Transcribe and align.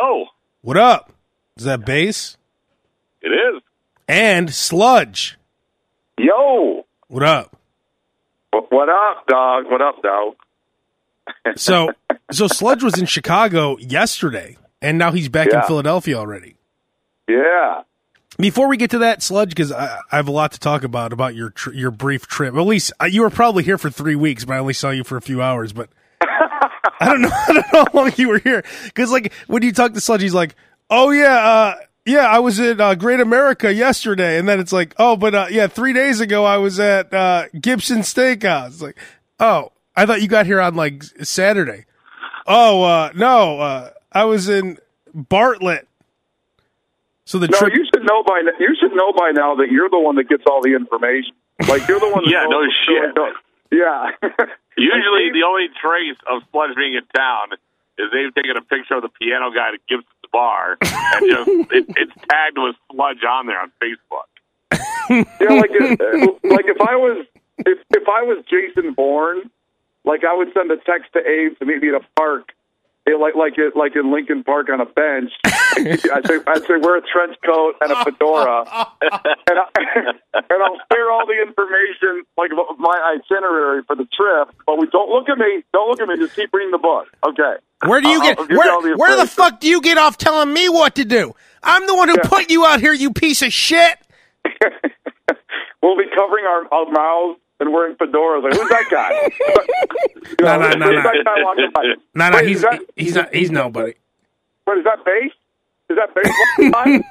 Yo, 0.00 0.26
What 0.62 0.76
up? 0.76 1.12
Is 1.56 1.64
that 1.64 1.84
bass? 1.84 2.36
it 3.20 3.28
is. 3.28 3.62
And 4.06 4.52
Sludge. 4.54 5.38
Yo, 6.18 6.84
What 7.08 7.22
up? 7.22 7.56
what 8.50 8.88
up, 8.88 9.26
dog? 9.26 9.64
What 9.70 9.82
up, 9.82 10.02
dog? 10.02 10.34
So, 11.56 11.90
so 12.30 12.46
Sludge 12.46 12.82
was 12.82 12.98
in 12.98 13.04
Chicago 13.06 13.76
yesterday, 13.78 14.56
and 14.80 14.96
now 14.98 15.12
he's 15.12 15.28
back 15.28 15.48
in 15.52 15.60
Philadelphia 15.62 16.16
already. 16.16 16.56
Yeah. 17.28 17.82
Before 18.38 18.66
we 18.68 18.76
get 18.78 18.90
to 18.92 18.98
that, 18.98 19.22
Sludge, 19.22 19.50
because 19.50 19.70
I, 19.72 19.98
I 20.10 20.16
have 20.16 20.28
a 20.28 20.30
lot 20.32 20.52
to 20.52 20.60
talk 20.60 20.84
about 20.84 21.12
about 21.12 21.34
your 21.34 21.50
tr- 21.50 21.72
your 21.72 21.90
brief 21.90 22.26
trip. 22.26 22.54
At 22.54 22.60
least 22.62 22.92
uh, 23.00 23.06
you 23.06 23.22
were 23.22 23.30
probably 23.30 23.62
here 23.64 23.76
for 23.76 23.90
three 23.90 24.14
weeks, 24.16 24.44
but 24.46 24.54
I 24.54 24.58
only 24.58 24.72
saw 24.74 24.90
you 24.90 25.04
for 25.04 25.16
a 25.18 25.22
few 25.22 25.42
hours. 25.42 25.72
But 25.74 25.90
I 27.00 27.06
don't 27.10 27.22
know. 27.22 27.30
I 27.48 27.52
don't 27.52 27.72
know 27.72 27.84
how 27.84 27.86
long 27.94 28.12
you 28.16 28.28
were 28.28 28.38
here. 28.38 28.64
Because 28.84 29.10
like 29.12 29.32
when 29.46 29.62
you 29.62 29.72
talk 29.72 29.92
to 29.94 30.00
Sludge, 30.00 30.22
he's 30.22 30.34
like, 30.34 30.54
"Oh 30.90 31.10
yeah, 31.10 31.34
uh, 31.38 31.74
yeah, 32.06 32.26
I 32.28 32.38
was 32.38 32.58
in 32.58 32.80
uh, 32.80 32.94
Great 32.94 33.20
America 33.20 33.72
yesterday," 33.72 34.38
and 34.38 34.48
then 34.48 34.60
it's 34.60 34.72
like, 34.72 34.94
"Oh, 34.98 35.16
but 35.16 35.34
uh, 35.34 35.46
yeah, 35.50 35.66
three 35.66 35.92
days 35.92 36.20
ago 36.20 36.44
I 36.44 36.56
was 36.58 36.78
at 36.80 37.12
uh, 37.12 37.46
Gibson 37.60 37.98
Steakhouse." 37.98 38.66
It's 38.68 38.82
like, 38.82 38.98
"Oh, 39.40 39.72
I 39.96 40.06
thought 40.06 40.22
you 40.22 40.28
got 40.28 40.46
here 40.46 40.60
on 40.60 40.74
like 40.74 41.02
Saturday." 41.22 41.84
Oh 42.46 42.82
uh, 42.82 43.10
no, 43.14 43.60
uh, 43.60 43.90
I 44.12 44.24
was 44.24 44.48
in 44.48 44.78
Bartlett. 45.14 45.86
So 47.24 47.38
the 47.38 47.48
No, 47.48 47.58
trip. 47.58 47.74
you 47.74 47.84
should 47.92 48.04
know 48.06 48.22
by 48.22 48.40
now, 48.42 48.52
you 48.58 48.74
should 48.80 48.92
know 48.94 49.12
by 49.12 49.32
now 49.34 49.54
that 49.56 49.70
you're 49.70 49.90
the 49.90 49.98
one 49.98 50.16
that 50.16 50.28
gets 50.30 50.44
all 50.50 50.62
the 50.62 50.74
information. 50.74 51.32
Like 51.68 51.86
you're 51.86 52.00
the 52.00 52.08
one. 52.08 52.24
That 52.24 52.30
Yeah, 52.32 52.44
no 52.44 52.60
knows- 52.62 52.72
shit. 52.86 53.14
Yeah. 53.70 54.30
Usually, 54.78 55.32
the 55.32 55.42
only 55.46 55.68
trace 55.80 56.16
of 56.30 56.42
Sludge 56.50 56.76
being 56.76 56.94
in 56.94 57.04
town 57.14 57.58
is 57.98 58.06
they've 58.12 58.34
taken 58.34 58.56
a 58.56 58.62
picture 58.62 58.94
of 58.94 59.02
the 59.02 59.08
piano 59.08 59.50
guy 59.50 59.74
at 59.74 59.80
Gibson's 59.88 60.30
bar 60.32 60.78
and 60.82 61.30
just 61.30 61.48
it, 61.72 61.84
it's 61.96 62.12
tagged 62.30 62.58
with 62.58 62.76
Sludge 62.92 63.24
on 63.24 63.46
there 63.46 63.60
on 63.60 63.72
Facebook. 63.82 64.30
yeah, 65.10 65.54
like 65.54 65.70
if, 65.72 66.44
like 66.44 66.66
if 66.66 66.80
I 66.80 66.94
was 66.96 67.26
if 67.58 67.78
if 67.90 68.08
I 68.08 68.22
was 68.22 68.44
Jason 68.48 68.94
Bourne, 68.94 69.50
like 70.04 70.24
I 70.24 70.36
would 70.36 70.52
send 70.54 70.70
a 70.70 70.76
text 70.76 71.12
to 71.14 71.20
Abe 71.26 71.58
to 71.58 71.64
meet 71.64 71.82
me 71.82 71.88
at 71.88 71.94
a 71.94 72.06
park, 72.16 72.52
like 73.14 73.34
like 73.34 73.56
it 73.56 73.76
like 73.76 73.94
in 73.96 74.12
Lincoln 74.12 74.44
Park 74.44 74.68
on 74.70 74.80
a 74.80 74.86
bench. 74.86 75.32
I'd 75.46 76.26
say 76.26 76.38
I'd 76.46 76.64
say 76.66 76.76
wear 76.80 76.96
a 76.98 77.02
trench 77.02 77.36
coat 77.46 77.74
and 77.80 77.92
a 77.92 78.04
fedora, 78.04 78.64
and 79.02 79.10
I, 79.12 79.66
and 80.34 80.62
I'll 80.62 80.80
share 80.92 81.10
all 81.10 81.24
the 81.26 81.40
information 81.40 82.24
like 82.36 82.50
my 82.78 83.16
itinerary 83.16 83.82
for 83.86 83.96
the 83.96 84.06
trip. 84.12 84.54
But 84.66 84.78
we 84.78 84.86
don't 84.88 85.10
look 85.10 85.28
at 85.28 85.38
me. 85.38 85.62
Don't 85.72 85.88
look 85.88 86.00
at 86.00 86.08
me. 86.08 86.16
Just 86.16 86.34
keep 86.36 86.50
reading 86.52 86.72
the 86.72 86.78
book. 86.78 87.06
Okay. 87.26 87.54
Where 87.86 88.00
do 88.00 88.08
you 88.08 88.20
I'll- 88.20 88.34
get 88.34 88.48
where, 88.58 88.82
the 88.82 88.96
where 88.96 89.16
the 89.16 89.26
fuck 89.26 89.60
do 89.60 89.68
you 89.68 89.80
get 89.80 89.98
off 89.98 90.18
telling 90.18 90.52
me 90.52 90.68
what 90.68 90.96
to 90.96 91.04
do? 91.04 91.34
I'm 91.62 91.86
the 91.86 91.94
one 91.94 92.08
who 92.08 92.16
put 92.18 92.50
you 92.50 92.64
out 92.66 92.80
here, 92.80 92.92
you 92.92 93.12
piece 93.12 93.42
of 93.42 93.52
shit. 93.52 93.98
We'll 95.82 95.96
be 95.96 96.04
covering 96.14 96.44
our, 96.44 96.64
our 96.72 96.90
mouths 96.90 97.38
and 97.60 97.72
wearing 97.72 97.96
fedoras. 97.96 98.42
Like, 98.42 98.52
who's 98.54 98.68
that 98.68 98.84
guy? 98.90 99.30
You 100.38 100.44
No, 100.44 100.58
know, 100.58 100.68
no, 100.68 100.76
no, 100.76 100.86
who's 100.86 100.96
no. 100.96 101.02
that 101.02 101.24
guy 101.24 101.42
walking 101.42 101.70
by? 101.74 101.82
No, 102.14 102.28
no, 102.30 102.36
Wait, 102.36 102.48
he's 102.48 102.60
that, 102.62 102.80
he's 102.96 103.14
not 103.14 103.34
he's 103.34 103.50
nobody. 103.50 103.94
What 104.64 104.78
is 104.78 104.84
that 104.84 105.04
bass? 105.04 105.32
Is 105.88 105.96
that 105.96 106.14
bass? 106.14 106.32
walking 106.74 107.02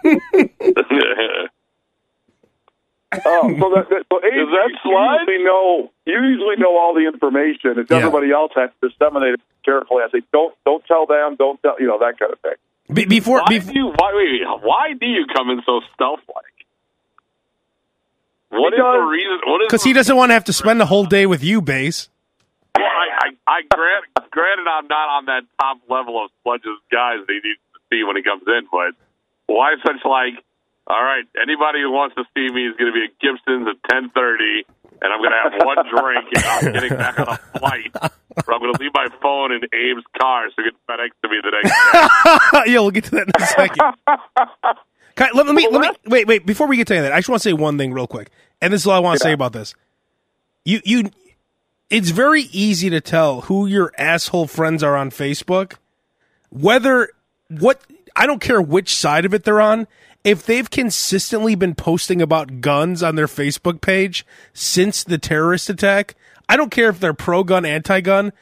oh, 3.26 3.48
so 3.60 3.70
that, 3.74 3.90
that 3.90 4.04
so 4.12 4.20
Abe, 4.20 4.34
Is 4.34 4.50
that 4.52 4.70
you 4.70 4.78
Sludge? 4.84 5.20
usually 5.28 5.44
know 5.44 5.92
you 6.06 6.14
usually 6.24 6.56
know 6.58 6.78
all 6.78 6.94
the 6.94 7.08
information. 7.08 7.80
It's 7.80 7.90
Yeah. 7.90 7.98
everybody 7.98 8.32
else 8.32 8.52
has 8.56 8.70
to 8.82 8.90
disseminate 8.90 9.36
it 9.36 9.42
carefully. 9.66 10.04
I 10.06 10.10
say, 10.12 10.22
don't 10.32 10.54
don't 10.66 10.84
tell 10.86 11.06
them, 11.06 11.36
don't 11.38 11.62
tell 11.62 11.76
you 11.80 11.88
know 11.88 11.98
that 12.00 12.20
kind 12.20 12.32
of 12.34 12.40
thing. 12.42 12.54
Be, 12.94 13.06
before, 13.06 13.40
Why 13.42 13.58
bef- 13.58 13.68
do 13.68 13.74
you 13.80 13.88
why 13.96 14.12
wait, 14.16 14.42
wait, 14.42 14.62
why 14.64 14.94
do 15.00 15.06
you 15.06 15.26
come 15.36 15.50
in 15.50 15.62
so 15.66 15.82
stealth 15.96 16.22
like? 16.34 16.47
What 18.50 18.74
is 18.74 18.80
the 18.80 19.08
reason? 19.12 19.40
What 19.46 19.62
is 19.62 19.68
because 19.68 19.84
he 19.84 19.94
doesn't 19.94 20.16
want 20.16 20.30
to 20.30 20.34
have 20.34 20.46
to 20.46 20.54
spend 20.54 20.80
the 20.80 20.86
whole 20.86 21.06
day 21.06 21.26
with 21.26 21.44
you, 21.44 21.62
Bass. 21.62 22.10
Well, 22.76 22.86
I, 22.86 23.28
I, 23.28 23.60
I 23.60 23.62
grant, 23.74 24.32
granted, 24.32 24.68
I'm 24.70 24.88
not 24.88 25.10
on 25.18 25.26
that 25.26 25.44
top 25.60 25.80
level 25.90 26.24
of 26.24 26.32
Sludge's 26.44 26.80
guys 26.92 27.20
that 27.26 27.34
he 27.34 27.42
needs 27.44 27.60
to 27.74 27.80
see 27.92 28.04
when 28.04 28.16
he 28.16 28.24
comes 28.24 28.44
in, 28.48 28.68
but 28.72 28.96
why 29.48 29.76
such 29.84 30.00
like, 30.06 30.40
all 30.88 31.04
right, 31.04 31.26
anybody 31.42 31.82
who 31.82 31.92
wants 31.92 32.16
to 32.16 32.24
see 32.36 32.48
me 32.54 32.68
is 32.68 32.76
going 32.78 32.94
to 32.94 32.96
be 32.96 33.04
at 33.04 33.20
Gibson's 33.20 33.68
at 33.68 33.78
10:30, 33.92 34.64
and 35.02 35.12
I'm 35.12 35.20
going 35.20 35.36
to 35.36 35.44
have 35.44 35.54
one 35.66 35.84
drink, 35.92 36.28
and 36.32 36.46
I'm 36.46 36.72
getting 36.72 36.96
back 36.96 37.20
on 37.20 37.28
a 37.28 37.60
flight, 37.60 37.92
or 38.48 38.54
I'm 38.54 38.62
going 38.62 38.74
to 38.74 38.80
leave 38.80 38.94
my 38.94 39.08
phone 39.22 39.52
in 39.52 39.60
Abe's 39.66 40.08
car 40.18 40.48
so 40.56 40.64
he 40.64 40.72
can 40.72 40.80
FedEx 40.88 41.12
to 41.20 41.28
me 41.28 41.38
the 41.44 41.52
next 41.52 41.74
day. 41.76 42.72
yeah, 42.72 42.80
we'll 42.80 42.92
get 42.92 43.04
to 43.06 43.12
that 43.12 43.28
in 43.28 43.36
a 43.36 43.46
second. 43.46 43.84
I- 45.18 45.32
let, 45.34 45.46
let 45.46 45.56
me 45.56 45.68
let 45.72 45.82
me 45.82 45.90
wait 46.06 46.28
wait 46.28 46.46
before 46.46 46.68
we 46.68 46.78
get 46.78 46.88
to 46.88 46.94
that. 46.96 47.12
I 47.12 47.18
just 47.20 47.30
want 47.30 47.42
to 47.42 47.50
say 47.50 47.54
one 47.54 47.78
thing 47.78 47.94
real 47.94 48.08
quick, 48.08 48.30
and 48.62 48.72
this 48.74 48.82
is 48.82 48.88
all 48.88 48.94
I 48.94 49.00
want 49.00 49.20
to 49.20 49.24
say 49.24 49.34
about 49.34 49.54
this. 49.54 49.74
You 50.66 50.82
you, 50.84 51.12
it's 51.90 52.10
very 52.10 52.44
easy 52.52 52.90
to 52.90 53.02
tell 53.02 53.42
who 53.42 53.66
your 53.66 53.94
asshole 53.98 54.48
friends 54.48 54.84
are 54.84 54.96
on 54.96 55.10
Facebook, 55.10 55.74
whether 56.50 57.10
what 57.50 57.82
I 58.16 58.26
don't 58.28 58.42
care 58.42 58.62
which 58.62 58.96
side 58.96 59.26
of 59.26 59.34
it 59.34 59.44
they're 59.44 59.62
on. 59.62 59.88
If 60.24 60.46
they've 60.46 60.70
consistently 60.70 61.56
been 61.56 61.74
posting 61.74 62.22
about 62.22 62.60
guns 62.60 63.02
on 63.02 63.16
their 63.16 63.28
Facebook 63.28 63.80
page 63.80 64.26
since 64.54 65.04
the 65.04 65.18
terrorist 65.18 65.70
attack, 65.70 66.16
I 66.50 66.58
don't 66.58 66.72
care 66.72 66.90
if 66.90 67.00
they're 67.00 67.14
pro 67.14 67.44
gun, 67.44 67.66
anti 67.66 68.02
gun. 68.02 68.34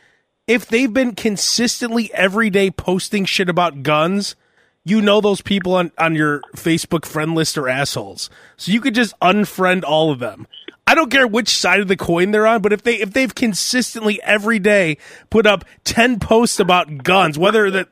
If 0.47 0.66
they've 0.68 0.92
been 0.92 1.13
consistently 1.16 2.12
every 2.13 2.50
day 2.50 2.72
posting 2.72 3.25
shit 3.25 3.50
about 3.50 3.84
guns, 3.84 4.36
you 4.85 5.01
know 5.01 5.19
those 5.19 5.41
people 5.41 5.73
on, 5.73 5.91
on 5.97 6.16
your 6.16 6.41
Facebook 6.56 7.06
friend 7.06 7.35
list 7.35 7.57
are 7.57 7.68
assholes. 7.68 8.29
So 8.56 8.72
you 8.72 8.79
could 8.79 8.96
just 8.96 9.19
unfriend 9.19 9.84
all 9.84 10.12
of 10.12 10.19
them. 10.19 10.47
I 10.88 10.94
don't 10.94 11.09
care 11.09 11.28
which 11.28 11.50
side 11.50 11.79
of 11.79 11.88
the 11.88 11.97
coin 11.97 12.29
they're 12.29 12.46
on, 12.46 12.62
but 12.62 12.72
if 12.72 12.84
they 12.84 13.01
if 13.01 13.12
they've 13.12 13.34
consistently 13.34 14.22
every 14.22 14.59
day 14.59 14.97
put 15.31 15.47
up 15.47 15.66
ten 15.84 16.19
posts 16.19 16.59
about 16.59 17.03
guns, 17.03 17.40
whether 17.40 17.72
that 17.72 17.90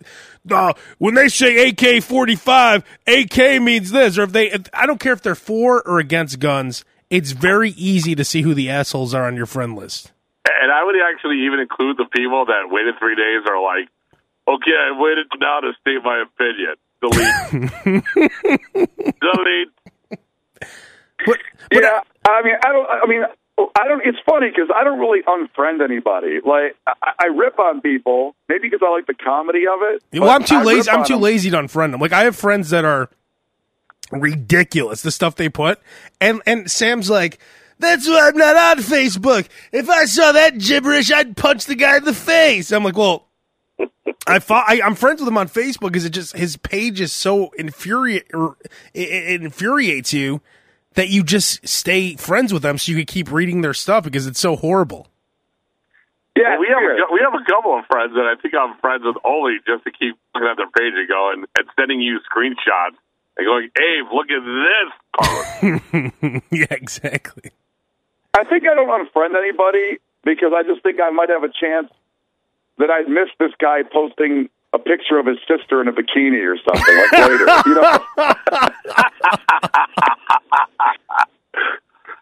uh, 0.51 0.73
when 0.99 1.15
they 1.15 1.27
say 1.27 1.69
AK 1.69 2.03
forty 2.03 2.35
five, 2.35 2.83
AK 3.07 3.59
means 3.61 3.89
this, 3.89 4.19
or 4.19 4.23
if 4.23 4.31
they 4.31 4.51
if, 4.51 4.69
I 4.73 4.85
don't 4.85 4.99
care 4.99 5.13
if 5.13 5.23
they're 5.23 5.33
for 5.33 5.81
or 5.81 5.97
against 5.97 6.39
guns, 6.39 6.85
it's 7.09 7.31
very 7.31 7.71
easy 7.71 8.13
to 8.13 8.23
see 8.23 8.43
who 8.43 8.53
the 8.53 8.69
assholes 8.69 9.15
are 9.15 9.25
on 9.25 9.35
your 9.35 9.47
friend 9.47 9.75
list. 9.75 10.11
And 10.45 10.71
I 10.71 10.83
would 10.83 10.95
actually 11.11 11.45
even 11.45 11.59
include 11.59 11.97
the 11.97 12.05
people 12.05 12.45
that 12.45 12.69
waited 12.69 12.95
three 12.99 13.15
days 13.15 13.41
are 13.49 13.61
like, 13.61 13.89
okay, 14.47 14.71
I 14.71 14.99
waited 14.99 15.27
now 15.39 15.59
to 15.61 15.71
state 15.81 16.03
my 16.03 16.23
opinion. 16.23 16.75
Delete. 17.01 18.03
Delete. 19.21 19.69
But, 21.25 21.37
yeah, 21.71 22.01
I 22.27 22.41
mean, 22.43 22.55
I 22.65 22.71
don't. 22.71 22.87
I 22.89 23.07
mean, 23.07 23.23
I 23.75 23.87
don't. 23.87 24.01
It's 24.05 24.17
funny 24.25 24.49
because 24.49 24.69
I 24.75 24.83
don't 24.83 24.99
really 24.99 25.21
unfriend 25.23 25.83
anybody. 25.83 26.39
Like, 26.43 26.75
I, 26.87 27.11
I 27.19 27.25
rip 27.27 27.59
on 27.59 27.81
people, 27.81 28.35
maybe 28.49 28.69
because 28.69 28.81
I 28.85 28.89
like 28.91 29.05
the 29.07 29.13
comedy 29.13 29.65
of 29.67 29.79
it. 29.81 30.19
Well, 30.19 30.29
I'm 30.29 30.43
too 30.43 30.55
I 30.55 30.63
lazy. 30.63 30.89
I'm 30.89 31.05
too 31.05 31.13
them. 31.13 31.21
lazy 31.21 31.49
to 31.51 31.57
unfriend 31.57 31.91
them. 31.91 32.01
Like 32.01 32.13
I 32.13 32.23
have 32.23 32.35
friends 32.35 32.71
that 32.71 32.83
are 32.83 33.09
ridiculous. 34.11 35.01
The 35.01 35.11
stuff 35.11 35.35
they 35.35 35.49
put, 35.49 35.79
and 36.19 36.41
and 36.45 36.69
Sam's 36.69 37.09
like, 37.09 37.39
"That's 37.79 38.07
why 38.07 38.27
I'm 38.27 38.37
not 38.37 38.55
on 38.55 38.83
Facebook. 38.83 39.47
If 39.71 39.89
I 39.89 40.05
saw 40.05 40.31
that 40.31 40.57
gibberish, 40.57 41.11
I'd 41.11 41.37
punch 41.37 41.65
the 41.65 41.75
guy 41.75 41.97
in 41.97 42.05
the 42.05 42.13
face." 42.13 42.71
I'm 42.71 42.83
like, 42.83 42.97
well. 42.97 43.27
I, 44.25 44.39
fo- 44.39 44.56
I 44.56 44.81
I'm 44.84 44.95
friends 44.95 45.19
with 45.19 45.28
him 45.28 45.38
on 45.38 45.50
Facebook 45.50 45.91
because 45.91 46.06
it 46.06 46.11
just 46.11 46.35
his 46.35 46.57
page 46.57 47.01
is 47.01 47.11
so 47.11 47.51
infuriate 47.57 48.25
or 48.34 48.57
it, 48.94 49.09
it 49.09 49.44
infuriates 49.44 50.13
you 50.13 50.41
that 50.94 51.09
you 51.09 51.23
just 51.23 51.67
stay 51.67 52.16
friends 52.16 52.53
with 52.53 52.62
them 52.62 52.78
so 52.78 52.91
you 52.91 52.97
can 53.00 53.06
keep 53.06 53.31
reading 53.31 53.62
their 53.62 53.73
stuff 53.73 54.03
because 54.03 54.28
it's 54.28 54.39
so 54.39 54.56
horrible. 54.56 55.07
Yeah, 56.35 56.57
we 56.57 56.67
have 56.67 56.81
a, 56.81 57.13
we 57.13 57.19
have 57.22 57.33
a 57.33 57.45
couple 57.45 57.78
of 57.78 57.85
friends 57.85 58.13
that 58.16 58.25
I 58.25 58.39
think 58.41 58.56
I'm 58.56 58.75
friends 58.79 59.03
with 59.06 59.17
only 59.23 59.57
just 59.67 59.83
to 59.83 59.92
keep 59.92 60.18
looking 60.33 60.50
at 60.50 60.57
their 60.57 60.69
page 60.71 60.94
and 60.97 61.07
going 61.07 61.45
and 61.57 61.68
sending 61.77 62.01
you 62.01 62.19
screenshots 62.25 62.97
and 63.38 63.45
going, 63.45 63.69
Abe, 63.77 64.06
look 64.12 64.30
at 64.33 64.42
this 64.42 64.89
post. 65.13 66.44
yeah, 66.51 66.65
exactly. 66.71 67.51
I 68.33 68.44
think 68.45 68.63
I 68.65 68.74
don't 68.74 68.89
unfriend 68.89 69.38
anybody 69.38 70.00
because 70.24 70.53
I 70.56 70.63
just 70.63 70.81
think 70.81 71.00
I 71.00 71.12
might 71.12 71.30
have 71.30 71.44
a 71.44 71.53
chance 71.53 71.92
that 72.77 72.89
I'd 72.89 73.07
miss 73.09 73.29
this 73.39 73.51
guy 73.59 73.83
posting 73.83 74.49
a 74.73 74.79
picture 74.79 75.19
of 75.19 75.27
his 75.27 75.37
sister 75.47 75.81
in 75.81 75.87
a 75.87 75.93
bikini 75.93 76.41
or 76.43 76.57
something 76.57 76.97
like 76.97 77.11
later. 77.11 77.45
You 77.65 77.75
know, 77.75 77.99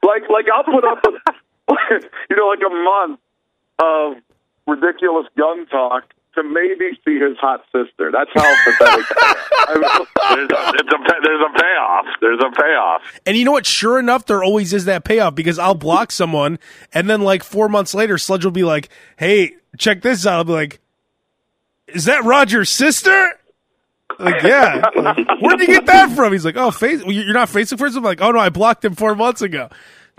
like 0.03 0.29
like 0.29 0.45
I'll 0.53 0.63
put 0.63 0.83
up 0.83 1.03
with 1.05 2.03
you 2.29 2.35
know 2.35 2.47
like 2.47 2.59
a 2.65 2.69
month 2.69 3.19
of 3.79 4.15
ridiculous 4.67 5.27
gun 5.37 5.65
talk 5.67 6.03
to 6.35 6.43
maybe 6.43 6.97
see 7.05 7.19
his 7.19 7.37
hot 7.37 7.63
sister. 7.71 8.11
That's 8.11 8.31
how 8.33 8.55
pathetic. 8.63 9.05
I 9.11 9.73
am. 9.73 9.81
there's, 10.35 10.49
a, 10.49 10.55
a, 10.55 11.21
there's 11.23 11.41
a 11.41 11.59
payoff. 11.59 12.05
There's 12.21 12.39
a 12.39 12.51
payoff. 12.51 13.01
And 13.25 13.35
you 13.35 13.43
know 13.43 13.51
what? 13.51 13.65
Sure 13.65 13.99
enough, 13.99 14.25
there 14.25 14.43
always 14.43 14.71
is 14.71 14.85
that 14.85 15.03
payoff 15.03 15.35
because 15.35 15.59
I'll 15.59 15.75
block 15.75 16.11
someone, 16.11 16.59
and 16.93 17.09
then 17.09 17.21
like 17.21 17.43
four 17.43 17.67
months 17.69 17.93
later, 17.93 18.17
Sludge 18.17 18.45
will 18.45 18.51
be 18.51 18.63
like, 18.63 18.89
"Hey, 19.17 19.55
check 19.77 20.01
this 20.01 20.25
out." 20.25 20.35
I'll 20.35 20.43
be 20.43 20.53
like, 20.53 20.79
"Is 21.87 22.05
that 22.05 22.23
Roger's 22.23 22.69
sister?" 22.69 23.33
Like, 24.19 24.43
yeah. 24.43 24.87
Where'd 25.39 25.59
you 25.59 25.67
get 25.67 25.85
that 25.87 26.11
from? 26.15 26.31
He's 26.31 26.45
like, 26.45 26.55
oh, 26.57 26.69
face. 26.69 27.01
You're 27.05 27.33
not 27.33 27.49
Facebook 27.49 27.79
friends. 27.79 27.95
I'm 27.95 28.03
like, 28.03 28.21
oh 28.21 28.29
no, 28.31 28.39
I 28.39 28.49
blocked 28.49 28.85
him 28.85 28.93
four 28.93 29.15
months 29.15 29.41
ago. 29.41 29.69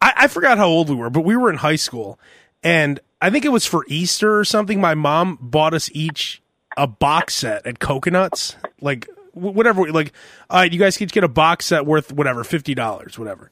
I, 0.00 0.12
I 0.16 0.26
forgot 0.28 0.58
how 0.58 0.66
old 0.66 0.88
we 0.88 0.96
were, 0.96 1.10
but 1.10 1.22
we 1.22 1.36
were 1.36 1.50
in 1.50 1.56
high 1.56 1.76
school, 1.76 2.18
and 2.62 3.00
I 3.20 3.30
think 3.30 3.44
it 3.44 3.52
was 3.52 3.66
for 3.66 3.84
Easter 3.88 4.38
or 4.38 4.44
something. 4.44 4.80
My 4.80 4.94
mom 4.94 5.38
bought 5.40 5.74
us 5.74 5.90
each 5.92 6.42
a 6.76 6.86
box 6.86 7.34
set 7.34 7.66
at 7.66 7.78
Coconuts, 7.78 8.56
like 8.80 9.08
wh- 9.32 9.54
whatever. 9.54 9.90
Like, 9.90 10.12
all 10.50 10.60
right, 10.60 10.72
you 10.72 10.78
guys 10.78 10.96
each 10.96 11.12
get 11.12 11.24
a 11.24 11.28
box 11.28 11.66
set 11.66 11.86
worth 11.86 12.12
whatever, 12.12 12.44
fifty 12.44 12.74
dollars, 12.74 13.18
whatever. 13.18 13.50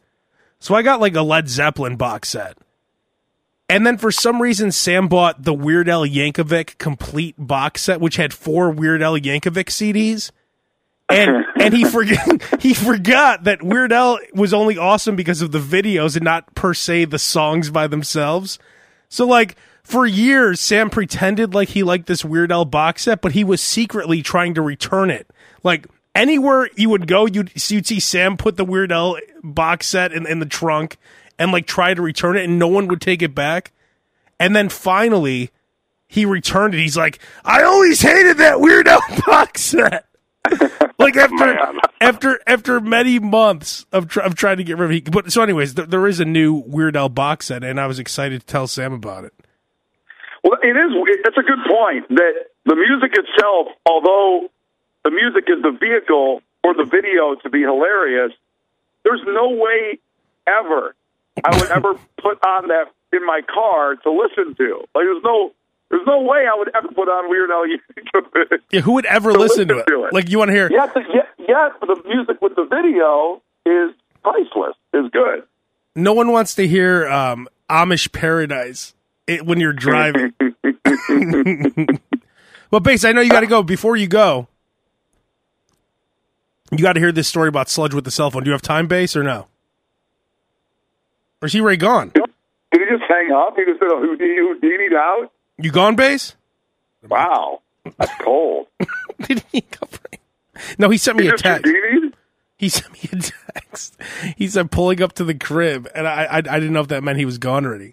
So 0.58 0.74
I 0.74 0.82
got 0.82 1.00
like 1.00 1.14
a 1.14 1.22
Led 1.22 1.48
Zeppelin 1.48 1.96
box 1.96 2.28
set. 2.30 2.56
And 3.68 3.86
then 3.86 3.96
for 3.96 4.12
some 4.12 4.42
reason, 4.42 4.72
Sam 4.72 5.08
bought 5.08 5.42
the 5.42 5.54
Weird 5.54 5.88
Al 5.88 6.06
Yankovic 6.06 6.78
complete 6.78 7.34
box 7.38 7.82
set, 7.82 8.00
which 8.00 8.16
had 8.16 8.34
four 8.34 8.70
Weird 8.70 9.02
Al 9.02 9.18
Yankovic 9.18 9.66
CDs. 9.66 10.30
And 11.08 11.44
and 11.60 11.74
he 11.74 11.84
forgot 11.84 12.42
he 12.60 12.74
forgot 12.74 13.44
that 13.44 13.62
Weird 13.62 13.92
Al 13.92 14.18
was 14.34 14.52
only 14.52 14.76
awesome 14.76 15.16
because 15.16 15.42
of 15.42 15.52
the 15.52 15.58
videos 15.58 16.16
and 16.16 16.24
not 16.24 16.54
per 16.54 16.74
se 16.74 17.06
the 17.06 17.18
songs 17.18 17.70
by 17.70 17.86
themselves. 17.86 18.58
So 19.08 19.26
like 19.26 19.56
for 19.82 20.06
years, 20.06 20.60
Sam 20.60 20.90
pretended 20.90 21.54
like 21.54 21.70
he 21.70 21.82
liked 21.82 22.06
this 22.06 22.24
Weird 22.24 22.50
Al 22.52 22.64
box 22.64 23.02
set, 23.02 23.20
but 23.20 23.32
he 23.32 23.44
was 23.44 23.60
secretly 23.60 24.22
trying 24.22 24.54
to 24.54 24.62
return 24.62 25.10
it. 25.10 25.28
Like 25.62 25.86
anywhere 26.14 26.68
you 26.76 26.88
would 26.90 27.06
go, 27.06 27.26
you'd, 27.26 27.52
you'd 27.70 27.86
see 27.86 28.00
Sam 28.00 28.36
put 28.36 28.56
the 28.56 28.64
Weird 28.64 28.92
Al 28.92 29.18
box 29.42 29.86
set 29.86 30.12
in, 30.12 30.26
in 30.26 30.38
the 30.38 30.46
trunk 30.46 30.96
and 31.38 31.52
like 31.52 31.66
try 31.66 31.94
to 31.94 32.02
return 32.02 32.36
it, 32.36 32.44
and 32.44 32.58
no 32.58 32.68
one 32.68 32.86
would 32.88 33.00
take 33.00 33.22
it 33.22 33.34
back. 33.34 33.72
And 34.38 34.54
then 34.54 34.68
finally, 34.68 35.50
he 36.06 36.24
returned 36.24 36.74
it. 36.74 36.80
He's 36.80 36.96
like, 36.96 37.18
I 37.44 37.62
always 37.62 38.00
hated 38.00 38.38
that 38.38 38.60
Weird 38.60 38.88
Al 38.88 39.00
box 39.26 39.62
set. 39.62 40.06
like 40.98 41.16
after 41.16 41.80
after 42.00 42.40
after 42.46 42.80
many 42.80 43.18
months 43.18 43.86
of 43.92 44.08
tr- 44.08 44.20
of 44.20 44.34
trying 44.34 44.58
to 44.58 44.64
get 44.64 44.76
rid 44.76 44.90
of 44.90 44.96
it. 44.96 45.10
But 45.10 45.32
so, 45.32 45.42
anyways, 45.42 45.74
th- 45.74 45.88
there 45.88 46.06
is 46.06 46.20
a 46.20 46.24
new 46.24 46.54
Weird 46.54 46.96
Al 46.96 47.08
box 47.08 47.46
set, 47.46 47.64
and 47.64 47.80
I 47.80 47.86
was 47.86 47.98
excited 47.98 48.40
to 48.40 48.46
tell 48.46 48.66
Sam 48.66 48.92
about 48.92 49.24
it. 49.24 49.32
Well, 50.42 50.58
it 50.62 50.76
is. 50.76 50.92
That's 51.24 51.38
a 51.38 51.42
good 51.42 51.64
point 51.66 52.08
that 52.10 52.32
the 52.66 52.76
music 52.76 53.16
itself, 53.16 53.68
although 53.86 54.50
the 55.02 55.10
music 55.10 55.44
is 55.48 55.62
the 55.62 55.70
vehicle 55.70 56.42
for 56.62 56.74
the 56.74 56.84
video 56.84 57.34
to 57.42 57.48
be 57.48 57.60
hilarious, 57.62 58.32
there's 59.04 59.22
no 59.24 59.48
way 59.48 59.98
ever 60.46 60.94
I 61.42 61.56
would 61.58 61.70
ever 61.70 61.94
put 62.20 62.44
on 62.44 62.68
that 62.68 62.92
in 63.12 63.26
my 63.26 63.40
car 63.52 63.96
to 63.96 64.10
listen 64.10 64.54
to. 64.54 64.78
Like, 64.94 65.04
there's 65.04 65.22
no, 65.24 65.52
there's 65.90 66.06
no 66.06 66.20
way 66.20 66.46
I 66.46 66.56
would 66.56 66.70
ever 66.74 66.88
put 66.88 67.08
on 67.08 67.28
Weird 67.28 67.50
Al 67.50 67.64
Yankovic. 67.66 68.58
Yeah, 68.70 68.80
who 68.80 68.92
would 68.92 69.06
ever 69.06 69.32
listen 69.32 69.68
to 69.68 69.78
it? 69.78 69.86
to 69.86 70.04
it. 70.04 70.12
Like 70.12 70.30
you 70.30 70.38
want 70.38 70.50
to 70.50 70.52
hear? 70.52 70.70
Yet, 70.70 70.92
yet 71.38 71.72
the 71.80 72.02
music 72.06 72.40
with 72.40 72.54
the 72.56 72.64
video 72.64 73.42
is 73.66 73.94
priceless. 74.22 74.76
Is 74.92 75.10
good. 75.10 75.42
No 75.96 76.12
one 76.12 76.30
wants 76.30 76.54
to 76.56 76.66
hear 76.68 77.08
um, 77.08 77.48
Amish 77.68 78.12
Paradise 78.12 78.94
it, 79.26 79.44
when 79.44 79.60
you're 79.60 79.72
driving. 79.72 80.34
well, 82.70 82.80
Bass, 82.80 83.04
I 83.04 83.12
know 83.12 83.20
you 83.20 83.30
got 83.30 83.40
to 83.40 83.46
go. 83.46 83.62
Before 83.62 83.96
you 83.96 84.06
go, 84.06 84.48
you 86.70 86.78
got 86.78 86.94
to 86.94 87.00
hear 87.00 87.12
this 87.12 87.28
story 87.28 87.48
about 87.48 87.68
Sludge 87.68 87.94
with 87.94 88.04
the 88.04 88.10
cell 88.10 88.30
phone. 88.30 88.44
Do 88.44 88.48
you 88.48 88.52
have 88.52 88.62
time, 88.62 88.86
Bass, 88.86 89.16
or 89.16 89.22
no? 89.22 89.46
Or 91.44 91.46
is 91.46 91.52
he 91.52 91.60
already 91.60 91.76
gone? 91.76 92.08
Did 92.14 92.24
he 92.72 92.78
just 92.88 93.02
hang 93.06 93.30
up? 93.30 93.54
He 93.54 93.66
just 93.66 93.78
said, 93.78 93.90
"Oh, 93.92 94.00
Houdini, 94.00 94.36
Houdini'd 94.38 94.94
out." 94.94 95.30
You 95.58 95.70
gone, 95.70 95.94
Bass? 95.94 96.36
Wow, 97.06 97.60
that's 97.98 98.14
cold. 98.22 98.68
Did 99.28 99.44
he? 99.52 99.62
No, 100.78 100.88
he 100.88 100.96
sent 100.96 101.18
me 101.18 101.24
He 101.24 101.28
a 101.28 101.36
text. 101.36 101.66
Houdini'd? 101.66 102.14
He 102.56 102.70
sent 102.70 102.94
me 102.94 103.00
a 103.12 103.16
text. 103.52 103.94
He 104.38 104.48
said 104.48 104.70
pulling 104.70 105.02
up 105.02 105.12
to 105.16 105.24
the 105.24 105.34
crib, 105.34 105.86
and 105.94 106.08
I, 106.08 106.24
I 106.24 106.36
I 106.38 106.40
didn't 106.40 106.72
know 106.72 106.80
if 106.80 106.88
that 106.88 107.04
meant 107.04 107.18
he 107.18 107.26
was 107.26 107.36
gone 107.36 107.66
already. 107.66 107.92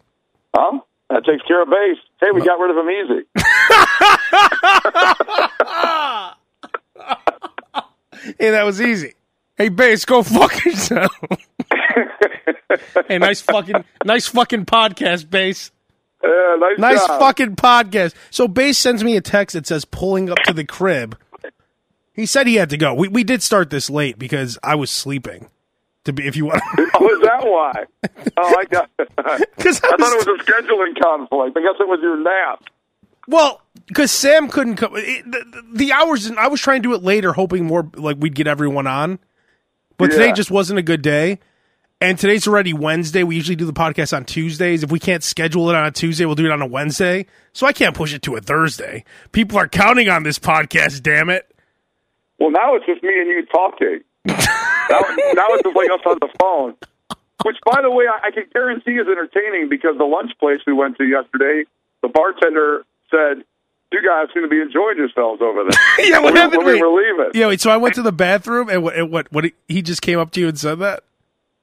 Huh? 0.56 0.80
That 1.10 1.26
takes 1.26 1.44
care 1.46 1.62
of 1.62 1.68
Bass. 1.68 1.98
Hey, 2.22 2.32
we 2.34 2.40
uh, 2.40 2.46
got 2.46 2.58
rid 2.58 2.72
of 2.72 2.78
him 2.78 2.90
easy. 2.90 3.26
Hey, 8.40 8.52
that 8.52 8.66
was 8.66 8.80
easy. 8.80 9.16
Hey, 9.58 9.70
Bass, 9.70 10.06
go 10.06 10.24
fuck 10.24 10.64
yourself. 10.64 11.12
Hey, 13.08 13.18
nice 13.18 13.42
fucking, 13.42 13.84
nice 14.06 14.28
fucking 14.28 14.66
podcast, 14.66 15.30
Bass. 15.30 15.72
Yeah, 16.24 16.56
nice, 16.60 16.78
Nice 16.78 17.08
job. 17.08 17.20
fucking 17.20 17.56
podcast. 17.56 18.14
So, 18.30 18.48
Bass 18.48 18.78
sends 18.78 19.04
me 19.04 19.18
a 19.18 19.22
text 19.22 19.54
that 19.54 19.66
says 19.68 19.86
pulling 19.86 20.30
up 20.30 20.38
to 20.46 20.54
the 20.54 20.64
crib. 20.66 21.18
He 22.14 22.26
said 22.26 22.46
he 22.46 22.56
had 22.56 22.70
to 22.72 22.78
go. 22.78 22.94
We 22.94 23.08
we 23.08 23.24
did 23.24 23.42
start 23.42 23.70
this 23.70 23.90
late 23.90 24.20
because 24.20 24.58
I 24.64 24.76
was 24.76 24.92
sleeping. 24.92 25.48
To 26.06 26.14
be, 26.14 26.28
if 26.28 26.36
you 26.36 26.46
want, 26.46 26.62
Oh, 26.78 27.08
is 27.10 27.22
that 27.22 27.42
why? 27.44 27.86
Oh, 28.38 28.56
I 28.60 28.66
got. 28.66 28.90
I 29.18 29.40
because 29.56 29.80
I, 29.84 29.90
thought 29.90 30.00
it 30.00 30.28
was 30.28 30.40
a 30.42 30.44
scheduling 30.44 31.00
conflict. 31.02 31.58
I 31.58 31.62
guess 31.62 31.76
it 31.80 31.88
was 31.88 32.00
your 32.02 32.18
nap. 32.22 32.64
well, 33.28 33.62
because 33.88 34.12
Sam 34.12 34.48
couldn't 34.50 34.76
come. 34.78 34.94
It, 34.96 35.24
the, 35.32 35.64
the 35.74 35.92
hours, 35.94 36.30
I 36.32 36.48
was 36.48 36.60
trying 36.60 36.82
to 36.84 36.90
do 36.90 36.96
it 36.96 37.04
later, 37.04 37.34
hoping 37.34 37.66
more 37.66 37.90
like 37.96 38.18
we'd 38.20 38.36
get 38.36 38.48
everyone 38.48 38.88
on. 38.88 39.20
But 39.98 40.10
today 40.12 40.32
just 40.34 40.50
wasn't 40.52 40.80
a 40.80 40.84
good 40.84 41.02
day. 41.04 41.40
And 42.02 42.18
today's 42.18 42.48
already 42.48 42.74
Wednesday. 42.74 43.22
We 43.22 43.36
usually 43.36 43.56
do 43.56 43.66
the 43.66 43.74
podcast 43.74 44.12
on 44.12 44.26
Tuesdays. 44.26 44.82
If 44.82 44.92
we 44.92 45.00
can't 45.00 45.24
schedule 45.24 45.70
it 45.70 45.76
on 45.76 45.86
a 45.86 45.92
Tuesday, 45.92 46.26
we'll 46.26 46.34
do 46.34 46.46
it 46.46 46.52
on 46.52 46.60
a 46.60 46.66
Wednesday. 46.66 47.28
So 47.54 47.68
I 47.68 47.74
can't 47.74 47.96
push 47.96 48.12
it 48.12 48.24
to 48.24 48.36
a 48.36 48.42
Thursday. 48.42 49.06
People 49.34 49.60
are 49.60 49.68
counting 49.68 50.10
on 50.10 50.24
this 50.24 50.40
podcast, 50.40 51.04
damn 51.04 51.30
it. 51.30 51.48
Well, 52.40 52.50
now 52.50 52.74
it's 52.74 52.88
just 52.88 53.04
me 53.04 53.14
and 53.20 53.30
you 53.30 53.46
talking. 53.46 54.00
now, 54.26 54.36
now 54.40 55.46
it's 55.54 55.62
just 55.62 55.76
like 55.76 55.92
us 55.92 56.00
on 56.08 56.18
the 56.20 56.30
phone. 56.40 56.76
Which, 57.44 57.58
by 57.64 57.84
the 57.84 57.92
way, 57.92 58.06
I, 58.08 58.30
I 58.30 58.32
can 58.32 58.46
guarantee 58.52 58.94
is 58.94 59.08
entertaining 59.08 59.70
because 59.70 59.96
the 60.00 60.06
lunch 60.06 60.32
place 60.40 60.60
we 60.66 60.74
went 60.74 60.98
to 60.98 61.04
yesterday, 61.06 61.66
the 62.02 62.08
bartender 62.08 62.84
said, 63.12 63.44
"You 63.92 64.02
guys 64.04 64.28
seem 64.34 64.42
to 64.42 64.50
be 64.50 64.60
enjoying 64.60 64.98
yourselves 64.98 65.42
over 65.42 65.64
there." 65.70 65.82
yeah, 66.08 66.18
what 66.18 66.34
when, 66.34 66.36
happened? 66.36 66.66
when 66.66 66.76
we 66.76 66.82
were 66.82 67.00
leaving. 67.00 67.32
Yeah, 67.34 67.48
wait, 67.48 67.62
so 67.62 67.70
I 67.70 67.78
went 67.78 67.94
to 67.96 68.02
the 68.02 68.12
bathroom 68.12 68.70
and 68.70 68.84
what, 68.84 68.96
and 68.96 69.12
what, 69.12 69.32
what, 69.32 69.46
he 69.68 69.82
just 69.82 70.02
came 70.02 70.20
up 70.20 70.32
to 70.32 70.40
you 70.40 70.48
and 70.48 70.58
said 70.58 70.80
that? 70.80 71.04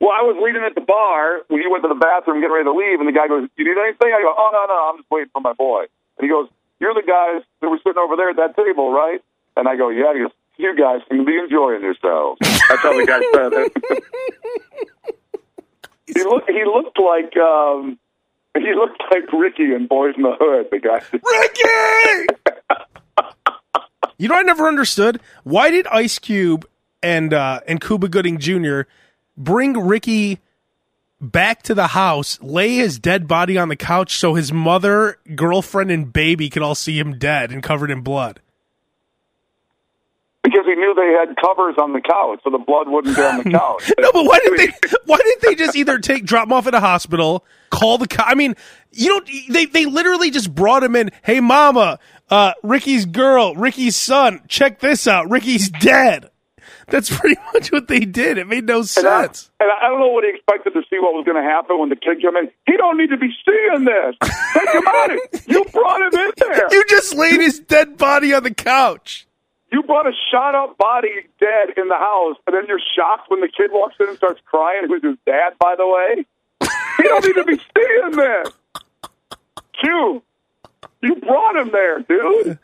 Well, 0.01 0.11
I 0.15 0.23
was 0.23 0.37
leaving 0.39 0.63
at 0.63 0.75
the 0.75 0.81
bar 0.81 1.41
when 1.49 1.61
you 1.61 1.71
went 1.71 1.83
to 1.83 1.89
the 1.89 1.95
bathroom, 1.99 2.41
getting 2.41 2.55
ready 2.55 2.65
to 2.65 2.73
leave, 2.73 3.01
and 3.01 3.09
the 3.09 3.13
guy 3.13 3.27
goes, 3.27 3.49
"You 3.57 3.65
need 3.67 3.77
anything?" 3.81 4.13
I 4.15 4.23
go, 4.23 4.33
"Oh 4.37 4.51
no, 4.53 4.65
no, 4.67 4.89
I'm 4.91 4.99
just 4.99 5.11
waiting 5.11 5.31
for 5.33 5.41
my 5.41 5.53
boy." 5.55 5.87
And 6.19 6.23
he 6.23 6.29
goes, 6.29 6.49
"You're 6.79 6.95
the 6.95 7.03
guys 7.03 7.43
that 7.61 7.69
were 7.69 7.79
sitting 7.83 7.99
over 7.99 8.15
there 8.15 8.31
at 8.31 8.37
that 8.37 8.55
table, 8.57 8.93
right?" 8.93 9.21
And 9.57 9.67
I 9.69 9.75
go, 9.77 9.89
"Yeah." 9.91 10.13
He 10.15 10.21
goes, 10.21 10.31
"You 10.57 10.75
guys 10.79 11.01
seem 11.11 11.19
to 11.19 11.25
be 11.25 11.37
enjoying 11.37 11.83
yourselves." 11.83 12.39
That's 12.41 12.81
how 12.83 12.93
the 12.95 13.07
guy 13.07 13.21
said 13.35 13.53
it. 13.53 13.73
he 16.07 16.23
looked. 16.23 16.49
He 16.51 16.65
looked 16.65 16.99
like. 16.99 17.37
um 17.37 17.99
he 18.57 18.73
looked 18.75 19.03
like 19.11 19.31
Ricky 19.33 19.75
in 19.75 19.87
Boys 19.87 20.15
in 20.17 20.23
the 20.23 20.35
Hood. 20.39 20.69
The 20.71 20.79
guy. 20.79 21.01
Ricky! 21.13 22.27
you 24.19 24.29
know, 24.29 24.35
I 24.35 24.43
never 24.43 24.67
understood 24.67 25.21
why 25.45 25.71
did 25.71 25.87
Ice 25.89 26.19
Cube 26.19 26.67
and 27.03 27.33
uh, 27.33 27.61
and 27.69 27.81
Cuba 27.81 28.09
Gooding 28.09 28.39
Jr. 28.39 28.83
bring 29.39 29.73
Ricky 29.79 30.41
back 31.21 31.63
to 31.65 31.75
the 31.75 31.89
house, 31.89 32.39
lay 32.43 32.75
his 32.77 32.99
dead 32.99 33.27
body 33.27 33.57
on 33.57 33.69
the 33.69 33.77
couch 33.77 34.19
so 34.19 34.35
his 34.35 34.53
mother, 34.53 35.19
girlfriend, 35.35 35.91
and 35.91 36.13
baby 36.13 36.51
could 36.51 36.63
all 36.63 36.75
see 36.75 36.99
him 36.99 37.19
dead 37.19 37.51
and 37.51 37.63
covered 37.63 37.91
in 37.91 38.03
blood. 38.03 38.41
Because 40.45 40.65
he 40.67 40.75
knew 40.77 40.95
they 40.95 41.13
had 41.19 41.37
covers 41.37 41.75
on 41.83 41.93
the 41.93 42.01
couch, 42.01 42.41
so 42.45 42.51
the 42.51 42.59
blood 42.59 42.89
wouldn't 42.89 43.17
get 43.17 43.25
on 43.27 43.39
the 43.43 43.51
couch. 43.59 43.91
no, 43.99 44.13
but 44.13 44.25
why 44.25 44.39
did 44.39 44.57
they? 44.59 44.73
Why 45.05 45.17
didn't 45.19 45.43
they 45.43 45.55
just 45.57 45.77
either 45.77 45.99
take 45.99 46.25
drop 46.25 46.47
him 46.47 46.53
off 46.53 46.67
at 46.67 46.75
a 46.75 46.81
hospital, 46.81 47.45
call 47.71 47.99
the? 47.99 48.07
Co- 48.07 48.23
I 48.25 48.35
mean, 48.35 48.55
you 48.93 49.09
don't. 49.09 49.29
They 49.53 49.67
they 49.67 49.85
literally 49.85 50.31
just 50.31 50.55
brought 50.55 50.83
him 50.85 50.95
in. 50.97 51.11
Hey, 51.23 51.41
mama, 51.41 51.99
uh, 52.31 52.53
Ricky's 52.63 53.05
girl, 53.05 53.57
Ricky's 53.57 53.97
son. 53.97 54.41
Check 54.49 54.79
this 54.79 55.07
out. 55.09 55.29
Ricky's 55.29 55.69
dead. 55.71 56.31
That's 56.89 57.11
pretty 57.19 57.41
much 57.53 57.71
what 57.71 57.89
they 57.89 58.01
did. 58.01 58.39
It 58.39 58.47
made 58.47 58.65
no 58.65 58.83
sense. 58.83 59.51
And 59.61 59.71
I, 59.71 59.75
and 59.75 59.83
I 59.83 59.89
don't 59.89 60.01
know 60.01 60.09
what 60.09 60.25
he 60.25 60.31
expected 60.31 60.73
to 60.75 60.83
see 60.91 60.99
what 60.99 61.15
was 61.15 61.25
going 61.25 61.43
to 61.43 61.49
happen 61.49 61.79
when 61.79 61.89
the 61.89 61.97
kid 61.97 62.21
came 62.21 62.37
in. 62.37 62.51
He 62.67 62.77
don't 62.77 62.97
need 62.97 63.11
to 63.11 63.17
be 63.17 63.31
seeing 63.45 63.85
this. 63.85 64.17
Think 64.53 64.83
about 64.83 65.11
it. 65.11 65.45
You 65.49 65.65
brought 65.65 66.01
him 66.03 66.21
in 66.21 66.31
there. 66.39 66.69
You 66.71 66.85
just 66.89 67.15
laid 67.15 67.41
his 67.41 67.59
dead 67.59 67.97
body 67.97 68.35
on 68.35 68.43
the 68.43 68.53
couch. 68.53 69.27
You 69.73 69.83
brought 69.83 70.07
a 70.07 70.13
shot 70.31 70.55
up 70.55 70.77
body 70.79 71.09
dead 71.41 71.77
in 71.77 71.89
the 71.89 71.97
house, 71.97 72.37
and 72.47 72.55
then 72.55 72.65
you're 72.69 72.81
shocked 72.97 73.31
when 73.31 73.41
the 73.41 73.49
kid 73.49 73.71
walks 73.73 73.97
in 74.01 74.09
and 74.09 74.17
starts 74.17 74.41
crying. 74.45 74.89
Was 74.89 75.03
his 75.03 75.17
dad, 75.27 75.55
by 75.59 75.75
the 75.77 75.87
way. 75.87 76.27
He 76.99 77.03
don't 77.05 77.25
need 77.25 77.35
to 77.35 77.45
be 77.45 77.57
seeing 77.77 78.11
this. 78.13 78.53
Q, 79.81 80.23
you 81.03 81.15
brought 81.17 81.57
him 81.57 81.71
there, 81.73 82.01
dude. 82.01 82.59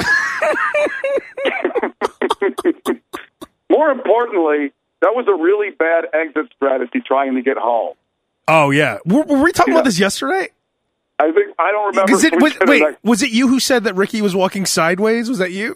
More 3.70 3.90
importantly, 3.90 4.72
that 5.00 5.14
was 5.14 5.26
a 5.28 5.34
really 5.34 5.70
bad 5.70 6.06
exit 6.12 6.48
strategy 6.56 7.00
trying 7.06 7.34
to 7.36 7.42
get 7.42 7.56
home. 7.56 7.94
Oh 8.48 8.70
yeah, 8.70 8.98
were, 9.04 9.22
were 9.22 9.42
we 9.42 9.52
talking 9.52 9.72
Yeah. 9.72 9.78
about 9.78 9.84
this 9.86 9.98
yesterday? 9.98 10.48
I 11.18 11.30
think 11.32 11.54
I 11.58 11.70
don't 11.70 11.94
remember. 11.94 12.12
It, 12.26 12.42
was, 12.42 12.54
wait, 12.66 12.82
it. 12.82 12.98
was 13.04 13.22
it 13.22 13.30
you 13.30 13.48
who 13.48 13.60
said 13.60 13.84
that 13.84 13.94
Ricky 13.94 14.20
was 14.22 14.34
walking 14.34 14.64
sideways? 14.66 15.28
Was 15.28 15.38
that 15.38 15.52
you? 15.52 15.70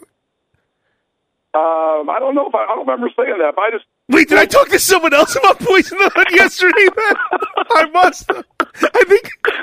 Um, 1.53 2.09
I 2.09 2.17
don't 2.19 2.35
know 2.35 2.47
if 2.49 2.55
I, 2.55 2.63
I 2.63 2.67
don't 2.75 2.79
remember 2.85 3.09
saying 3.15 3.37
that. 3.39 3.53
But 3.55 3.61
I 3.61 3.71
just 3.71 3.85
Wait, 4.09 4.27
did 4.27 4.37
I 4.39 4.45
talk 4.45 4.67
to 4.69 4.79
someone 4.79 5.13
else 5.13 5.35
about 5.35 5.59
Poison 5.59 5.97
the 5.99 6.09
Hood 6.15 6.27
yesterday? 6.31 6.87
Then 6.95 7.15
I 7.71 7.85
must. 7.93 8.29
I 8.29 9.03
think. 9.07 9.29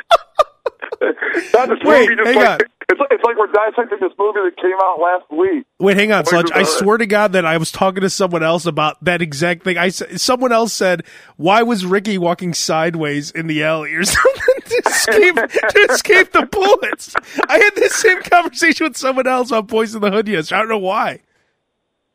that 1.52 1.68
this 1.68 1.78
Wait, 1.85 2.09
movie 2.09 2.16
just 2.16 2.26
hang 2.26 2.37
like 2.37 2.49
on. 2.49 2.61
it's 2.88 3.00
like, 3.00 3.09
it's 3.11 3.25
like 3.25 3.37
we're 3.37 3.52
dissecting 3.52 3.99
this 4.00 4.12
movie 4.18 4.40
that 4.44 4.56
came 4.56 4.76
out 4.82 5.00
last 5.00 5.30
week. 5.30 5.66
Wait, 5.78 5.97
hang 5.97 6.12
on, 6.12 6.25
Sludge. 6.25 6.50
I 6.52 6.62
uh, 6.62 6.64
swear 6.64 6.99
to 6.99 7.06
God 7.06 7.32
that 7.32 7.44
I 7.44 7.56
was 7.56 7.73
talking 7.73 8.02
to 8.02 8.11
someone 8.11 8.42
else 8.42 8.66
about 8.66 9.02
that 9.04 9.21
exact 9.23 9.64
thing. 9.64 9.78
I 9.78 9.88
someone 9.88 10.52
else 10.52 10.73
said, 10.73 11.04
"Why 11.37 11.62
was 11.62 11.85
Ricky 11.85 12.18
walking 12.18 12.54
sideways 12.54 13.30
in 13.30 13.47
the 13.47 13.62
alley 13.64 13.94
or 13.94 14.04
something 14.04 14.61
to 14.64 14.82
escape 14.87 15.35
to 15.35 15.87
escape 15.90 16.32
the 16.32 16.47
bullets?" 16.47 17.14
I 17.49 17.59
had 17.59 17.75
this 17.75 17.94
same 17.97 18.23
conversation 18.23 18.87
with 18.87 18.97
someone 18.97 19.26
else 19.26 19.50
on 19.52 19.66
Boys 19.66 19.94
in 19.94 20.00
the 20.00 20.11
Hood 20.11 20.28
yesterday. 20.28 20.56
I 20.56 20.61
don't 20.61 20.68
know 20.68 20.78
why. 20.78 21.21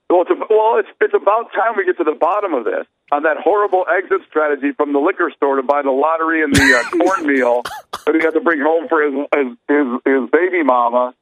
Well, 0.10 0.22
it's, 0.22 0.32
well, 0.50 0.80
it's 0.80 0.90
it's 1.02 1.14
about 1.14 1.52
time 1.52 1.76
we 1.76 1.86
get 1.86 1.98
to 1.98 2.04
the 2.04 2.18
bottom 2.18 2.54
of 2.54 2.64
this 2.64 2.88
on 3.12 3.24
that 3.24 3.38
horrible 3.44 3.86
exit 3.88 4.22
strategy 4.30 4.72
from 4.76 4.94
the 4.94 5.00
liquor 5.00 5.32
store 5.36 5.56
to 5.56 5.64
buy 5.64 5.82
the 5.82 5.92
lottery 5.92 6.44
and 6.44 6.54
the 6.54 6.76
uh, 6.76 6.84
cornmeal 7.04 7.62
that 8.06 8.16
he 8.16 8.22
had 8.22 8.32
to 8.34 8.42
bring 8.42 8.60
home 8.60 8.88
for 8.90 9.02
his 9.04 9.14
his 9.36 9.58
his, 9.68 9.88
his 10.06 10.30
baby 10.30 10.64
mama. 10.64 11.14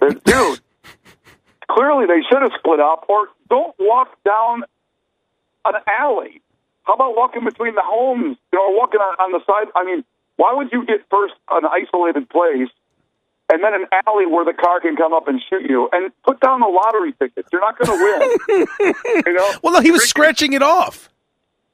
Uh, 0.00 0.10
Dude, 0.24 0.60
clearly 1.70 2.06
they 2.06 2.20
should 2.28 2.42
have 2.42 2.52
split 2.58 2.80
up, 2.80 3.06
or 3.08 3.28
don't 3.48 3.74
walk 3.78 4.08
down 4.24 4.64
an 5.64 5.74
alley. 5.86 6.42
How 6.84 6.94
about 6.94 7.16
walking 7.16 7.44
between 7.44 7.74
the 7.74 7.84
homes? 7.84 8.36
You 8.52 8.58
know, 8.58 8.72
or 8.72 8.76
walking 8.76 9.00
on, 9.00 9.14
on 9.20 9.32
the 9.32 9.40
side. 9.46 9.70
I 9.76 9.84
mean, 9.84 10.04
why 10.36 10.52
would 10.54 10.70
you 10.72 10.84
get 10.84 11.06
first 11.10 11.34
an 11.50 11.62
isolated 11.64 12.28
place 12.28 12.68
and 13.52 13.62
then 13.62 13.74
an 13.74 13.86
alley 14.06 14.26
where 14.26 14.44
the 14.44 14.52
car 14.54 14.80
can 14.80 14.96
come 14.96 15.12
up 15.12 15.28
and 15.28 15.40
shoot 15.48 15.62
you 15.68 15.88
and 15.92 16.10
put 16.24 16.40
down 16.40 16.60
the 16.60 16.66
lottery 16.66 17.12
tickets? 17.12 17.48
You're 17.52 17.60
not 17.60 17.78
going 17.78 17.96
to 17.96 18.04
win. 18.48 18.94
you 19.26 19.32
know? 19.32 19.52
Well, 19.62 19.74
no, 19.74 19.80
he 19.80 19.92
was 19.92 20.00
Ricky- 20.00 20.08
scratching 20.08 20.52
it 20.54 20.62
off. 20.62 21.08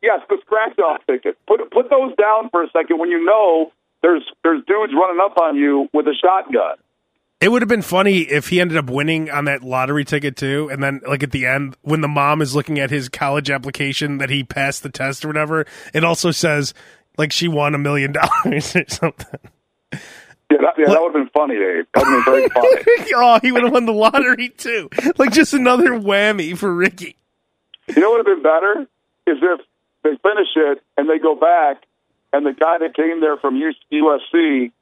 Yes, 0.02 0.20
the 0.28 0.38
scratch 0.44 0.78
off 0.78 1.00
tickets. 1.06 1.38
Put 1.46 1.70
put 1.70 1.90
those 1.90 2.14
down 2.16 2.50
for 2.50 2.62
a 2.62 2.70
second 2.70 2.98
when 2.98 3.10
you 3.10 3.24
know 3.24 3.72
there's 4.02 4.22
there's 4.44 4.64
dudes 4.66 4.92
running 4.94 5.20
up 5.20 5.36
on 5.38 5.56
you 5.56 5.88
with 5.92 6.06
a 6.06 6.14
shotgun. 6.14 6.76
It 7.40 7.52
would 7.52 7.62
have 7.62 7.68
been 7.68 7.82
funny 7.82 8.20
if 8.22 8.48
he 8.48 8.60
ended 8.60 8.76
up 8.76 8.90
winning 8.90 9.30
on 9.30 9.44
that 9.44 9.62
lottery 9.62 10.04
ticket 10.04 10.36
too, 10.36 10.68
and 10.72 10.82
then 10.82 11.00
like 11.06 11.22
at 11.22 11.30
the 11.30 11.46
end 11.46 11.76
when 11.82 12.00
the 12.00 12.08
mom 12.08 12.42
is 12.42 12.54
looking 12.54 12.78
at 12.80 12.90
his 12.90 13.08
college 13.08 13.50
application 13.50 14.18
that 14.18 14.30
he 14.30 14.42
passed 14.44 14.82
the 14.82 14.88
test 14.88 15.24
or 15.24 15.28
whatever, 15.28 15.64
it 15.94 16.04
also 16.04 16.30
says 16.30 16.74
like 17.16 17.32
she 17.32 17.48
won 17.48 17.74
a 17.74 17.78
million 17.78 18.12
dollars 18.44 18.74
or 18.76 18.84
something. 18.88 19.40
Yeah, 20.50 20.58
that, 20.62 20.74
yeah, 20.78 20.86
that 20.86 21.00
would 21.02 21.14
have 21.14 21.24
been 21.24 21.30
funny, 21.34 21.56
Dave. 21.56 21.84
That 21.94 22.06
would 22.06 22.14
have 22.14 22.24
been 22.24 22.34
very 22.34 22.48
funny. 22.96 23.12
oh, 23.16 23.38
he 23.42 23.52
would 23.52 23.64
have 23.64 23.72
won 23.72 23.86
the 23.86 23.92
lottery 23.92 24.48
too. 24.50 24.88
Like 25.18 25.32
just 25.32 25.54
another 25.54 25.90
whammy 25.90 26.56
for 26.56 26.72
Ricky. 26.72 27.16
You 27.88 28.00
know 28.00 28.10
what 28.10 28.24
would 28.24 28.28
have 28.28 28.36
been 28.36 28.42
better 28.42 28.80
is 29.26 29.38
if 29.42 29.60
they 30.10 30.16
finish 30.28 30.48
it 30.56 30.82
and 30.96 31.08
they 31.08 31.18
go 31.18 31.34
back, 31.34 31.82
and 32.32 32.44
the 32.46 32.52
guy 32.52 32.78
that 32.78 32.94
came 32.94 33.20
there 33.20 33.36
from 33.36 33.54
USC 33.60 34.72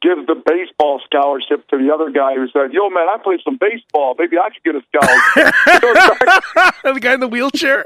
gives 0.00 0.26
the 0.26 0.34
baseball 0.46 1.00
scholarship 1.04 1.66
to 1.68 1.76
the 1.78 1.92
other 1.92 2.10
guy 2.10 2.34
who 2.36 2.46
said, 2.48 2.72
"Yo, 2.72 2.88
man, 2.90 3.08
I 3.08 3.16
played 3.22 3.40
some 3.44 3.56
baseball. 3.56 4.14
Maybe 4.18 4.38
I 4.38 4.50
could 4.50 4.62
get 4.62 4.74
a 4.76 4.82
scholarship." 4.86 5.54
He 5.64 5.78
goes 5.80 5.96
back- 6.54 6.82
the 6.84 7.00
guy 7.00 7.14
in 7.14 7.20
the 7.20 7.28
wheelchair. 7.28 7.84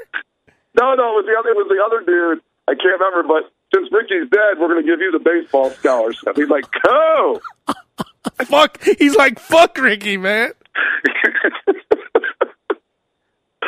no, 0.78 0.94
no, 0.94 1.18
it 1.18 1.24
was 1.24 1.26
the 1.26 1.36
other. 1.38 1.50
It 1.50 1.56
was 1.56 1.68
the 1.68 1.82
other 1.84 2.04
dude. 2.04 2.42
I 2.68 2.74
can't 2.74 3.00
remember, 3.00 3.22
but 3.26 3.50
since 3.74 3.90
Ricky's 3.90 4.28
dead, 4.30 4.58
we're 4.60 4.68
going 4.68 4.84
to 4.84 4.88
give 4.88 5.00
you 5.00 5.10
the 5.10 5.18
baseball 5.18 5.70
scholarship. 5.70 6.36
He's 6.36 6.48
like, 6.48 6.64
"Oh." 6.86 7.40
Fuck. 8.44 8.78
He's 8.98 9.16
like 9.16 9.40
fuck 9.40 9.76
Ricky, 9.78 10.16
man. 10.16 10.52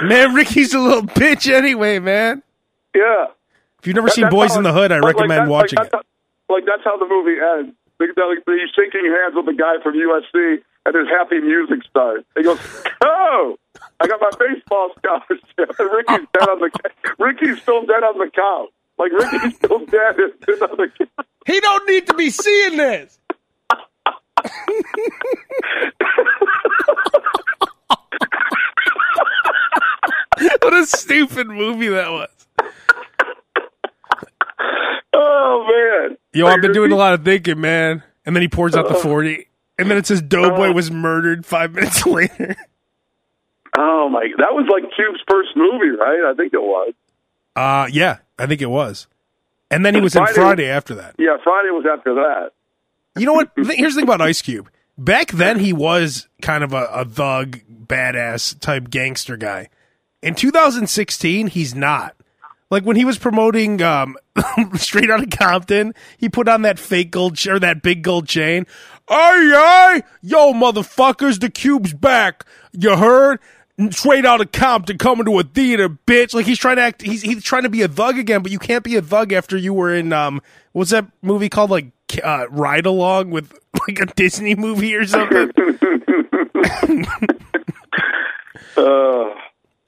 Man, 0.02 0.34
Ricky's 0.34 0.74
a 0.74 0.78
little 0.80 1.02
bitch 1.02 1.50
anyway, 1.52 1.98
man. 1.98 2.42
Yeah. 2.94 3.26
If 3.80 3.86
you've 3.86 3.96
never 3.96 4.08
That- 4.08 4.14
seen 4.14 4.28
Boys 4.30 4.52
how 4.52 4.58
in 4.58 4.64
the 4.64 4.72
Hood, 4.72 4.92
I 4.92 4.96
like- 4.96 5.04
like 5.04 5.14
recommend 5.16 5.46
that- 5.46 5.50
watching 5.52 5.76
like 5.76 5.86
it. 5.88 5.92
that's 5.92 6.04
how- 6.48 6.54
like 6.54 6.64
that's 6.66 6.84
how 6.84 6.96
the 6.96 7.06
movie 7.06 7.38
ends. 7.40 7.74
They- 7.98 8.06
they're- 8.14 8.42
He's 8.58 8.70
shaking 8.74 9.04
hands 9.06 9.34
with 9.34 9.46
the 9.46 9.52
guy 9.54 9.78
from 9.82 9.94
USC, 9.94 10.62
and 10.86 10.94
his 10.94 11.08
happy 11.08 11.40
music 11.40 11.82
starts. 11.88 12.24
He 12.36 12.42
goes, 12.42 12.58
"Oh, 13.02 13.56
I 14.00 14.06
got 14.06 14.20
my 14.20 14.30
baseball 14.38 14.90
scholarship." 14.98 15.78
And 15.78 15.92
Ricky's 15.92 16.26
dead 16.32 16.48
on 16.48 16.58
the 16.60 16.70
Ricky's 17.18 17.60
still 17.62 17.84
dead 17.86 18.02
on 18.04 18.18
the 18.18 18.30
couch. 18.30 18.70
Like 18.98 19.12
Ricky's 19.12 19.56
still 19.56 19.78
dead 19.86 20.16
dead 20.46 20.62
on 20.62 20.76
the 20.76 20.88
couch. 20.98 21.26
He 21.46 21.60
don't 21.60 21.86
need 21.88 22.06
to 22.06 22.14
be 22.14 22.30
seeing 22.30 22.76
this. 22.76 23.18
what 30.62 30.74
a 30.74 30.86
stupid 30.86 31.48
movie 31.48 31.88
that 31.88 32.10
was. 32.10 32.28
Oh 35.16 36.06
man! 36.08 36.16
Yo, 36.32 36.46
I've 36.46 36.60
been 36.60 36.72
doing 36.72 36.90
a 36.90 36.96
lot 36.96 37.14
of 37.14 37.24
thinking, 37.24 37.60
man. 37.60 38.02
And 38.26 38.34
then 38.34 38.42
he 38.42 38.48
pours 38.48 38.74
out 38.74 38.88
the 38.88 38.94
40. 38.94 39.46
And 39.78 39.88
then 39.88 39.96
it 39.96 40.06
says 40.06 40.20
Doughboy 40.20 40.72
was 40.72 40.90
murdered 40.90 41.46
five 41.46 41.72
minutes 41.74 42.04
later. 42.04 42.56
Oh 43.78 44.08
my! 44.08 44.26
That 44.38 44.52
was 44.52 44.66
like 44.68 44.82
Cube's 44.96 45.20
first 45.30 45.50
movie, 45.56 45.90
right? 45.90 46.30
I 46.30 46.34
think 46.34 46.52
it 46.52 46.60
was. 46.62 46.94
Uh, 47.54 47.88
yeah, 47.92 48.18
I 48.40 48.46
think 48.46 48.60
it 48.60 48.70
was. 48.70 49.06
And 49.70 49.84
then 49.86 49.94
he 49.94 50.00
was 50.00 50.16
in 50.16 50.22
Friday- 50.24 50.34
Friday 50.34 50.66
after 50.68 50.94
that. 50.96 51.14
Yeah, 51.18 51.36
Friday 51.44 51.70
was 51.70 51.84
after 51.90 52.14
that. 52.14 52.50
You 53.16 53.26
know 53.26 53.32
what? 53.34 53.52
Here's 53.56 53.94
the 53.94 54.00
thing 54.00 54.04
about 54.08 54.20
Ice 54.20 54.42
Cube. 54.42 54.68
Back 54.98 55.30
then, 55.32 55.60
he 55.60 55.72
was 55.72 56.26
kind 56.42 56.64
of 56.64 56.72
a, 56.72 56.84
a 56.86 57.04
thug, 57.04 57.60
badass 57.86 58.58
type 58.58 58.90
gangster 58.90 59.36
guy. 59.36 59.68
In 60.22 60.34
2016, 60.34 61.48
he's 61.48 61.74
not. 61.74 62.16
Like 62.74 62.82
when 62.84 62.96
he 62.96 63.04
was 63.04 63.18
promoting 63.18 63.80
um, 63.82 64.16
Straight 64.74 65.08
Outta 65.08 65.28
Compton, 65.28 65.94
he 66.18 66.28
put 66.28 66.48
on 66.48 66.62
that 66.62 66.80
fake 66.80 67.12
gold 67.12 67.36
ch- 67.36 67.46
or 67.46 67.60
that 67.60 67.82
big 67.82 68.02
gold 68.02 68.26
chain. 68.26 68.66
Aye, 69.08 69.52
aye, 69.54 70.02
yo, 70.22 70.52
motherfuckers, 70.52 71.38
the 71.38 71.50
Cube's 71.50 71.92
back. 71.92 72.44
You 72.72 72.96
heard? 72.96 73.38
Straight 73.90 74.26
out 74.26 74.40
of 74.40 74.50
Compton, 74.50 74.98
coming 74.98 75.24
to 75.26 75.38
a 75.38 75.44
theater, 75.44 75.88
bitch. 75.88 76.34
Like 76.34 76.46
he's 76.46 76.58
trying 76.58 76.76
to 76.76 76.82
act. 76.82 77.02
He's 77.02 77.22
he's 77.22 77.44
trying 77.44 77.62
to 77.62 77.68
be 77.68 77.82
a 77.82 77.88
thug 77.88 78.18
again, 78.18 78.42
but 78.42 78.50
you 78.50 78.58
can't 78.58 78.82
be 78.82 78.96
a 78.96 79.02
thug 79.02 79.32
after 79.32 79.56
you 79.56 79.72
were 79.72 79.94
in 79.94 80.12
um. 80.12 80.42
What's 80.72 80.90
that 80.90 81.06
movie 81.22 81.48
called? 81.48 81.70
Like 81.70 81.92
uh, 82.24 82.46
Ride 82.50 82.86
Along 82.86 83.30
with 83.30 83.56
like 83.86 84.00
a 84.00 84.06
Disney 84.06 84.56
movie 84.56 84.96
or 84.96 85.06
something. 85.06 85.52
Uh, 88.76 89.26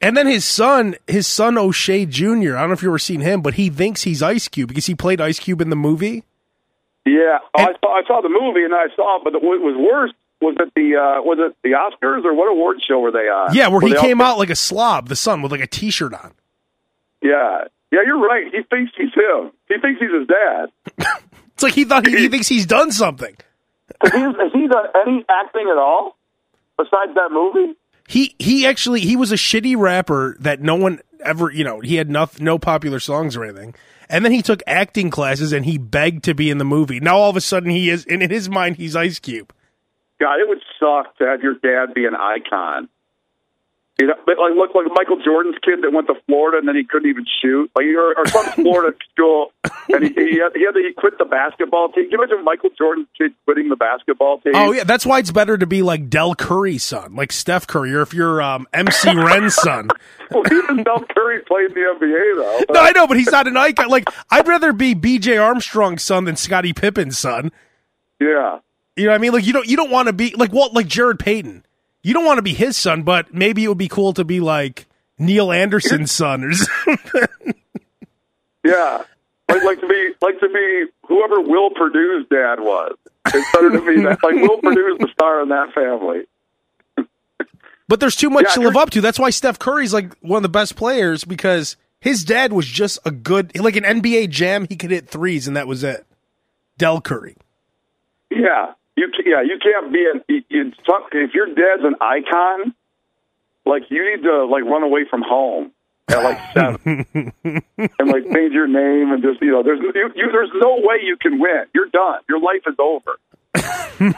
And 0.06 0.16
then 0.16 0.28
his 0.28 0.44
son, 0.44 0.94
his 1.08 1.26
son 1.26 1.58
O'Shea 1.58 2.06
Jr. 2.06 2.22
I 2.56 2.60
don't 2.60 2.68
know 2.68 2.72
if 2.75 2.82
you 2.82 2.88
ever 2.90 2.98
seen 2.98 3.20
him, 3.22 3.40
but 3.42 3.54
he 3.54 3.70
thinks 3.70 4.02
he's 4.02 4.22
Ice 4.22 4.46
Cube 4.46 4.68
because 4.68 4.86
he 4.86 4.94
played 4.94 5.20
Ice 5.20 5.40
Cube 5.40 5.60
in 5.60 5.68
the 5.68 5.75
movie. 5.76 6.22
Yeah, 7.04 7.38
oh, 7.42 7.58
And- 7.58 7.68
I 7.68 7.72
saw 7.80 7.92
I 7.96 8.02
saw 8.06 8.20
the 8.20 8.28
movie 8.28 8.62
and 8.64 8.72
I 8.75 8.86
saw, 8.94 9.16
it, 9.18 9.25
but 9.25 9.32
what 9.42 9.60
was 9.60 9.75
worse 9.76 10.12
was 10.40 10.54
it 10.60 10.72
the 10.76 10.94
uh, 10.96 11.22
was 11.22 11.38
it 11.40 11.56
the 11.64 11.70
Oscars 11.70 12.25
or 12.25 12.34
what 12.34 12.46
award 12.50 12.78
show 12.86 13.00
were 13.00 13.10
they 13.10 13.28
on? 13.28 13.52
Yeah, 13.54 13.66
where 13.68 13.80
he 13.80 13.94
came 13.96 14.20
all- 14.20 14.34
out 14.34 14.38
like 14.38 14.50
a 14.50 14.54
slob, 14.56 15.08
the 15.08 15.16
son 15.16 15.42
with 15.42 15.50
like 15.50 15.60
a 15.60 15.66
T-shirt 15.66 16.14
on. 16.14 16.32
Yeah, 17.22 17.64
yeah, 17.90 18.00
you're 18.06 18.20
right. 18.20 18.44
He 18.52 18.62
thinks 18.62 18.92
he's 18.96 19.12
him. 19.12 19.50
He 19.68 19.78
thinks 19.80 20.00
he's 20.00 20.12
his 20.12 20.28
dad. 20.28 21.16
It's 21.54 21.62
like 21.62 21.72
he 21.72 21.84
thought 21.86 22.06
he, 22.06 22.14
he 22.14 22.28
thinks 22.28 22.48
he's 22.48 22.66
done 22.66 22.92
something. 22.92 23.34
Has 24.02 24.12
he, 24.12 24.18
has 24.20 24.52
he 24.52 24.68
done 24.68 24.84
any 25.06 25.25
acting 25.26 25.66
at 25.72 25.78
all 25.78 26.14
besides 26.76 27.14
that 27.14 27.32
movie? 27.32 27.75
He 28.08 28.34
he 28.38 28.66
actually 28.66 29.00
he 29.00 29.16
was 29.16 29.32
a 29.32 29.36
shitty 29.36 29.76
rapper 29.76 30.36
that 30.40 30.60
no 30.60 30.75
one 30.75 31.00
ever 31.20 31.50
you 31.50 31.64
know 31.64 31.80
he 31.80 31.96
had 31.96 32.10
no 32.10 32.28
no 32.38 32.58
popular 32.58 33.00
songs 33.00 33.36
or 33.36 33.44
anything. 33.44 33.75
And 34.08 34.25
then 34.25 34.32
he 34.32 34.42
took 34.42 34.62
acting 34.66 35.10
classes 35.10 35.52
and 35.52 35.64
he 35.64 35.78
begged 35.78 36.25
to 36.25 36.34
be 36.34 36.50
in 36.50 36.58
the 36.58 36.64
movie. 36.64 37.00
Now 37.00 37.18
all 37.18 37.30
of 37.30 37.36
a 37.36 37.40
sudden 37.40 37.70
he 37.70 37.90
is, 37.90 38.06
and 38.06 38.22
in 38.22 38.30
his 38.30 38.48
mind 38.48 38.76
he's 38.76 38.94
Ice 38.94 39.18
Cube. 39.18 39.52
God, 40.20 40.36
it 40.40 40.48
would 40.48 40.62
suck 40.78 41.16
to 41.18 41.25
have 41.26 41.42
your 41.42 41.54
dad 41.54 41.92
be 41.92 42.06
an 42.06 42.14
icon. 42.14 42.88
You 43.99 44.09
know, 44.09 44.15
but 44.26 44.37
like 44.38 44.53
look 44.55 44.75
like 44.75 44.85
Michael 44.95 45.17
Jordan's 45.25 45.57
kid 45.65 45.81
that 45.81 45.91
went 45.91 46.07
to 46.09 46.15
Florida 46.26 46.59
and 46.59 46.69
then 46.69 46.76
he 46.76 46.85
couldn't 46.85 47.09
even 47.09 47.25
shoot. 47.41 47.71
Like 47.75 47.87
or, 47.87 48.15
or 48.19 48.26
some 48.26 48.45
Florida 48.53 48.95
school 49.11 49.53
and 49.88 50.05
he, 50.05 50.12
he, 50.12 50.38
had, 50.38 50.53
he 50.55 50.65
had 50.65 50.73
to 50.73 50.83
he 50.87 50.93
quit 50.93 51.17
the 51.19 51.25
basketball 51.25 51.88
team. 51.88 52.05
Can 52.05 52.12
you 52.12 52.23
imagine 52.23 52.45
Michael 52.45 52.71
Jordan's 52.76 53.09
kid 53.17 53.33
quitting 53.47 53.71
the 53.71 53.76
basketball 53.76 54.38
team? 54.41 54.53
Oh 54.55 54.73
yeah, 54.73 54.85
that's 54.85 55.07
why 55.07 55.19
it's 55.19 55.31
better 55.31 55.57
to 55.57 55.67
be 55.67 55.81
like 55.81 56.11
Del 56.11 56.35
Curry's 56.35 56.85
son, 56.85 57.15
like 57.15 57.33
Steph 57.33 57.67
Curry, 57.67 57.95
or 57.95 58.03
if 58.03 58.12
you're 58.12 58.43
um, 58.43 58.67
MC 58.75 59.15
Ren's 59.17 59.55
son. 59.55 59.88
well, 60.31 60.45
even 60.53 60.85
Del 60.85 61.03
Curry 61.15 61.41
played 61.41 61.71
in 61.71 61.75
the 61.75 61.81
NBA 61.81 62.37
though. 62.37 62.75
No, 62.75 62.81
I 62.81 62.93
know, 62.93 63.07
but 63.07 63.17
he's 63.17 63.31
not 63.31 63.47
an 63.49 63.57
icon. 63.57 63.88
Like 63.88 64.11
I'd 64.31 64.47
rather 64.47 64.75
be 64.75 64.93
B.J. 64.93 65.38
Armstrong's 65.38 66.03
son 66.03 66.25
than 66.25 66.37
Scottie 66.37 66.75
Pippen's 66.75 67.17
son. 67.19 67.50
Yeah. 68.21 68.59
You 68.97 69.05
know 69.05 69.11
what 69.11 69.15
I 69.15 69.19
mean? 69.19 69.33
Like 69.33 69.47
you 69.47 69.53
don't 69.53 69.67
you 69.67 69.76
don't 69.76 69.91
want 69.91 70.09
to 70.09 70.12
be 70.12 70.35
like 70.37 70.53
Walt 70.53 70.75
like 70.75 70.87
Jarrett 70.87 71.19
Payton. 71.19 71.65
You 72.06 72.14
don't 72.14 72.25
want 72.25 72.38
to 72.38 72.42
be 72.42 72.54
his 72.54 72.76
son, 72.76 73.02
but 73.02 73.34
maybe 73.34 73.64
it 73.64 73.68
would 73.68 73.78
be 73.78 73.88
cool 73.88 74.12
to 74.12 74.25
be 74.25 74.38
like 74.38 74.86
Neil 75.18 75.50
Anderson's 75.50 76.12
son 76.12 76.44
or 76.44 76.52
something. 76.52 77.54
Yeah. 78.64 79.02
Like 79.48 79.62
like 79.64 79.80
to 79.80 79.88
be 79.88 80.10
like 80.20 80.38
to 80.40 80.48
be 80.48 80.84
whoever 81.06 81.40
Will 81.40 81.70
Perdue's 81.70 82.26
dad 82.28 82.60
was. 82.60 82.96
It's 83.26 83.52
better 83.52 83.70
to 83.70 83.80
be 83.80 84.02
that 84.02 84.18
like 84.22 84.34
Will 84.34 84.58
Perdue's 84.58 84.98
the 84.98 85.08
star 85.12 85.42
in 85.42 85.48
that 85.48 85.72
family. 85.75 86.26
But 87.88 88.00
there's 88.00 88.16
too 88.16 88.30
much 88.30 88.46
Yeah, 88.48 88.54
to 88.54 88.60
live 88.62 88.76
up 88.76 88.90
to. 88.90 89.00
That's 89.00 89.18
why 89.18 89.30
Steph 89.30 89.58
Curry's 89.60 89.92
like 89.94 90.16
one 90.18 90.38
of 90.38 90.42
the 90.42 90.48
best 90.48 90.75
players 90.75 91.22
because 91.25 91.76
his 92.00 92.25
dad 92.25 92.52
was 92.52 92.66
just 92.66 92.98
a 93.04 93.10
good 93.12 93.56
like 93.58 93.76
an 93.76 93.84
NBA 93.84 94.30
jam. 94.30 94.66
He 94.68 94.75
could 94.76 94.90
hit 94.90 95.08
threes 95.08 95.46
and 95.46 95.56
that 95.56 95.68
was 95.68 95.84
it. 95.84 96.04
Del 96.78 97.00
Curry. 97.00 97.36
Yeah, 98.30 98.72
you 98.97 99.09
yeah 99.25 99.43
you 99.43 99.59
can't 99.62 99.93
be 99.93 100.07
an 100.12 100.23
you- 100.29 100.45
you- 100.49 100.73
if 101.12 101.35
your 101.35 101.47
dad's 101.47 101.85
an 101.85 101.95
icon, 102.00 102.75
like 103.65 103.83
you 103.91 104.05
need 104.11 104.23
to 104.25 104.45
like 104.47 104.65
run 104.65 104.83
away 104.83 105.05
from 105.09 105.23
home 105.23 105.73
at 106.09 106.23
like 106.23 106.38
seven 106.55 107.07
and 107.45 108.09
like 108.11 108.25
change 108.33 108.53
your 108.53 108.67
name 108.69 109.12
and 109.12 109.23
just 109.23 109.41
you 109.43 109.50
know 109.53 109.62
there's 109.62 109.81
you, 109.81 110.11
you, 110.15 110.31
there's 110.33 110.50
no 110.55 110.76
way 110.81 110.97
you 111.03 111.17
can 111.17 111.38
win. 111.38 111.65
You're 111.75 111.88
done. 111.91 112.21
Your 112.29 112.41
life 112.41 112.62
is 112.67 112.75
over. 112.79 113.19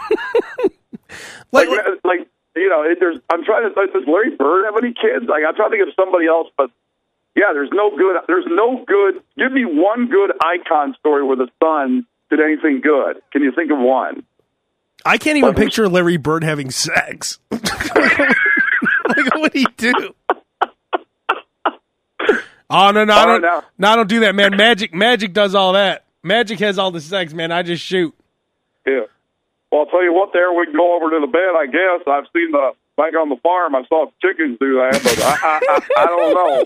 Like, 1.50 1.68
Like 1.68 1.78
uh, 1.80 1.90
like 2.04 2.28
you 2.54 2.68
know 2.68 2.82
it, 2.82 2.98
there's 3.00 3.16
I'm 3.32 3.42
trying 3.44 3.62
to 3.72 3.80
like, 3.80 3.92
does 3.92 4.02
Larry 4.06 4.36
Bird 4.36 4.66
have 4.66 4.74
any 4.76 4.92
kids? 4.92 5.24
Like 5.28 5.42
I'm 5.48 5.54
trying 5.54 5.70
to 5.70 5.76
think 5.78 5.88
of 5.88 5.94
somebody 5.96 6.26
else, 6.26 6.48
but 6.58 6.70
yeah, 7.34 7.52
there's 7.54 7.70
no 7.72 7.90
good. 7.96 8.16
There's 8.26 8.44
no 8.46 8.84
good. 8.86 9.22
Give 9.38 9.50
me 9.50 9.64
one 9.64 10.08
good 10.08 10.32
icon 10.42 10.94
story 11.00 11.24
where 11.24 11.36
the 11.36 11.48
son 11.62 12.06
did 12.28 12.40
anything 12.40 12.80
good. 12.82 13.22
Can 13.32 13.42
you 13.42 13.52
think 13.52 13.70
of 13.70 13.78
one? 13.78 14.24
I 15.04 15.16
can't 15.18 15.38
even 15.38 15.54
picture 15.54 15.88
Larry 15.88 16.16
Bird 16.16 16.44
having 16.44 16.70
sex. 16.70 17.38
like 17.50 19.34
what 19.36 19.52
he 19.54 19.66
do? 19.76 20.14
Oh 22.70 22.90
no 22.90 23.04
no 23.04 23.14
I 23.14 23.22
Oh, 23.22 23.26
don't 23.26 23.42
no. 23.42 23.62
no 23.78 23.88
I 23.88 23.96
don't 23.96 24.08
do 24.08 24.20
that 24.20 24.34
man. 24.34 24.56
Magic 24.56 24.92
Magic 24.92 25.32
does 25.32 25.54
all 25.54 25.72
that. 25.72 26.04
Magic 26.22 26.58
has 26.60 26.78
all 26.78 26.90
the 26.90 27.00
sex, 27.00 27.32
man. 27.32 27.50
I 27.52 27.62
just 27.62 27.82
shoot. 27.82 28.14
Yeah. 28.86 29.02
Well, 29.72 29.82
I'll 29.82 29.86
tell 29.86 30.02
you 30.02 30.12
what. 30.12 30.32
There, 30.32 30.52
we 30.52 30.66
can 30.66 30.74
go 30.76 30.94
over 30.96 31.10
to 31.10 31.20
the 31.20 31.26
bed. 31.26 31.54
I 31.56 31.66
guess 31.66 32.06
I've 32.06 32.24
seen 32.34 32.50
the 32.52 32.72
back 32.96 33.14
on 33.14 33.28
the 33.30 33.36
farm. 33.36 33.74
I 33.74 33.84
saw 33.88 34.06
chickens 34.20 34.58
do 34.60 34.74
that, 34.74 35.00
but 35.02 35.18
I, 35.22 35.32
I, 35.42 35.60
I, 35.70 36.02
I 36.02 36.06
don't 36.06 36.34
know. 36.34 36.64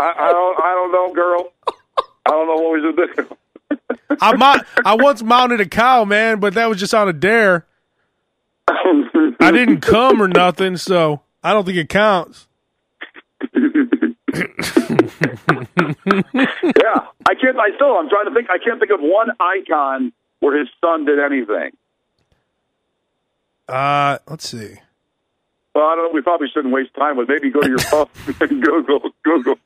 I, 0.00 0.14
I 0.18 0.32
don't. 0.32 0.58
I 0.60 0.74
don't 0.74 0.92
know, 0.92 1.12
girl. 1.14 1.52
I 2.26 2.30
don't 2.30 2.46
know 2.48 2.56
what 2.56 2.72
we 2.72 2.80
should 2.82 2.96
do. 3.28 3.36
I 4.20 4.36
mo- 4.36 4.62
I 4.84 4.94
once 4.94 5.22
mounted 5.22 5.60
a 5.60 5.66
cow, 5.66 6.04
man, 6.04 6.40
but 6.40 6.54
that 6.54 6.68
was 6.68 6.78
just 6.78 6.94
on 6.94 7.08
a 7.08 7.12
dare. 7.12 7.66
I 8.68 9.50
didn't 9.52 9.80
come 9.80 10.20
or 10.22 10.28
nothing, 10.28 10.76
so 10.76 11.22
I 11.42 11.52
don't 11.52 11.64
think 11.64 11.78
it 11.78 11.88
counts. 11.88 12.46
yeah, 13.54 13.76
I 17.26 17.34
can't. 17.34 17.58
I 17.58 17.74
still. 17.74 17.96
I'm 17.96 18.08
trying 18.08 18.26
to 18.26 18.34
think. 18.34 18.48
I 18.50 18.58
can't 18.58 18.78
think 18.80 18.90
of 18.92 19.00
one 19.00 19.28
icon 19.40 20.12
where 20.40 20.58
his 20.58 20.68
son 20.80 21.04
did 21.04 21.18
anything. 21.18 21.72
Uh, 23.68 24.18
let's 24.28 24.48
see. 24.48 24.76
Well, 25.74 25.84
I 25.86 25.94
don't 25.96 26.06
know. 26.06 26.10
We 26.14 26.22
probably 26.22 26.48
shouldn't 26.52 26.72
waste 26.72 26.94
time, 26.94 27.16
but 27.16 27.28
maybe 27.28 27.50
go 27.50 27.60
to 27.60 27.68
your 27.68 27.78
phone 27.78 28.08
and 28.40 28.62
Google. 28.62 29.10
Google. 29.22 29.56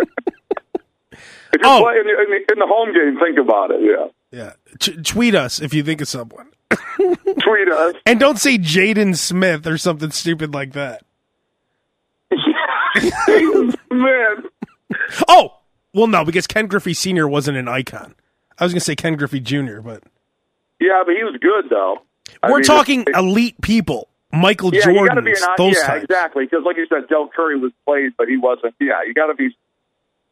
If 1.53 1.61
you're 1.63 1.71
Oh. 1.71 1.83
playing 1.83 2.01
in 2.01 2.07
the, 2.07 2.53
in, 2.53 2.59
the, 2.59 2.67
home 2.67 2.93
game, 2.95 3.19
think 3.23 3.39
about 3.39 3.71
it. 3.71 3.81
Yeah. 3.83 4.07
Yeah, 4.33 4.53
T- 4.79 5.03
tweet 5.03 5.35
us 5.35 5.61
if 5.61 5.75
you 5.75 5.83
think 5.83 6.01
of 6.01 6.07
someone, 6.09 6.53
Tweet 6.97 7.69
us. 7.69 7.95
and 8.07 8.21
don't 8.21 8.39
say 8.39 8.59
Jaden 8.59 9.17
Smith 9.17 9.67
or 9.67 9.77
something 9.77 10.13
stupid 10.13 10.55
like 10.55 10.73
that. 10.75 11.03
Man. 13.91 14.45
Oh, 15.29 15.55
well, 15.93 16.07
no, 16.07 16.25
because 16.25 16.47
Ken 16.47 16.67
Griffey 16.67 16.95
Senior 16.95 17.27
wasn't 17.29 17.57
an 17.57 17.67
icon. 17.69 18.15
I 18.59 18.65
was 18.65 18.73
gonna 18.73 18.81
say 18.81 18.95
Ken 18.95 19.17
Griffey 19.17 19.41
Jr., 19.41 19.81
but 19.81 20.03
Yeah, 20.81 21.03
but 21.05 21.15
he 21.17 21.25
was 21.25 21.37
good 21.41 21.69
though. 21.71 21.99
We're 22.43 22.57
mean, 22.59 22.63
talking 22.65 23.01
it- 23.03 23.09
elite 23.17 23.61
people. 23.61 24.09
Michael 24.33 24.73
yeah, 24.73 24.89
you 24.89 24.95
got 25.09 25.15
to 25.15 25.21
Jordans, 25.23 25.25
be 25.25 25.33
an 25.33 25.49
those 25.59 25.75
yeah, 25.77 25.87
types. 25.89 26.05
exactly. 26.05 26.45
Because 26.45 26.65
like 26.65 26.77
you 26.77 26.87
said, 26.89 27.09
Del 27.09 27.29
Curry 27.35 27.59
was 27.59 27.73
played, 27.85 28.13
but 28.17 28.29
he 28.29 28.37
wasn't. 28.37 28.75
Yeah, 28.79 29.03
you 29.05 29.13
got 29.13 29.27
to 29.27 29.35
be. 29.35 29.57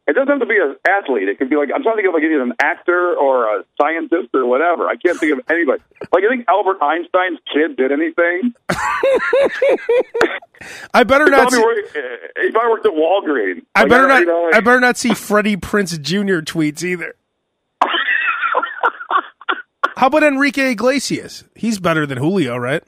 It 0.09 0.13
doesn't 0.15 0.27
have 0.27 0.39
to 0.39 0.45
be 0.47 0.57
an 0.57 0.75
athlete. 0.89 1.29
It 1.29 1.37
could 1.37 1.49
be 1.51 1.55
like 1.55 1.69
I'm 1.73 1.83
trying 1.83 1.95
to 1.97 2.01
think 2.01 2.07
of 2.07 2.15
like 2.15 2.23
either 2.23 2.41
an 2.41 2.53
actor 2.59 3.13
or 3.15 3.45
a 3.59 3.63
scientist 3.79 4.29
or 4.33 4.45
whatever. 4.47 4.87
I 4.87 4.95
can't 4.95 5.19
think 5.19 5.33
of 5.33 5.41
anybody. 5.49 5.83
Like 6.11 6.23
you 6.23 6.29
think 6.29 6.45
Albert 6.47 6.81
Einstein's 6.81 7.37
kid 7.53 7.77
did 7.77 7.91
anything? 7.91 8.53
I 10.93 11.03
better 11.03 11.25
He 11.25 11.31
not. 11.31 11.51
See, 11.51 11.61
worked, 11.61 11.95
he 12.41 12.49
probably 12.51 12.71
worked 12.71 12.85
at 12.87 12.91
Walgreens. 12.93 13.61
I 13.75 13.81
Like, 13.81 13.89
better 13.89 14.07
don't- 14.07 14.19
you 14.21 14.25
know, 14.25 14.43
like- 14.45 14.55
I 14.55 14.59
better 14.61 14.79
not 14.79 14.97
see 14.97 15.13
Freddie 15.13 15.57
Prinze 15.57 16.01
Jr. 16.01 16.39
tweets 16.41 16.83
either. 16.83 17.13
How 19.97 20.07
about 20.07 20.23
Enrique 20.23 20.71
Iglesias? 20.71 21.43
He's 21.55 21.77
better 21.79 22.05
than 22.05 22.17
Julio, 22.17 22.57
right? 22.57 22.83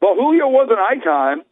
Well, 0.00 0.14
Julio 0.14 0.46
was 0.48 0.68
an 0.70 0.78
icon, 0.78 1.42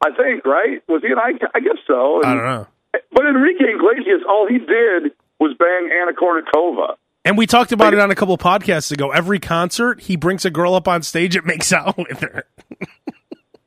I 0.00 0.10
think, 0.16 0.44
right? 0.46 0.82
Was 0.88 1.02
he 1.02 1.12
an 1.12 1.18
icon? 1.18 1.48
I 1.54 1.60
guess 1.60 1.76
so. 1.86 2.20
I 2.24 2.34
don't 2.34 2.44
know. 2.44 2.66
But 2.92 3.26
Enrique 3.26 3.64
Iglesias, 3.64 4.22
all 4.28 4.46
he 4.46 4.58
did 4.58 5.12
was 5.40 5.54
bang 5.58 5.90
Anna 5.92 6.12
Kournikova. 6.12 6.96
And 7.24 7.38
we 7.38 7.46
talked 7.46 7.72
about 7.72 7.94
it 7.94 8.00
on 8.00 8.10
a 8.10 8.14
couple 8.14 8.36
podcasts 8.36 8.90
ago. 8.90 9.10
Every 9.10 9.38
concert, 9.38 10.00
he 10.00 10.16
brings 10.16 10.44
a 10.44 10.50
girl 10.50 10.74
up 10.74 10.88
on 10.88 11.02
stage 11.02 11.36
and 11.36 11.46
makes 11.46 11.72
out 11.72 11.96
with 11.96 12.20
her. 12.20 12.44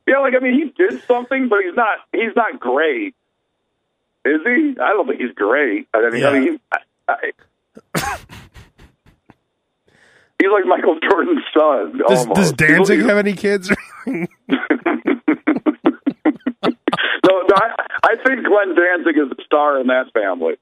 Yeah, 0.06 0.18
like 0.18 0.34
I 0.36 0.40
mean, 0.40 0.54
he 0.54 0.70
did 0.76 1.02
something, 1.06 1.48
but 1.48 1.60
he's 1.64 1.74
not. 1.74 1.98
He's 2.12 2.36
not 2.36 2.60
great, 2.60 3.14
is 4.24 4.40
he? 4.44 4.76
I 4.80 4.90
don't 4.90 5.06
think 5.08 5.20
he's 5.20 5.32
great. 5.34 5.88
I 5.92 6.10
mean, 6.10 6.20
Yeah. 6.20 6.28
I 6.28 6.32
mean, 6.38 6.52
he, 6.52 6.60
I, 6.70 6.78
I, 7.08 7.32
he's 10.38 10.50
like 10.52 10.66
Michael 10.66 10.98
Jordan's 11.10 11.42
son. 11.52 11.98
Does, 12.08 12.20
almost. 12.20 12.34
does 12.34 12.52
Danzig 12.52 13.00
have 13.00 13.18
any 13.18 13.32
kids? 13.32 13.68
I, 17.56 17.74
I 18.04 18.16
think 18.16 18.44
Glenn 18.46 18.74
Danzig 18.74 19.16
is 19.18 19.30
the 19.30 19.42
star 19.44 19.80
in 19.80 19.86
that 19.88 20.12
family. 20.12 20.54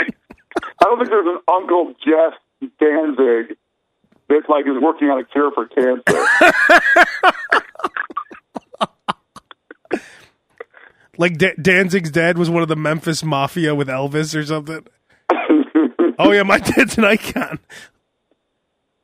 I 0.00 0.84
don't 0.84 0.98
think 0.98 1.10
there's 1.10 1.26
an 1.26 1.38
Uncle 1.48 1.94
Jeff 2.04 2.34
Danzig 2.80 3.56
that 4.28 4.42
like 4.48 4.66
is 4.66 4.80
working 4.82 5.08
on 5.08 5.18
a 5.20 5.24
cure 5.24 5.50
for 5.52 5.66
cancer. 5.66 6.26
like 11.18 11.38
Da- 11.38 11.54
Danzig's 11.60 12.10
dad 12.10 12.36
was 12.38 12.50
one 12.50 12.62
of 12.62 12.68
the 12.68 12.76
Memphis 12.76 13.22
Mafia 13.24 13.74
with 13.74 13.88
Elvis 13.88 14.34
or 14.38 14.44
something. 14.44 14.86
Oh 16.20 16.32
yeah, 16.32 16.42
my 16.42 16.58
dad's 16.58 16.98
an 16.98 17.04
icon. 17.04 17.60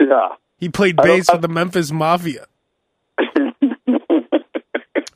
yeah. 0.01 0.31
He 0.59 0.69
played 0.69 0.97
bass 0.97 1.31
with 1.31 1.43
the 1.43 1.49
Memphis 1.49 1.93
Mafia. 1.93 2.47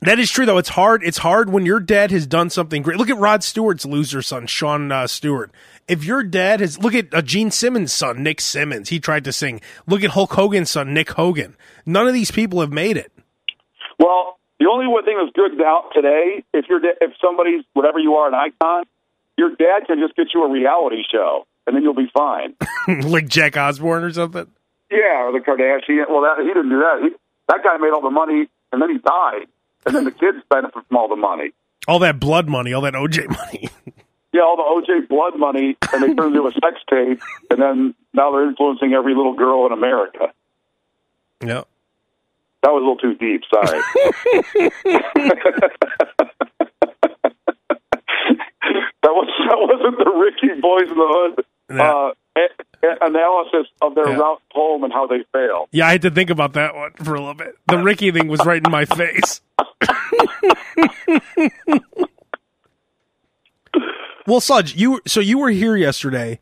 That 0.08 0.18
is 0.18 0.30
true, 0.30 0.46
though. 0.46 0.56
It's 0.56 0.70
hard. 0.70 1.02
It's 1.04 1.18
hard 1.18 1.50
when 1.50 1.66
your 1.66 1.80
dad 1.80 2.10
has 2.12 2.26
done 2.26 2.48
something 2.48 2.80
great. 2.80 2.96
Look 2.96 3.10
at 3.10 3.18
Rod 3.18 3.44
Stewart's 3.44 3.84
loser 3.84 4.22
son, 4.22 4.46
Sean 4.46 4.90
uh, 4.90 5.06
Stewart. 5.06 5.52
If 5.86 6.02
your 6.02 6.22
dad 6.22 6.60
has, 6.60 6.78
look 6.78 6.94
at 6.94 7.12
uh, 7.12 7.20
Gene 7.20 7.50
Simmons' 7.50 7.92
son, 7.92 8.22
Nick 8.22 8.40
Simmons. 8.40 8.88
He 8.88 9.00
tried 9.00 9.24
to 9.24 9.34
sing. 9.34 9.60
Look 9.86 10.02
at 10.02 10.12
Hulk 10.12 10.32
Hogan's 10.32 10.70
son, 10.70 10.94
Nick 10.94 11.10
Hogan. 11.10 11.58
None 11.84 12.08
of 12.08 12.14
these 12.14 12.30
people 12.30 12.62
have 12.62 12.72
made 12.72 12.96
it. 12.96 13.12
Well, 13.98 14.38
the 14.58 14.70
only 14.72 14.86
one 14.86 15.04
thing 15.04 15.18
that's 15.22 15.36
good 15.36 15.58
now 15.58 15.84
today, 15.92 16.42
if 16.54 16.64
you're 16.70 16.80
da- 16.80 16.96
if 17.02 17.12
somebody's 17.20 17.66
whatever 17.74 17.98
you 17.98 18.14
are 18.14 18.28
an 18.28 18.34
icon, 18.34 18.84
your 19.36 19.50
dad 19.56 19.88
can 19.88 19.98
just 19.98 20.16
get 20.16 20.28
you 20.32 20.42
a 20.42 20.50
reality 20.50 21.02
show, 21.12 21.46
and 21.66 21.76
then 21.76 21.82
you'll 21.82 21.92
be 21.92 22.10
fine. 22.16 22.54
like 23.02 23.28
Jack 23.28 23.58
Osbourne 23.58 24.04
or 24.04 24.12
something. 24.14 24.46
yeah, 24.90 25.24
or 25.24 25.32
the 25.32 25.40
Kardashian. 25.40 26.08
Well, 26.08 26.22
that, 26.22 26.38
he 26.40 26.46
didn't 26.46 26.70
do 26.70 26.78
that. 26.78 27.00
He, 27.02 27.10
that 27.48 27.58
guy 27.62 27.76
made 27.76 27.90
all 27.90 28.00
the 28.00 28.08
money, 28.08 28.48
and 28.72 28.80
then 28.80 28.88
he 28.88 28.96
died. 28.96 29.48
And 29.88 29.96
then 29.96 30.04
the 30.04 30.12
kids 30.12 30.38
benefit 30.48 30.84
from 30.88 30.96
all 30.96 31.08
the 31.08 31.16
money. 31.16 31.50
All 31.86 31.98
that 32.00 32.18
blood 32.20 32.48
money, 32.48 32.72
all 32.72 32.80
that 32.82 32.94
OJ 32.94 33.28
money. 33.28 33.68
Yeah, 34.30 34.42
all 34.42 34.56
the 34.58 34.62
OJ 34.92 35.08
blood 35.08 35.38
money, 35.38 35.78
and 35.90 36.02
they 36.02 36.12
turn 36.14 36.36
into 36.36 36.46
a 36.46 36.52
sex 36.52 36.76
tape, 36.90 37.18
and 37.50 37.62
then 37.62 37.94
now 38.12 38.30
they're 38.30 38.44
influencing 38.46 38.92
every 38.92 39.14
little 39.14 39.32
girl 39.32 39.64
in 39.64 39.72
America. 39.72 40.34
yeah. 41.42 41.62
That 42.62 42.72
was 42.72 42.82
a 42.82 42.84
little 42.84 42.98
too 42.98 43.14
deep. 43.14 43.42
Sorry. 43.50 43.80
that 49.02 49.04
was 49.04 49.28
that 49.48 49.58
wasn't 49.58 49.98
the 49.98 50.10
Ricky 50.10 50.48
Boys 50.60 50.88
in 50.90 50.96
the 50.98 51.06
Hood 51.08 51.44
Yeah. 51.70 51.92
uh, 51.92 52.12
a- 52.36 52.86
a- 52.86 52.98
analysis 53.06 53.66
of 53.80 53.94
their 53.94 54.08
Yeah. 54.10 54.16
route 54.18 54.42
home 54.52 54.84
and 54.84 54.92
how 54.92 55.06
they 55.06 55.24
failed. 55.32 55.68
Yeah, 55.72 55.86
I 55.86 55.92
had 55.92 56.02
to 56.02 56.10
think 56.10 56.28
about 56.30 56.52
that 56.54 56.74
one 56.74 56.92
for 57.02 57.14
a 57.14 57.18
little 57.18 57.32
bit. 57.34 57.56
The 57.66 57.78
Ricky 57.78 58.10
thing 58.10 58.28
was 58.28 58.44
right 58.44 58.62
in 58.64 58.70
my 58.70 58.84
face. 58.84 59.40
well, 64.26 64.40
Sludge, 64.40 64.76
you 64.76 65.00
so 65.06 65.20
you 65.20 65.38
were 65.38 65.50
here 65.50 65.76
yesterday. 65.76 66.40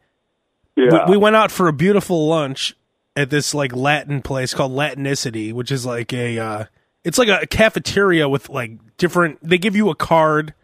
Yeah, 0.76 1.06
We, 1.06 1.12
we 1.12 1.16
went 1.16 1.36
out 1.36 1.50
for 1.50 1.68
a 1.68 1.72
beautiful 1.72 2.26
lunch 2.26 2.76
at 3.14 3.30
this 3.30 3.54
like 3.54 3.74
Latin 3.74 4.22
place 4.22 4.52
called 4.52 4.72
Latinicity, 4.72 5.52
which 5.52 5.72
is 5.72 5.86
like 5.86 6.12
a 6.12 6.38
uh, 6.38 6.64
it's 7.04 7.18
like 7.18 7.28
a 7.28 7.46
cafeteria 7.46 8.28
with 8.28 8.48
like 8.48 8.72
different. 8.98 9.38
They 9.42 9.58
give 9.58 9.76
you 9.76 9.90
a 9.90 9.94
card. 9.94 10.54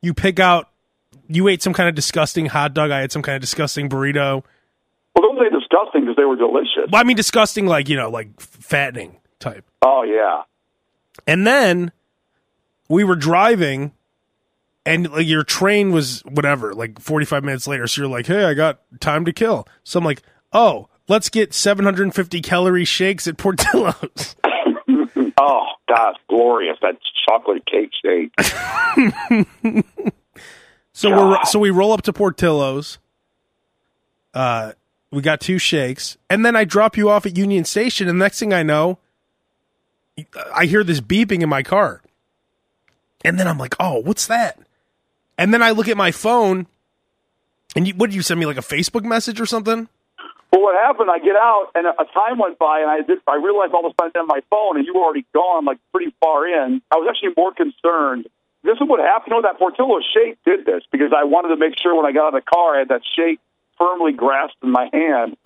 You 0.00 0.14
pick 0.14 0.38
out. 0.38 0.68
You 1.28 1.48
ate 1.48 1.62
some 1.62 1.74
kind 1.74 1.88
of 1.88 1.94
disgusting 1.94 2.46
hot 2.46 2.72
dog. 2.72 2.90
I 2.90 3.00
had 3.00 3.12
some 3.12 3.22
kind 3.22 3.36
of 3.36 3.40
disgusting 3.40 3.88
burrito. 3.88 4.44
well, 5.14 5.22
don't 5.22 5.38
say 5.38 5.50
disgusting 5.50 6.02
because 6.02 6.16
they 6.16 6.24
were 6.24 6.36
delicious. 6.36 6.90
Well, 6.90 7.00
I 7.00 7.04
mean 7.04 7.16
disgusting, 7.16 7.66
like 7.66 7.88
you 7.88 7.96
know, 7.96 8.10
like 8.10 8.40
fattening 8.40 9.16
type. 9.40 9.64
Oh 9.82 10.04
yeah, 10.04 10.42
And 11.26 11.46
then 11.46 11.90
we 12.88 13.04
were 13.04 13.16
driving, 13.16 13.92
and 14.86 15.10
like 15.10 15.26
your 15.26 15.44
train 15.44 15.92
was 15.92 16.20
whatever, 16.22 16.74
like 16.74 16.98
forty 17.00 17.26
five 17.26 17.44
minutes 17.44 17.66
later. 17.66 17.86
So 17.86 18.02
you're 18.02 18.10
like, 18.10 18.26
"Hey, 18.26 18.44
I 18.44 18.54
got 18.54 18.80
time 19.00 19.24
to 19.24 19.32
kill." 19.32 19.66
So 19.84 19.98
I'm 19.98 20.04
like, 20.04 20.22
"Oh, 20.52 20.88
let's 21.08 21.28
get 21.28 21.54
750 21.54 22.40
calorie 22.42 22.84
shakes 22.84 23.26
at 23.26 23.36
Portillo's." 23.36 24.36
oh 25.40 25.66
gosh, 25.88 26.16
glorious 26.28 26.78
that 26.82 26.98
chocolate 27.26 27.64
cake 27.66 27.90
shake. 28.02 28.32
So 30.98 31.10
we're 31.10 31.44
so 31.44 31.60
we 31.60 31.70
roll 31.70 31.92
up 31.92 32.02
to 32.02 32.12
Portillo's. 32.12 32.98
Uh, 34.34 34.72
we 35.12 35.22
got 35.22 35.40
two 35.40 35.56
shakes, 35.56 36.18
and 36.28 36.44
then 36.44 36.56
I 36.56 36.64
drop 36.64 36.96
you 36.96 37.08
off 37.08 37.24
at 37.24 37.36
Union 37.36 37.64
Station, 37.64 38.08
and 38.08 38.18
next 38.18 38.40
thing 38.40 38.52
I 38.52 38.64
know, 38.64 38.98
I 40.52 40.66
hear 40.66 40.82
this 40.82 41.00
beeping 41.00 41.40
in 41.40 41.48
my 41.48 41.62
car, 41.62 42.02
and 43.24 43.38
then 43.38 43.46
I'm 43.48 43.58
like, 43.58 43.74
"Oh, 43.80 43.98
what's 44.00 44.26
that?" 44.26 44.58
And 45.36 45.52
then 45.54 45.62
I 45.62 45.70
look 45.70 45.88
at 45.88 45.96
my 45.96 46.10
phone, 46.10 46.66
and 47.76 47.86
you, 47.86 47.94
what 47.94 48.10
did 48.10 48.16
you 48.16 48.22
send 48.22 48.40
me 48.40 48.46
like 48.46 48.56
a 48.58 48.60
Facebook 48.62 49.04
message 49.04 49.40
or 49.40 49.46
something? 49.46 49.88
Well, 50.52 50.62
what 50.62 50.74
happened? 50.82 51.10
I 51.10 51.18
get 51.18 51.36
out, 51.36 51.68
and 51.74 51.86
a 51.86 52.04
time 52.14 52.38
went 52.38 52.58
by, 52.58 52.80
and 52.80 52.90
I 52.90 53.02
did. 53.02 53.18
I 53.26 53.36
realized 53.36 53.74
all 53.74 53.84
of 53.86 53.92
a 53.92 54.02
sudden 54.02 54.20
on 54.22 54.26
my 54.26 54.40
phone, 54.50 54.76
and 54.78 54.86
you 54.86 54.94
were 54.94 55.02
already 55.04 55.26
gone, 55.34 55.64
like 55.64 55.78
pretty 55.92 56.14
far 56.20 56.46
in. 56.46 56.80
I 56.90 56.96
was 56.96 57.06
actually 57.10 57.34
more 57.36 57.52
concerned. 57.52 58.26
This 58.64 58.74
is 58.80 58.88
what 58.88 58.98
happened. 59.00 59.32
You 59.36 59.42
know, 59.42 59.48
that 59.48 59.58
Portillo 59.58 60.00
shake 60.14 60.38
did 60.44 60.64
this 60.66 60.82
because 60.90 61.12
I 61.16 61.24
wanted 61.24 61.48
to 61.54 61.56
make 61.56 61.78
sure 61.78 61.94
when 61.94 62.06
I 62.06 62.12
got 62.12 62.28
out 62.28 62.34
of 62.34 62.42
the 62.44 62.50
car, 62.50 62.76
I 62.76 62.78
had 62.80 62.88
that 62.88 63.02
shake 63.14 63.38
firmly 63.78 64.12
grasped 64.12 64.56
in 64.64 64.70
my 64.72 64.88
hand. 64.92 65.36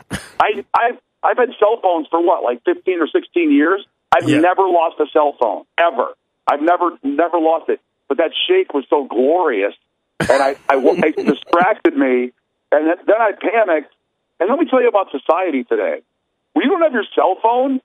I, 0.40 0.64
I've 0.72 0.98
I've 1.22 1.36
had 1.36 1.50
cell 1.58 1.78
phones 1.82 2.06
for 2.08 2.24
what, 2.24 2.42
like 2.42 2.64
fifteen 2.64 3.00
or 3.00 3.06
sixteen 3.08 3.52
years. 3.52 3.84
I've 4.14 4.28
Yeah. 4.28 4.40
never 4.40 4.62
lost 4.62 4.98
a 5.00 5.06
cell 5.12 5.36
phone 5.38 5.64
ever. 5.78 6.14
I've 6.46 6.62
never 6.62 6.98
never 7.02 7.38
lost 7.38 7.68
it. 7.68 7.80
But 8.08 8.18
that 8.18 8.32
shake 8.46 8.74
was 8.74 8.84
so 8.90 9.06
glorious, 9.06 9.72
and 10.20 10.42
I, 10.42 10.56
I 10.68 10.76
it 10.76 11.16
distracted 11.16 11.96
me, 11.96 12.32
and 12.70 12.86
then, 12.86 12.96
then 13.06 13.16
I 13.20 13.32
panicked. 13.32 13.94
And 14.40 14.50
let 14.50 14.58
me 14.58 14.66
tell 14.68 14.82
you 14.82 14.88
about 14.88 15.08
society 15.10 15.64
today. 15.64 16.02
When 16.52 16.64
you 16.64 16.70
don't 16.70 16.82
have 16.82 16.92
your 16.92 17.06
cell 17.14 17.38
phone, 17.42 17.80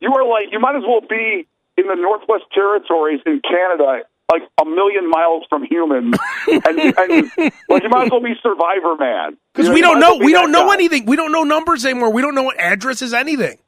you 0.00 0.12
are 0.14 0.24
like 0.26 0.52
you 0.52 0.60
might 0.60 0.76
as 0.76 0.82
well 0.86 1.00
be 1.00 1.46
in 1.76 1.86
the 1.88 1.94
Northwest 1.94 2.44
Territories 2.54 3.20
in 3.26 3.42
Canada, 3.42 4.04
like 4.32 4.42
a 4.60 4.64
million 4.64 5.10
miles 5.10 5.44
from 5.50 5.64
humans, 5.64 6.16
and, 6.48 6.64
and 6.64 7.30
like 7.68 7.82
you 7.82 7.88
might 7.90 8.04
as 8.06 8.10
well 8.10 8.22
be 8.22 8.34
Survivor 8.42 8.96
Man 8.96 9.36
Because 9.52 9.68
You 9.68 9.74
we 9.74 9.80
don't 9.82 10.00
know, 10.00 10.16
we 10.16 10.32
don't 10.32 10.52
know 10.52 10.68
guy. 10.68 10.74
anything. 10.74 11.06
We 11.06 11.16
don't 11.16 11.32
know 11.32 11.44
numbers 11.44 11.84
anymore. 11.84 12.12
We 12.12 12.22
don't 12.22 12.34
know 12.34 12.44
what 12.44 12.58
addresses, 12.58 13.12
anything. 13.12 13.58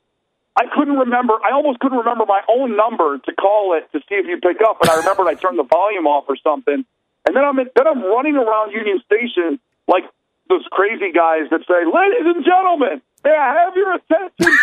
I 0.59 0.64
couldn't 0.75 0.97
remember. 0.99 1.35
I 1.35 1.53
almost 1.55 1.79
couldn't 1.79 1.99
remember 1.99 2.25
my 2.27 2.40
own 2.51 2.77
number 2.77 3.18
to 3.18 3.33
call 3.37 3.79
it 3.79 3.87
to 3.92 4.01
see 4.09 4.16
if 4.16 4.27
you 4.27 4.38
pick 4.42 4.59
up. 4.61 4.79
And 4.83 4.90
I 4.90 4.97
remembered 4.97 5.29
I 5.29 5.35
turned 5.35 5.57
the 5.59 5.62
volume 5.62 6.07
off 6.09 6.25
or 6.29 6.35
something. 6.42 6.85
And 7.27 7.37
then 7.37 7.44
I'm 7.44 7.59
in, 7.61 7.68
then 7.77 7.87
I'm 7.87 8.03
running 8.03 8.35
around 8.35 8.73
Union 8.73 9.01
Station 9.07 9.61
like 9.87 10.03
those 10.49 10.64
crazy 10.73 11.12
guys 11.14 11.47
that 11.51 11.61
say, 11.68 11.85
"Ladies 11.87 12.27
and 12.35 12.44
gentlemen, 12.44 13.01
may 13.23 13.31
I 13.37 13.55
have 13.62 13.77
your 13.77 13.94
attention?" 13.94 14.59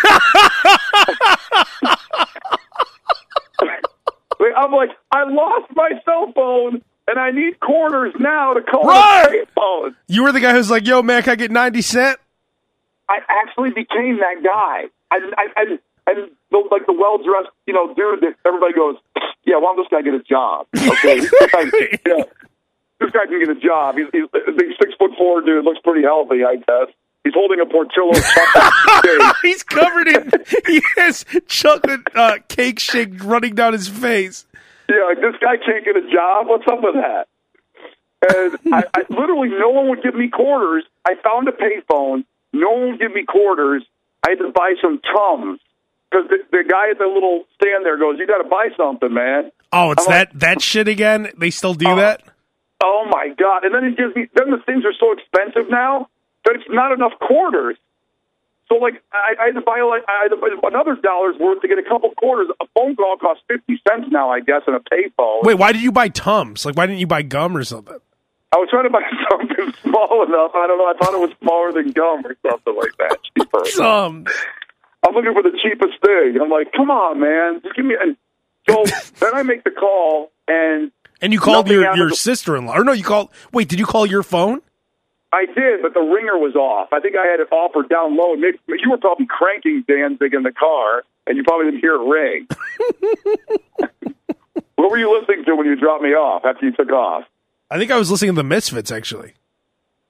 I'm 4.56 4.72
like, 4.72 4.90
I 5.12 5.24
lost 5.24 5.70
my 5.74 5.90
cell 6.04 6.32
phone 6.34 6.82
and 7.08 7.18
I 7.18 7.30
need 7.30 7.60
quarters 7.60 8.14
now 8.18 8.54
to 8.54 8.62
call 8.62 8.84
Right. 8.84 9.28
the 9.30 9.46
payphone. 9.60 9.94
You 10.08 10.22
were 10.24 10.32
the 10.32 10.40
guy 10.40 10.52
who's 10.52 10.70
like, 10.70 10.86
"Yo, 10.86 11.02
man, 11.02 11.22
can 11.22 11.32
I 11.32 11.36
get 11.36 11.50
90 11.50 11.82
cent?" 11.82 12.18
I 13.08 13.18
actually 13.28 13.70
became 13.70 14.18
that 14.18 14.42
guy. 14.42 14.84
I, 15.10 15.20
I, 15.36 15.46
and 15.56 15.78
and 16.06 16.30
the, 16.50 16.58
like 16.70 16.86
the 16.86 16.92
well 16.92 17.18
dressed, 17.18 17.50
you 17.66 17.74
know, 17.74 17.92
dude 17.94 18.20
that 18.22 18.34
everybody 18.46 18.74
goes, 18.74 18.96
yeah, 19.44 19.56
why 19.56 19.74
don't 19.74 19.78
this 19.78 19.90
guy 19.90 20.02
get 20.02 20.14
a 20.14 20.22
job? 20.22 20.66
Okay, 20.76 21.20
this 21.20 21.30
guy, 21.52 21.64
yeah, 22.06 22.24
this 23.00 23.10
guy 23.10 23.26
can 23.26 23.40
get 23.40 23.50
a 23.50 23.60
job. 23.60 23.96
He's, 23.96 24.06
he's 24.12 24.76
six 24.80 24.94
foot 24.98 25.12
four 25.18 25.40
dude, 25.42 25.64
looks 25.64 25.80
pretty 25.82 26.02
healthy, 26.02 26.44
I 26.44 26.56
guess. 26.56 26.94
He's 27.24 27.34
holding 27.34 27.58
a 27.58 27.66
Portillo 27.66 28.12
chocolate. 28.14 29.36
He's 29.42 29.64
covered 29.64 30.06
in. 30.06 30.30
he 30.64 30.80
has 30.96 31.24
chocolate 31.48 32.02
uh, 32.14 32.38
cake 32.48 32.78
shake 32.78 33.24
running 33.24 33.56
down 33.56 33.72
his 33.72 33.88
face. 33.88 34.46
Yeah, 34.88 35.06
like 35.08 35.20
this 35.20 35.34
guy 35.40 35.56
can't 35.56 35.84
get 35.84 35.96
a 35.96 36.08
job. 36.08 36.46
What's 36.46 36.66
up 36.68 36.78
with 36.82 36.94
that? 36.94 37.26
And 38.30 38.72
I, 38.72 38.84
I 38.94 39.02
literally, 39.10 39.48
no 39.48 39.70
one 39.70 39.88
would 39.88 40.02
give 40.04 40.14
me 40.14 40.28
quarters. 40.28 40.84
I 41.04 41.14
found 41.16 41.48
a 41.48 41.52
payphone. 41.52 42.24
No 42.52 42.70
one 42.70 42.90
would 42.92 43.00
give 43.00 43.12
me 43.12 43.24
quarters. 43.24 43.82
I 44.26 44.30
had 44.30 44.38
to 44.38 44.50
buy 44.50 44.74
some 44.82 44.98
Tums 45.00 45.60
because 46.10 46.28
the, 46.28 46.38
the 46.50 46.64
guy 46.68 46.90
at 46.90 46.98
the 46.98 47.06
little 47.06 47.44
stand 47.54 47.84
there 47.84 47.96
goes, 47.98 48.18
"You 48.18 48.26
got 48.26 48.42
to 48.42 48.48
buy 48.48 48.68
something, 48.76 49.12
man." 49.14 49.52
Oh, 49.72 49.92
it's 49.92 50.06
I'm 50.06 50.10
like- 50.12 50.32
that 50.32 50.40
that 50.40 50.62
shit 50.62 50.88
again. 50.88 51.28
They 51.38 51.50
still 51.50 51.74
do 51.74 51.88
Oh. 51.88 51.96
that. 51.96 52.22
Oh 52.82 53.06
my 53.10 53.28
god! 53.38 53.64
And 53.64 53.74
then 53.74 53.84
it 53.84 53.96
gives 53.96 54.14
me. 54.16 54.28
Then 54.34 54.50
the 54.50 54.58
things 54.66 54.84
are 54.84 54.92
so 54.98 55.12
expensive 55.12 55.70
now 55.70 56.08
that 56.44 56.56
it's 56.56 56.68
not 56.68 56.92
enough 56.92 57.12
quarters. 57.20 57.76
So 58.68 58.74
like, 58.74 58.94
I, 59.12 59.34
I 59.40 59.46
had 59.46 59.54
to 59.54 59.60
buy 59.60 59.80
like 59.80 60.02
I 60.08 60.24
had 60.24 60.28
to 60.28 60.36
buy 60.36 60.48
another 60.68 60.96
dollar's 61.00 61.36
worth 61.38 61.62
to 61.62 61.68
get 61.68 61.78
a 61.78 61.82
couple 61.88 62.10
quarters. 62.18 62.48
A 62.60 62.66
phone 62.74 62.96
call 62.96 63.16
costs 63.16 63.44
fifty 63.48 63.80
cents 63.88 64.08
now, 64.10 64.28
I 64.30 64.40
guess, 64.40 64.62
in 64.66 64.74
a 64.74 64.80
payphone. 64.80 65.44
Wait, 65.44 65.54
why 65.54 65.72
did 65.72 65.82
you 65.82 65.92
buy 65.92 66.08
Tums? 66.08 66.66
Like, 66.66 66.76
why 66.76 66.86
didn't 66.86 66.98
you 66.98 67.06
buy 67.06 67.22
gum 67.22 67.56
or 67.56 67.64
something? 67.64 67.96
I 68.52 68.58
was 68.58 68.68
trying 68.70 68.84
to 68.84 68.90
buy 68.90 69.02
something 69.30 69.74
small 69.82 70.24
enough. 70.26 70.52
I 70.54 70.66
don't 70.66 70.78
know. 70.78 70.86
I 70.86 70.94
thought 70.98 71.14
it 71.14 71.20
was 71.20 71.30
smaller 71.42 71.72
than 71.72 71.92
gum 71.92 72.24
or 72.24 72.36
something 72.48 72.76
like 72.76 72.96
that. 72.98 73.18
Cheaper. 73.36 73.82
I'm 75.06 75.14
looking 75.14 75.34
for 75.34 75.42
the 75.42 75.56
cheapest 75.62 76.00
thing. 76.04 76.40
I'm 76.40 76.48
like, 76.50 76.72
come 76.72 76.90
on, 76.90 77.20
man, 77.20 77.60
just 77.62 77.76
give 77.76 77.84
me. 77.84 77.94
And 78.00 78.16
so 78.68 78.84
then 79.20 79.34
I 79.34 79.42
make 79.42 79.62
the 79.64 79.70
call, 79.70 80.32
and 80.48 80.90
And 81.20 81.32
you 81.32 81.38
called 81.40 81.68
your, 81.68 81.94
your 81.94 82.10
the- 82.10 82.16
sister 82.16 82.56
in 82.56 82.66
law. 82.66 82.76
Or 82.78 82.84
no, 82.84 82.92
you 82.92 83.04
called. 83.04 83.30
Wait, 83.52 83.68
did 83.68 83.78
you 83.78 83.86
call 83.86 84.06
your 84.06 84.22
phone? 84.22 84.62
I 85.32 85.44
did, 85.46 85.82
but 85.82 85.92
the 85.92 86.00
ringer 86.00 86.38
was 86.38 86.54
off. 86.54 86.92
I 86.92 87.00
think 87.00 87.14
I 87.16 87.26
had 87.26 87.40
it 87.40 87.48
off 87.52 87.72
or 87.74 87.82
down 87.82 88.16
low. 88.16 88.36
Maybe, 88.36 88.58
you 88.68 88.90
were 88.90 88.96
probably 88.96 89.26
cranking 89.26 89.84
Danzig 89.86 90.32
in 90.32 90.44
the 90.44 90.52
car, 90.52 91.02
and 91.26 91.36
you 91.36 91.42
probably 91.44 91.66
didn't 91.66 91.80
hear 91.80 91.96
it 91.96 92.06
ring. 92.08 92.46
what 94.76 94.90
were 94.90 94.98
you 94.98 95.18
listening 95.18 95.44
to 95.44 95.54
when 95.56 95.66
you 95.66 95.76
dropped 95.76 96.02
me 96.02 96.10
off 96.10 96.44
after 96.44 96.64
you 96.66 96.72
took 96.72 96.90
off? 96.90 97.24
I 97.70 97.78
think 97.78 97.90
I 97.90 97.96
was 97.98 98.10
listening 98.10 98.32
to 98.32 98.36
the 98.36 98.44
Misfits 98.44 98.90
actually. 98.90 99.34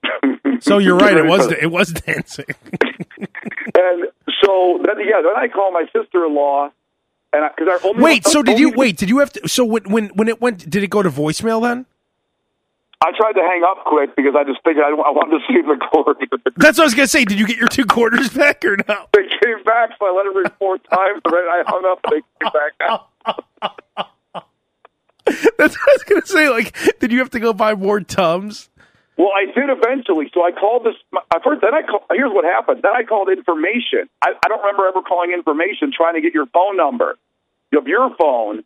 So 0.60 0.78
you're 0.78 0.96
right. 0.96 1.16
It 1.16 1.26
was 1.26 1.52
it 1.52 1.70
was 1.70 1.92
Danzig. 2.06 2.56
And 3.76 4.06
so 4.42 4.80
then, 4.84 4.96
yeah, 5.00 5.20
then 5.22 5.36
I 5.36 5.48
called 5.48 5.74
my 5.74 5.84
sister-in-law, 5.92 6.70
and 7.34 7.50
because 7.54 7.80
I 7.82 7.86
only 7.86 8.02
wait. 8.02 8.26
So 8.26 8.42
did 8.42 8.58
you 8.58 8.70
wait? 8.72 8.96
Did 8.96 9.10
you 9.10 9.18
have 9.18 9.32
to? 9.34 9.48
So 9.48 9.64
when 9.64 9.84
when 9.84 10.06
when 10.10 10.28
it 10.28 10.40
went? 10.40 10.68
Did 10.70 10.82
it 10.82 10.88
go 10.88 11.02
to 11.02 11.10
voicemail 11.10 11.60
then? 11.60 11.84
I 13.02 13.12
tried 13.16 13.32
to 13.32 13.42
hang 13.42 13.62
up 13.68 13.84
quick 13.84 14.16
because 14.16 14.34
I 14.34 14.44
just 14.44 14.60
figured 14.64 14.82
I, 14.82 14.88
I 14.88 15.10
wanted 15.10 15.38
to 15.38 15.44
see 15.46 15.60
the 15.60 15.76
cord. 15.76 16.16
That's 16.56 16.78
what 16.78 16.84
I 16.84 16.86
was 16.86 16.94
gonna 16.94 17.06
say. 17.06 17.26
Did 17.26 17.38
you 17.38 17.46
get 17.46 17.58
your 17.58 17.68
two 17.68 17.84
quarters 17.84 18.30
back 18.30 18.64
or 18.64 18.78
no? 18.88 19.06
they 19.12 19.22
came 19.44 19.62
back, 19.64 19.90
so 19.98 20.06
I 20.06 20.12
let 20.16 20.26
it 20.26 20.34
ring 20.34 20.50
four 20.58 20.78
times, 20.78 21.20
and 21.24 21.34
I 21.34 21.62
hung 21.66 21.84
up, 21.84 22.00
and 22.04 22.22
they 22.22 22.22
came 22.40 22.52
back. 22.52 23.44
That's 25.58 25.74
what 25.76 25.88
I 25.88 25.92
was 25.92 26.02
gonna 26.04 26.26
say. 26.26 26.48
Like, 26.48 26.76
did 27.00 27.12
you 27.12 27.18
have 27.20 27.30
to 27.30 27.40
go 27.40 27.52
buy 27.52 27.74
more 27.74 28.00
Tums? 28.00 28.68
Well, 29.16 29.30
I 29.34 29.46
did 29.46 29.70
eventually. 29.70 30.30
So 30.34 30.44
I 30.44 30.50
called 30.52 30.84
this. 30.84 30.94
I 31.32 31.38
first, 31.42 31.62
then 31.62 31.72
I 31.72 31.80
call, 31.82 32.04
here's 32.12 32.30
what 32.32 32.44
happened. 32.44 32.82
Then 32.82 32.92
I 32.94 33.02
called 33.02 33.30
information. 33.30 34.10
I, 34.20 34.32
I 34.44 34.48
don't 34.48 34.60
remember 34.60 34.86
ever 34.88 35.00
calling 35.00 35.32
information 35.32 35.90
trying 35.96 36.14
to 36.14 36.20
get 36.20 36.34
your 36.34 36.44
phone 36.46 36.76
number 36.76 37.16
of 37.76 37.86
your 37.86 38.14
phone, 38.20 38.62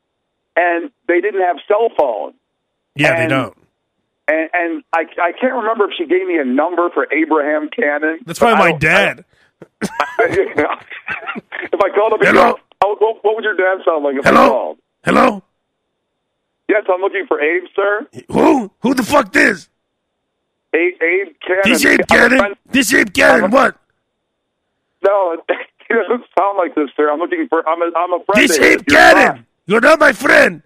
and 0.57 0.91
they 1.07 1.21
didn't 1.21 1.41
have 1.43 1.57
cell 1.69 1.89
phones. 1.97 2.35
Yeah, 2.97 3.17
they 3.17 3.29
don't. 3.29 3.57
And, 4.29 4.51
and 4.53 4.85
I, 4.93 5.05
I 5.21 5.33
can't 5.41 5.55
remember 5.55 5.85
if 5.85 5.91
she 5.99 6.07
gave 6.07 6.27
me 6.27 6.39
a 6.39 6.45
number 6.45 6.91
for 6.91 7.07
Abraham 7.13 7.69
Kanan. 7.71 8.19
That's 8.25 8.39
probably 8.39 8.73
my 8.73 8.79
dad. 8.79 9.25
I- 9.83 10.85
if 11.73 11.81
I 11.81 11.89
called 11.95 12.13
up, 12.15 12.21
Hello? 12.23 12.57
what, 12.83 13.25
what 13.25 13.35
would 13.37 13.45
your 13.45 13.57
dad 13.57 13.85
sound 13.85 14.05
like 14.05 14.17
if 14.17 14.27
I 14.27 14.31
Hello? 14.31 14.49
called? 14.49 14.79
Hello? 15.05 15.43
Yes, 16.71 16.85
I'm 16.89 17.01
looking 17.01 17.25
for 17.27 17.41
Abe, 17.41 17.65
sir. 17.75 18.07
Who? 18.29 18.71
Who 18.83 18.95
the 18.95 19.03
fuck 19.03 19.33
this? 19.33 19.69
Abe, 20.73 21.03
Abe 21.03 21.35
Kanan. 21.45 21.65
This 21.65 21.85
Abe 21.85 22.01
Kanan? 22.03 22.55
This 22.65 22.95
Abe 22.95 23.09
Kanan, 23.09 23.51
what? 23.51 23.77
No, 25.05 25.37
he 25.49 25.95
doesn't 25.95 26.25
sound 26.39 26.59
like 26.59 26.77
this, 26.77 26.89
sir. 26.97 27.11
I'm 27.11 27.19
looking 27.19 27.49
for. 27.49 27.69
I'm 27.69 27.83
a. 27.83 27.91
I'm 27.97 28.13
a 28.13 28.25
friend. 28.25 28.49
This. 28.49 28.57
Abe. 28.57 28.83
Kanan! 28.83 29.47
You're 29.67 29.81
not 29.81 29.99
my 29.99 30.13
friend! 30.13 30.63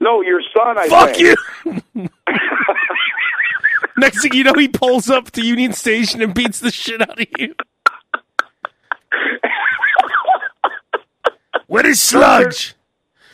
No, 0.00 0.20
your 0.22 0.40
son. 0.56 0.78
I 0.78 0.88
Fuck 0.88 1.16
think. 1.16 1.36
you! 1.64 2.08
Next 3.98 4.22
thing 4.22 4.32
you 4.32 4.44
know, 4.44 4.52
he 4.52 4.68
pulls 4.68 5.10
up 5.10 5.32
to 5.32 5.44
Union 5.44 5.72
Station 5.72 6.22
and 6.22 6.32
beats 6.32 6.60
the 6.60 6.70
shit 6.70 7.02
out 7.02 7.20
of 7.20 7.26
you. 7.36 7.52
Where 11.66 11.84
is 11.84 12.00
Sludge? 12.00 12.76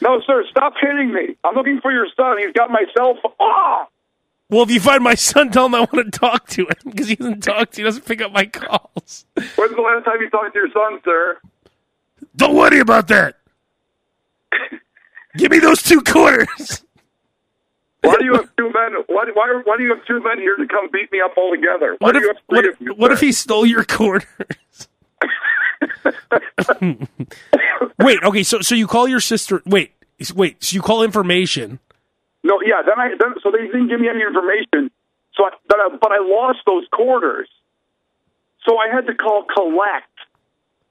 No, 0.02 0.20
sir. 0.26 0.44
Stop 0.50 0.74
hitting 0.80 1.14
me. 1.14 1.36
I'm 1.44 1.54
looking 1.54 1.80
for 1.80 1.92
your 1.92 2.08
son. 2.16 2.38
He's 2.38 2.52
got 2.52 2.70
my 2.70 2.84
cell 2.96 3.16
phone. 3.22 3.32
Ah! 3.38 3.86
Well, 4.50 4.64
if 4.64 4.70
you 4.70 4.80
find 4.80 5.02
my 5.02 5.14
son, 5.14 5.50
tell 5.52 5.66
him 5.66 5.76
I 5.76 5.80
want 5.80 6.12
to 6.12 6.18
talk 6.18 6.48
to 6.48 6.62
him 6.62 6.90
because 6.90 7.06
he 7.06 7.14
doesn't 7.14 7.42
talk 7.42 7.70
to. 7.70 7.76
He 7.76 7.84
doesn't 7.84 8.04
pick 8.04 8.20
up 8.20 8.32
my 8.32 8.46
calls. 8.46 9.24
When's 9.36 9.76
the 9.76 9.80
last 9.80 10.04
time 10.04 10.20
you 10.20 10.28
talked 10.28 10.54
to 10.54 10.58
your 10.58 10.70
son, 10.72 11.00
sir? 11.04 11.38
Don't 12.34 12.56
worry 12.56 12.80
about 12.80 13.06
that. 13.08 13.36
Give 15.36 15.52
me 15.52 15.60
those 15.60 15.82
two 15.82 16.00
quarters. 16.02 16.84
Why 18.02 18.16
do 18.18 18.24
you 18.24 18.34
have 18.34 18.54
two 18.56 18.64
men? 18.64 18.94
Why, 19.06 19.24
why, 19.32 19.62
why 19.64 19.76
do 19.76 19.84
you 19.84 19.94
have 19.94 20.04
two 20.04 20.20
men 20.20 20.38
here 20.38 20.56
to 20.56 20.66
come 20.66 20.90
beat 20.92 21.12
me 21.12 21.20
up 21.24 21.34
all 21.36 21.54
together? 21.54 21.94
Why 22.00 22.08
What 22.08 22.16
if 22.16 22.22
you 22.22 22.28
have 22.28 22.36
three 22.50 22.56
what, 22.56 22.90
of 22.90 22.98
what 22.98 23.12
if 23.12 23.20
he 23.20 23.30
stole 23.30 23.64
your 23.64 23.84
quarters? 23.84 24.26
wait, 27.98 28.22
okay, 28.22 28.42
so 28.42 28.60
so 28.60 28.74
you 28.74 28.86
call 28.86 29.08
your 29.08 29.20
sister. 29.20 29.62
Wait, 29.66 29.92
wait, 30.34 30.62
so 30.62 30.74
you 30.74 30.82
call 30.82 31.02
information. 31.02 31.78
No, 32.44 32.60
yeah. 32.64 32.82
Then 32.84 32.98
I 32.98 33.08
then 33.18 33.34
so 33.42 33.50
they 33.50 33.66
didn't 33.66 33.88
give 33.88 34.00
me 34.00 34.08
any 34.08 34.22
information. 34.22 34.90
So 35.34 35.44
I, 35.44 35.50
but 35.68 35.78
I, 35.78 35.88
but 36.00 36.12
I 36.12 36.18
lost 36.20 36.58
those 36.66 36.84
quarters. 36.92 37.48
So 38.66 38.76
I 38.78 38.94
had 38.94 39.06
to 39.06 39.14
call 39.14 39.44
collect 39.44 40.08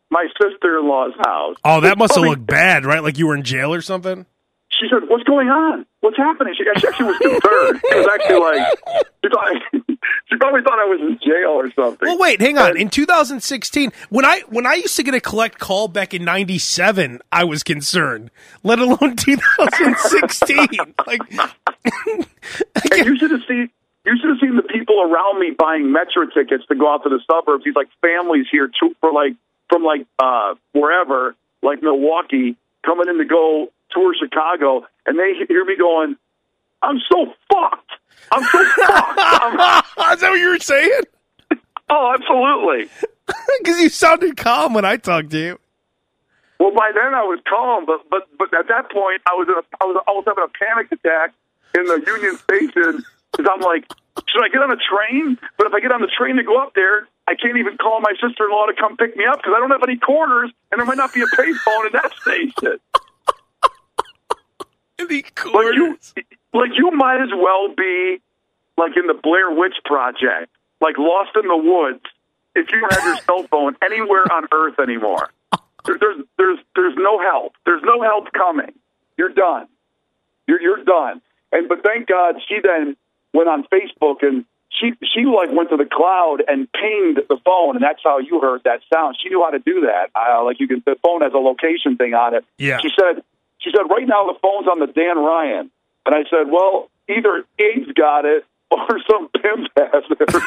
my 0.10 0.28
sister 0.42 0.80
in 0.80 0.88
law's 0.88 1.14
house. 1.26 1.58
Oh, 1.64 1.82
that 1.82 1.98
must 1.98 2.16
have 2.16 2.24
looked 2.24 2.46
bad, 2.46 2.86
right? 2.86 3.02
Like 3.02 3.18
you 3.18 3.28
were 3.28 3.36
in 3.36 3.44
jail 3.44 3.74
or 3.74 3.82
something. 3.82 4.26
She 4.82 4.88
said, 4.90 5.08
"What's 5.08 5.24
going 5.26 5.48
on? 5.50 5.86
What's 6.00 6.18
happening?" 6.18 6.56
She, 6.58 6.64
she 6.64 6.88
actually 6.88 7.06
was 7.06 7.18
concerned. 7.20 7.82
She 7.88 7.98
was 7.98 8.08
actually 8.12 8.40
like, 8.40 8.68
she, 9.24 9.30
thought, 9.30 9.54
she 10.28 10.36
probably 10.38 10.62
thought 10.64 10.80
I 10.80 10.86
was 10.86 11.00
in 11.02 11.20
jail 11.24 11.52
or 11.52 11.72
something. 11.74 12.08
Well, 12.08 12.18
wait, 12.18 12.42
hang 12.42 12.58
on. 12.58 12.78
In 12.78 12.90
2016, 12.90 13.92
when 14.10 14.26
I 14.26 14.42
when 14.50 14.66
I 14.66 14.74
used 14.74 14.96
to 14.96 15.04
get 15.04 15.14
a 15.14 15.22
collect 15.22 15.60
call 15.60 15.88
back 15.88 16.16
in 16.16 16.26
'97, 16.26 17.20
I 17.32 17.44
was 17.44 17.62
concerned. 17.62 18.32
Let 18.64 18.80
alone 18.80 19.16
2016. 19.18 20.58
like, 21.06 21.22
And 22.92 23.06
you 23.06 23.18
should 23.20 23.30
have 23.30 23.42
seen. 23.48 23.70
You 24.04 24.18
should 24.20 24.32
have 24.32 24.40
seen 24.42 24.56
the 24.56 24.64
people 24.64 25.00
around 25.00 25.40
me 25.40 25.52
buying 25.56 25.92
metro 25.92 26.26
tickets 26.26 26.64
to 26.70 26.76
go 26.76 26.92
out 26.92 27.04
to 27.04 27.10
the 27.10 27.20
suburbs. 27.30 27.64
These 27.64 27.76
like 27.76 27.90
families 28.02 28.48
here 28.52 28.68
too, 28.68 28.96
for 29.00 29.14
like 29.14 29.34
from 29.70 29.84
like 29.84 30.08
uh 30.18 30.56
wherever, 30.72 31.36
like 31.62 31.84
Milwaukee, 31.84 32.58
coming 32.84 33.10
in 33.10 33.20
to 33.20 33.26
go 33.26 33.72
tour 33.92 34.14
Chicago, 34.20 34.86
and 35.06 35.18
they 35.18 35.34
hear 35.48 35.66
me 35.66 35.76
going, 35.78 36.16
"I'm 36.82 37.00
so 37.12 37.34
fucked. 37.52 37.92
I'm 38.32 38.44
so 38.44 38.66
fucked." 38.66 39.20
I'm, 39.98 40.14
is 40.14 40.22
that 40.22 40.30
what 40.30 40.40
you 40.40 40.50
were 40.50 40.60
saying? 40.60 41.02
oh, 41.90 42.16
absolutely. 42.18 42.90
Because 43.60 43.80
you 43.80 43.88
sounded 43.88 44.36
calm 44.36 44.74
when 44.74 44.84
I 44.84 44.98
talked 44.98 45.30
to 45.32 45.38
you. 45.38 45.60
Well, 46.60 46.72
by 46.76 46.92
then 46.94 47.16
I 47.16 47.24
was 47.24 47.40
calm, 47.48 47.86
but 47.86 48.10
but 48.10 48.28
but 48.38 48.54
at 48.54 48.68
that 48.68 48.92
point 48.92 49.22
I 49.26 49.34
was 49.34 49.48
in 49.48 49.56
a, 49.56 49.64
I 49.80 49.86
was 49.86 50.04
I 50.06 50.12
was 50.12 50.24
having 50.28 50.44
a 50.44 50.52
panic 50.52 50.92
attack 50.92 51.34
in 51.74 51.86
the 51.86 52.04
Union 52.06 52.38
Station 52.38 53.04
because 53.32 53.48
I'm 53.50 53.62
like, 53.62 53.88
should 54.28 54.44
I 54.44 54.50
get 54.50 54.62
on 54.62 54.72
a 54.72 54.78
train? 54.78 55.40
But 55.58 55.68
if 55.68 55.74
I 55.74 55.80
get 55.80 55.92
on 55.92 56.02
the 56.02 56.12
train 56.12 56.36
to 56.36 56.44
go 56.44 56.62
up 56.62 56.76
there, 56.76 57.08
I 57.28 57.36
can't 57.36 57.58
even 57.58 57.78
call 57.78 58.02
my 58.02 58.14
sister-in-law 58.20 58.68
to 58.68 58.74
come 58.78 58.98
pick 58.98 59.16
me 59.16 59.26
up 59.26 59.38
because 59.38 59.54
I 59.56 59.60
don't 59.60 59.72
have 59.72 59.84
any 59.84 59.98
quarters, 59.98 60.52
and 60.72 60.80
there 60.80 60.86
might 60.86 60.98
not 60.98 61.14
be 61.14 61.22
a 61.22 61.32
payphone 61.34 61.88
in 61.88 61.94
that 61.94 62.12
station. 62.22 62.78
In 65.02 65.08
the 65.08 65.26
Like 65.54 65.76
you, 65.76 65.98
like 66.54 66.72
you 66.78 66.92
might 66.92 67.22
as 67.22 67.30
well 67.36 67.74
be 67.76 68.22
like 68.78 68.96
in 68.96 69.08
the 69.08 69.14
Blair 69.14 69.52
Witch 69.52 69.76
Project, 69.86 70.52
like 70.80 70.98
lost 70.98 71.32
in 71.36 71.48
the 71.48 71.58
woods. 71.58 72.04
If 72.54 72.70
you 72.72 72.86
have 72.90 73.04
your 73.06 73.18
cell 73.18 73.44
phone 73.50 73.76
anywhere 73.82 74.30
on 74.32 74.48
Earth 74.52 74.80
anymore, 74.80 75.30
there, 75.86 75.98
there's 76.00 76.24
there's 76.38 76.60
there's 76.76 76.96
no 76.98 77.20
help. 77.20 77.54
There's 77.66 77.82
no 77.84 78.02
help 78.02 78.32
coming. 78.34 78.74
You're 79.18 79.34
done. 79.34 79.68
You're 80.48 80.62
you're 80.62 80.84
done. 80.84 81.22
And 81.52 81.70
but 81.70 81.84
thank 81.84 82.08
God 82.08 82.36
she 82.48 82.60
then 82.62 82.98
went 83.34 83.48
on 83.48 83.64
Facebook 83.72 84.22
and 84.22 84.46
she 84.70 84.94
she 85.14 85.26
like 85.26 85.52
went 85.52 85.70
to 85.70 85.78
the 85.78 85.86
cloud 85.86 86.44
and 86.48 86.68
pinged 86.74 87.18
the 87.30 87.38
phone 87.46 87.76
and 87.76 87.84
that's 87.84 88.02
how 88.04 88.20
you 88.20 88.42
heard 88.42 88.64
that 88.66 88.82
sound. 88.94 89.18
She 89.22 89.30
knew 89.30 89.42
how 89.44 89.52
to 89.52 89.60
do 89.60 89.82
that. 89.82 90.10
Uh, 90.16 90.44
like 90.44 90.60
you 90.60 90.68
can 90.68 90.84
the 90.86 90.96
phone 91.02 91.22
has 91.22 91.34
a 91.34 91.38
location 91.38 91.98
thing 91.98 92.14
on 92.14 92.36
it. 92.36 92.46
Yeah. 92.58 92.80
She 92.82 92.90
said 92.98 93.24
she 93.62 93.72
said 93.76 93.84
right 93.90 94.08
now 94.08 94.26
the 94.28 94.38
phone's 94.42 94.68
on 94.68 94.80
the 94.80 94.88
Dan 94.88 95.18
Ryan. 95.18 95.72
And 96.06 96.16
I 96.16 96.24
said, 96.30 96.52
well, 96.52 96.90
either 97.10 97.46
Abe's 97.60 97.92
got 97.94 98.26
it 98.26 98.46
or 98.70 98.88
some 99.10 99.30
pimp 99.30 99.68
has 99.78 100.04
it. 100.10 100.32
something. 100.32 100.42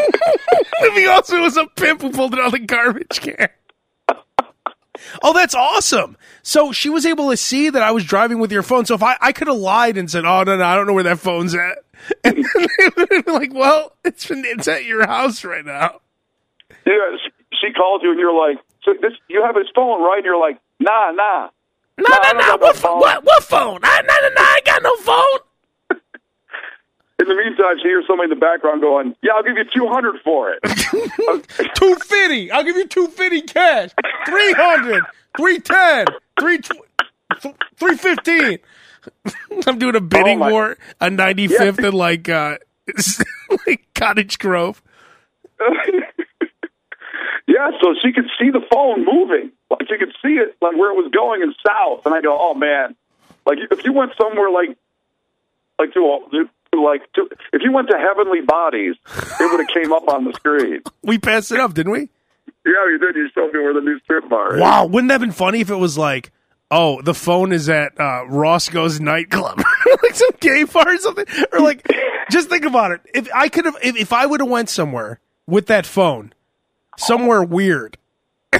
If 0.86 0.94
he 0.94 1.06
also 1.06 1.40
was 1.40 1.56
a 1.56 1.66
pimp 1.66 2.02
who 2.02 2.10
pulled 2.10 2.34
it 2.34 2.40
out 2.40 2.46
of 2.46 2.52
the 2.52 2.58
garbage 2.60 3.20
can. 3.20 3.48
Oh, 5.22 5.32
that's 5.32 5.54
awesome. 5.54 6.16
So 6.42 6.72
she 6.72 6.88
was 6.88 7.04
able 7.06 7.30
to 7.30 7.36
see 7.36 7.70
that 7.70 7.82
I 7.82 7.90
was 7.90 8.04
driving 8.04 8.38
with 8.38 8.52
your 8.52 8.62
phone. 8.62 8.84
So 8.84 8.94
if 8.94 9.02
I, 9.02 9.16
I 9.20 9.32
could 9.32 9.48
have 9.48 9.56
lied 9.56 9.96
and 9.96 10.10
said, 10.10 10.24
oh, 10.24 10.42
no, 10.44 10.56
no, 10.56 10.64
I 10.64 10.76
don't 10.76 10.86
know 10.86 10.92
where 10.92 11.02
that 11.04 11.18
phone's 11.18 11.54
at. 11.54 11.78
And 12.22 12.36
they 12.36 12.88
would 12.96 13.08
have 13.12 13.24
been 13.24 13.34
like, 13.34 13.54
well, 13.54 13.96
it's, 14.04 14.30
it's 14.30 14.68
at 14.68 14.84
your 14.84 15.06
house 15.06 15.42
right 15.44 15.64
now. 15.64 16.00
yeah, 16.86 17.16
she, 17.22 17.30
she 17.60 17.72
called 17.72 18.02
you 18.02 18.10
and 18.10 18.20
you're 18.20 18.34
like, 18.34 18.58
so 18.84 18.92
this 19.00 19.12
you 19.28 19.42
have 19.42 19.56
his 19.56 19.66
phone, 19.74 20.02
right? 20.02 20.18
And 20.18 20.24
you're 20.24 20.40
like, 20.40 20.60
nah, 20.80 21.10
nah. 21.12 21.48
No, 21.98 22.04
No, 22.08 22.32
no, 22.32 22.38
no. 22.38 22.56
What, 22.56 22.76
phone. 22.76 22.98
what, 23.00 23.24
what 23.24 23.42
phone? 23.44 23.80
I, 23.82 24.00
no, 24.02 24.14
no, 24.14 24.28
no. 24.28 24.34
I 24.38 24.54
ain't 24.56 24.64
got 24.66 24.82
no 24.82 24.96
phone. 24.96 25.38
In 27.20 27.28
the 27.28 27.34
meantime, 27.36 27.76
she 27.80 27.84
hears 27.88 28.04
somebody 28.08 28.24
in 28.24 28.30
the 28.30 28.40
background 28.44 28.80
going, 28.82 29.14
"Yeah, 29.22 29.32
I'll 29.36 29.44
give 29.44 29.56
you 29.56 29.64
two 29.72 29.86
hundred 29.86 30.16
for 30.24 30.52
it." 30.52 30.58
250. 30.64 32.50
I'll 32.50 32.64
give 32.64 32.74
you 32.76 32.88
250 32.88 33.42
cash. 33.42 33.90
300, 34.26 35.04
310, 35.36 36.06
Three 36.40 36.58
315. 37.78 38.58
I'm 39.68 39.78
doing 39.78 39.94
a 39.94 40.00
bidding 40.00 40.42
Oh, 40.42 40.50
war 40.50 40.76
on 41.00 41.16
95th 41.16 41.78
and 41.84 41.94
like, 41.94 42.28
uh, 42.28 42.58
like 43.66 43.86
Cottage 43.94 44.40
Grove. 44.40 44.82
Yeah, 47.54 47.70
so 47.80 47.94
she 48.02 48.12
could 48.12 48.26
see 48.38 48.50
the 48.50 48.60
phone 48.72 49.04
moving, 49.04 49.52
like 49.70 49.86
she 49.88 49.96
could 49.96 50.12
see 50.20 50.34
it, 50.42 50.56
like 50.60 50.76
where 50.76 50.90
it 50.90 50.96
was 50.96 51.10
going 51.12 51.42
in 51.42 51.54
south. 51.64 52.04
And 52.04 52.14
I 52.14 52.20
go, 52.20 52.36
"Oh 52.38 52.54
man, 52.54 52.96
like 53.46 53.58
if 53.70 53.84
you 53.84 53.92
went 53.92 54.12
somewhere 54.20 54.50
like, 54.50 54.76
like 55.78 55.94
to, 55.94 56.20
to 56.32 56.80
like 56.80 57.12
to, 57.12 57.28
if 57.52 57.62
you 57.62 57.70
went 57.70 57.88
to 57.90 57.96
Heavenly 57.96 58.40
Bodies, 58.40 58.96
it 59.38 59.50
would 59.50 59.60
have 59.60 59.68
came 59.68 59.92
up 59.92 60.08
on 60.08 60.24
the 60.24 60.32
screen." 60.32 60.82
We 61.04 61.18
passed 61.18 61.52
it 61.52 61.60
up, 61.60 61.74
didn't 61.74 61.92
we? 61.92 62.08
Yeah, 62.66 62.88
you 62.90 62.98
did. 62.98 63.14
You 63.14 63.28
showed 63.34 63.52
me 63.52 63.60
where 63.60 63.74
the 63.74 63.82
new 63.82 64.00
strip 64.00 64.28
bar 64.28 64.56
is. 64.56 64.60
Wow. 64.60 64.86
Wouldn't 64.86 65.08
that 65.08 65.14
have 65.14 65.20
been 65.20 65.32
funny 65.32 65.60
if 65.60 65.70
it 65.70 65.76
was 65.76 65.98
like, 65.98 66.32
oh, 66.70 67.02
the 67.02 67.14
phone 67.14 67.52
is 67.52 67.68
at 67.68 67.98
uh, 68.00 68.24
Roscoe's 68.26 69.00
nightclub, 69.00 69.58
like 70.02 70.14
some 70.14 70.30
gay 70.40 70.64
bar 70.64 70.88
or 70.88 70.98
something, 70.98 71.26
or 71.52 71.60
like, 71.60 71.86
just 72.30 72.48
think 72.48 72.64
about 72.64 72.92
it. 72.92 73.02
If 73.14 73.28
I 73.34 73.48
could 73.48 73.66
have, 73.66 73.76
if, 73.82 73.96
if 73.96 74.12
I 74.14 74.24
would 74.24 74.40
have 74.40 74.48
went 74.48 74.70
somewhere 74.70 75.20
with 75.46 75.66
that 75.66 75.84
phone, 75.84 76.32
somewhere 76.96 77.42
weird, 77.42 77.96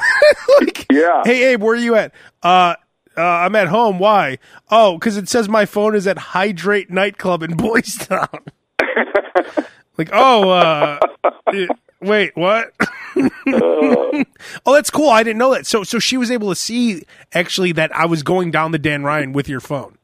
like, 0.60 0.86
Yeah. 0.90 1.22
hey 1.24 1.52
Abe, 1.52 1.62
where 1.62 1.72
are 1.74 1.76
you 1.76 1.94
at? 1.94 2.12
Uh, 2.42 2.74
uh, 3.16 3.22
I'm 3.22 3.54
at 3.54 3.68
home. 3.68 3.98
Why? 3.98 4.38
Oh, 4.70 4.98
because 4.98 5.16
it 5.16 5.28
says 5.28 5.48
my 5.48 5.66
phone 5.66 5.94
is 5.94 6.06
at 6.06 6.18
Hydrate 6.18 6.90
nightclub 6.90 7.42
in 7.42 7.56
Boys 7.56 7.94
Town. 7.96 8.28
like, 9.96 10.10
oh, 10.12 10.50
uh, 10.50 10.98
wait, 12.00 12.32
what? 12.36 12.72
oh, 13.46 14.24
that's 14.66 14.90
cool. 14.90 15.08
I 15.10 15.22
didn't 15.22 15.38
know 15.38 15.54
that. 15.54 15.66
So, 15.66 15.84
so 15.84 15.98
she 15.98 16.16
was 16.16 16.30
able 16.30 16.48
to 16.48 16.56
see 16.56 17.04
actually 17.32 17.72
that 17.72 17.94
I 17.94 18.06
was 18.06 18.22
going 18.22 18.50
down 18.50 18.72
the 18.72 18.78
Dan 18.78 19.04
Ryan 19.04 19.32
with 19.32 19.48
your 19.48 19.60
phone. 19.60 19.96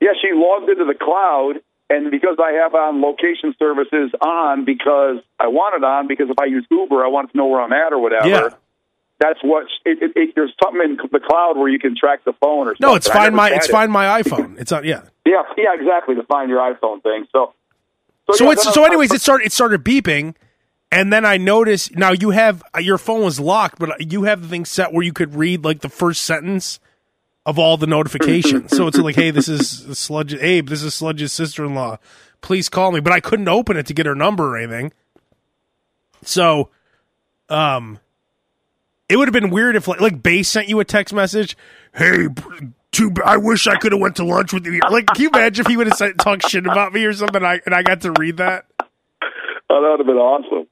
Yeah, 0.00 0.10
she 0.20 0.28
logged 0.32 0.68
into 0.68 0.84
the 0.84 0.94
cloud, 0.94 1.60
and 1.90 2.10
because 2.10 2.36
I 2.38 2.52
have 2.62 2.74
on 2.74 3.00
location 3.00 3.54
services 3.58 4.10
on 4.20 4.64
because 4.64 5.16
I 5.40 5.48
want 5.48 5.74
it 5.76 5.84
on 5.84 6.06
because 6.06 6.28
if 6.28 6.38
I 6.38 6.46
use 6.46 6.66
Uber, 6.70 7.04
I 7.04 7.08
want 7.08 7.30
to 7.32 7.36
know 7.36 7.46
where 7.46 7.60
I'm 7.60 7.72
at 7.72 7.92
or 7.92 7.98
whatever. 7.98 8.28
Yeah. 8.28 8.48
that's 9.18 9.40
what 9.42 9.66
it, 9.84 10.02
it, 10.02 10.12
it, 10.14 10.34
there's 10.34 10.52
something 10.62 10.82
in 10.82 10.96
the 11.10 11.20
cloud 11.20 11.56
where 11.56 11.68
you 11.68 11.78
can 11.78 11.96
track 11.96 12.24
the 12.24 12.34
phone 12.34 12.68
or 12.68 12.72
something. 12.72 12.88
No, 12.88 12.94
it's 12.94 13.08
find 13.08 13.34
my 13.34 13.50
it's 13.50 13.68
it. 13.68 13.72
find 13.72 13.90
my 13.90 14.22
iPhone. 14.22 14.60
It's 14.60 14.72
on 14.72 14.84
yeah. 14.84 15.02
Yeah, 15.26 15.42
yeah, 15.56 15.74
exactly. 15.74 16.14
To 16.14 16.22
find 16.24 16.50
your 16.50 16.60
iPhone 16.60 17.02
thing. 17.02 17.26
So, 17.32 17.54
So 18.32 18.44
yeah, 18.44 18.52
it's 18.52 18.74
so 18.74 18.84
anyways 18.84 19.12
it 19.12 19.22
started 19.22 19.46
it 19.46 19.52
started 19.52 19.82
beeping 19.82 20.34
and 20.90 21.12
then 21.12 21.24
I 21.24 21.36
noticed 21.36 21.96
now 21.96 22.12
you 22.12 22.30
have 22.30 22.62
your 22.78 22.98
phone 22.98 23.22
was 23.22 23.40
locked 23.40 23.78
but 23.78 24.12
you 24.12 24.24
have 24.24 24.42
the 24.42 24.48
thing 24.48 24.64
set 24.64 24.92
where 24.92 25.02
you 25.02 25.12
could 25.12 25.34
read 25.34 25.64
like 25.64 25.80
the 25.80 25.88
first 25.88 26.22
sentence 26.22 26.80
of 27.48 27.58
all 27.58 27.78
the 27.78 27.86
notifications. 27.86 28.76
so 28.76 28.86
it's 28.86 28.98
like 28.98 29.14
hey 29.14 29.30
this 29.30 29.48
is 29.48 29.98
Sludge 29.98 30.34
Abe 30.34 30.68
this 30.68 30.82
is 30.82 30.94
Sludge's 30.94 31.32
sister-in-law. 31.32 31.98
Please 32.42 32.68
call 32.68 32.92
me 32.92 33.00
but 33.00 33.12
I 33.12 33.20
couldn't 33.20 33.48
open 33.48 33.78
it 33.78 33.86
to 33.86 33.94
get 33.94 34.04
her 34.04 34.14
number 34.14 34.54
or 34.54 34.58
anything. 34.58 34.92
So 36.22 36.68
um 37.48 38.00
it 39.08 39.16
would 39.16 39.28
have 39.28 39.32
been 39.32 39.48
weird 39.48 39.76
if 39.76 39.88
like 39.88 40.02
like 40.02 40.22
Bass 40.22 40.46
sent 40.46 40.68
you 40.68 40.78
a 40.80 40.84
text 40.84 41.14
message, 41.14 41.56
"Hey, 41.94 42.28
too 42.92 43.14
I 43.24 43.38
wish 43.38 43.66
I 43.66 43.76
could 43.76 43.92
have 43.92 44.00
went 44.02 44.16
to 44.16 44.24
lunch 44.24 44.52
with 44.52 44.66
you." 44.66 44.78
Like, 44.90 45.06
can 45.06 45.22
you 45.22 45.30
imagine 45.30 45.64
if 45.64 45.70
he 45.70 45.78
would 45.78 45.86
have 45.86 45.96
said, 45.96 46.18
talked 46.18 46.46
shit 46.50 46.66
about 46.66 46.92
me 46.92 47.02
or 47.06 47.14
something? 47.14 47.36
And 47.36 47.46
I 47.46 47.60
and 47.64 47.74
I 47.74 47.82
got 47.82 48.02
to 48.02 48.12
read 48.12 48.36
that. 48.36 48.66
Oh, 49.70 49.80
that 49.80 49.90
would 49.90 50.00
have 50.00 50.06
been 50.06 50.16
awesome. 50.16 50.68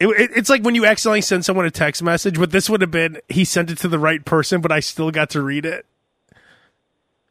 It, 0.00 0.08
it, 0.08 0.30
it's 0.34 0.50
like 0.50 0.62
when 0.62 0.74
you 0.74 0.84
accidentally 0.84 1.20
send 1.20 1.44
someone 1.44 1.64
a 1.64 1.70
text 1.70 2.02
message, 2.02 2.38
but 2.38 2.50
this 2.50 2.68
would 2.68 2.80
have 2.80 2.90
been 2.90 3.18
he 3.28 3.44
sent 3.44 3.70
it 3.70 3.78
to 3.78 3.88
the 3.88 4.00
right 4.00 4.24
person, 4.24 4.60
but 4.60 4.72
I 4.72 4.80
still 4.80 5.12
got 5.12 5.30
to 5.30 5.40
read 5.40 5.64
it. 5.64 5.86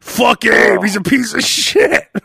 Fuck 0.05 0.45
Abe, 0.45 0.77
oh. 0.77 0.81
he's 0.83 0.95
a 0.95 1.01
piece 1.01 1.33
of 1.33 1.41
shit. 1.43 2.07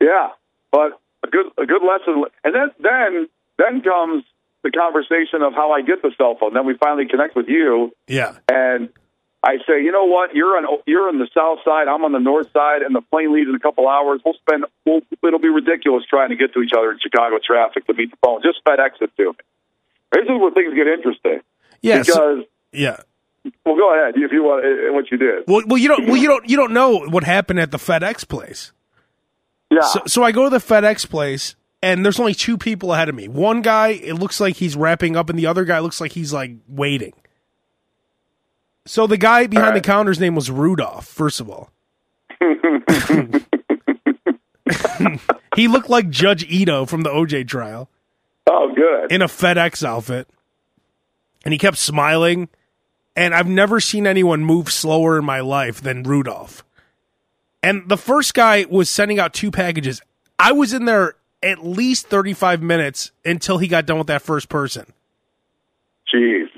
Yeah, 0.00 0.30
but 0.72 1.00
a 1.24 1.28
good 1.28 1.46
a 1.56 1.64
good 1.64 1.82
lesson. 1.82 2.24
And 2.44 2.54
then 2.54 2.70
then 2.80 3.28
then 3.56 3.82
comes 3.82 4.24
the 4.64 4.70
conversation 4.70 5.42
of 5.42 5.54
how 5.54 5.70
I 5.72 5.80
get 5.82 6.02
the 6.02 6.10
cell 6.18 6.36
phone. 6.38 6.54
Then 6.54 6.66
we 6.66 6.74
finally 6.76 7.06
connect 7.06 7.36
with 7.36 7.46
you, 7.48 7.92
yeah, 8.08 8.36
and 8.50 8.88
I 9.44 9.58
say, 9.66 9.82
you 9.82 9.92
know 9.92 10.04
what? 10.06 10.34
You're 10.34 10.56
on 10.56 10.66
you're 10.86 11.08
on 11.08 11.18
the 11.18 11.28
south 11.32 11.60
side. 11.64 11.86
I'm 11.88 12.04
on 12.04 12.10
the 12.12 12.18
north 12.18 12.50
side, 12.52 12.82
and 12.82 12.94
the 12.94 13.00
plane 13.00 13.32
leaves 13.32 13.48
in 13.48 13.54
a 13.54 13.60
couple 13.60 13.88
hours. 13.88 14.20
We'll 14.24 14.34
spend. 14.34 14.64
We'll, 14.84 15.02
it'll 15.24 15.38
be 15.38 15.48
ridiculous 15.48 16.04
trying 16.04 16.30
to 16.30 16.36
get 16.36 16.52
to 16.54 16.62
each 16.62 16.72
other 16.76 16.90
in 16.90 16.98
Chicago 16.98 17.38
traffic 17.44 17.86
to 17.86 17.94
meet 17.94 18.10
the 18.10 18.16
phone. 18.24 18.42
Just 18.42 18.58
FedEx 18.64 19.00
it 19.00 19.10
to 19.16 19.24
me. 19.30 19.38
This 20.12 20.24
is 20.24 20.40
where 20.40 20.50
things 20.50 20.74
get 20.74 20.88
interesting. 20.88 21.40
yeah, 21.80 22.02
so- 22.02 22.44
yeah. 22.72 22.98
Well, 23.64 23.76
go 23.76 23.92
ahead 23.92 24.14
if 24.16 24.32
you 24.32 24.42
want 24.42 24.64
uh, 24.64 24.92
what 24.92 25.10
you 25.10 25.18
did. 25.18 25.44
Well, 25.46 25.62
well, 25.66 25.78
you 25.78 25.88
don't, 25.88 26.06
well, 26.06 26.16
you 26.16 26.28
don't, 26.28 26.48
you 26.48 26.56
don't 26.56 26.72
know 26.72 26.98
what 27.08 27.24
happened 27.24 27.60
at 27.60 27.70
the 27.70 27.78
FedEx 27.78 28.26
place. 28.28 28.72
Yeah. 29.70 29.80
So, 29.80 30.02
so 30.06 30.22
I 30.22 30.32
go 30.32 30.44
to 30.44 30.50
the 30.50 30.58
FedEx 30.58 31.08
place, 31.08 31.56
and 31.82 32.04
there's 32.04 32.20
only 32.20 32.34
two 32.34 32.56
people 32.58 32.92
ahead 32.92 33.08
of 33.08 33.14
me. 33.14 33.28
One 33.28 33.62
guy, 33.62 33.88
it 33.88 34.14
looks 34.14 34.40
like 34.40 34.56
he's 34.56 34.76
wrapping 34.76 35.16
up, 35.16 35.30
and 35.30 35.38
the 35.38 35.46
other 35.46 35.64
guy 35.64 35.80
looks 35.80 36.00
like 36.00 36.12
he's 36.12 36.32
like 36.32 36.52
waiting. 36.68 37.14
So 38.84 39.06
the 39.06 39.16
guy 39.16 39.46
behind 39.46 39.68
Alright. 39.68 39.82
the 39.82 39.86
counter's 39.86 40.18
name 40.20 40.34
was 40.34 40.50
Rudolph. 40.50 41.06
First 41.06 41.40
of 41.40 41.48
all, 41.48 41.70
he 45.56 45.68
looked 45.68 45.88
like 45.88 46.10
Judge 46.10 46.44
Ito 46.44 46.86
from 46.86 47.02
the 47.02 47.10
OJ 47.10 47.46
trial 47.46 47.88
oh, 48.48 48.72
good. 48.74 49.12
in 49.12 49.22
a 49.22 49.28
FedEx 49.28 49.84
outfit, 49.84 50.28
and 51.44 51.52
he 51.52 51.58
kept 51.58 51.78
smiling. 51.78 52.48
And 53.14 53.34
I've 53.34 53.48
never 53.48 53.80
seen 53.80 54.06
anyone 54.06 54.44
move 54.44 54.72
slower 54.72 55.18
in 55.18 55.24
my 55.24 55.40
life 55.40 55.80
than 55.80 56.02
Rudolph. 56.02 56.64
And 57.62 57.88
the 57.88 57.96
first 57.96 58.34
guy 58.34 58.66
was 58.68 58.90
sending 58.90 59.18
out 59.18 59.34
two 59.34 59.50
packages. 59.50 60.00
I 60.38 60.52
was 60.52 60.72
in 60.72 60.86
there 60.86 61.14
at 61.42 61.64
least 61.64 62.06
35 62.06 62.62
minutes 62.62 63.12
until 63.24 63.58
he 63.58 63.68
got 63.68 63.86
done 63.86 63.98
with 63.98 64.06
that 64.06 64.22
first 64.22 64.48
person. 64.48 64.92
Jeez. 66.12 66.48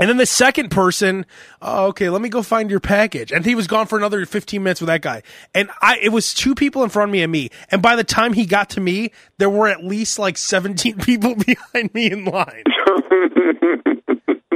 And 0.00 0.08
then 0.08 0.16
the 0.16 0.26
second 0.26 0.70
person, 0.70 1.26
oh, 1.60 1.86
okay, 1.86 2.08
let 2.08 2.22
me 2.22 2.28
go 2.28 2.42
find 2.42 2.70
your 2.70 2.78
package. 2.78 3.32
And 3.32 3.44
he 3.44 3.56
was 3.56 3.66
gone 3.66 3.86
for 3.86 3.98
another 3.98 4.24
15 4.24 4.62
minutes 4.62 4.80
with 4.80 4.86
that 4.86 5.02
guy. 5.02 5.22
And 5.54 5.70
I, 5.82 5.98
it 6.00 6.10
was 6.10 6.34
two 6.34 6.54
people 6.54 6.84
in 6.84 6.90
front 6.90 7.08
of 7.08 7.12
me 7.12 7.22
and 7.22 7.32
me. 7.32 7.50
And 7.70 7.82
by 7.82 7.96
the 7.96 8.04
time 8.04 8.32
he 8.32 8.46
got 8.46 8.70
to 8.70 8.80
me, 8.80 9.10
there 9.38 9.50
were 9.50 9.66
at 9.66 9.82
least 9.82 10.18
like 10.18 10.36
17 10.36 10.98
people 11.00 11.34
behind 11.46 11.92
me 11.94 12.12
in 12.12 12.24
line. 12.24 12.62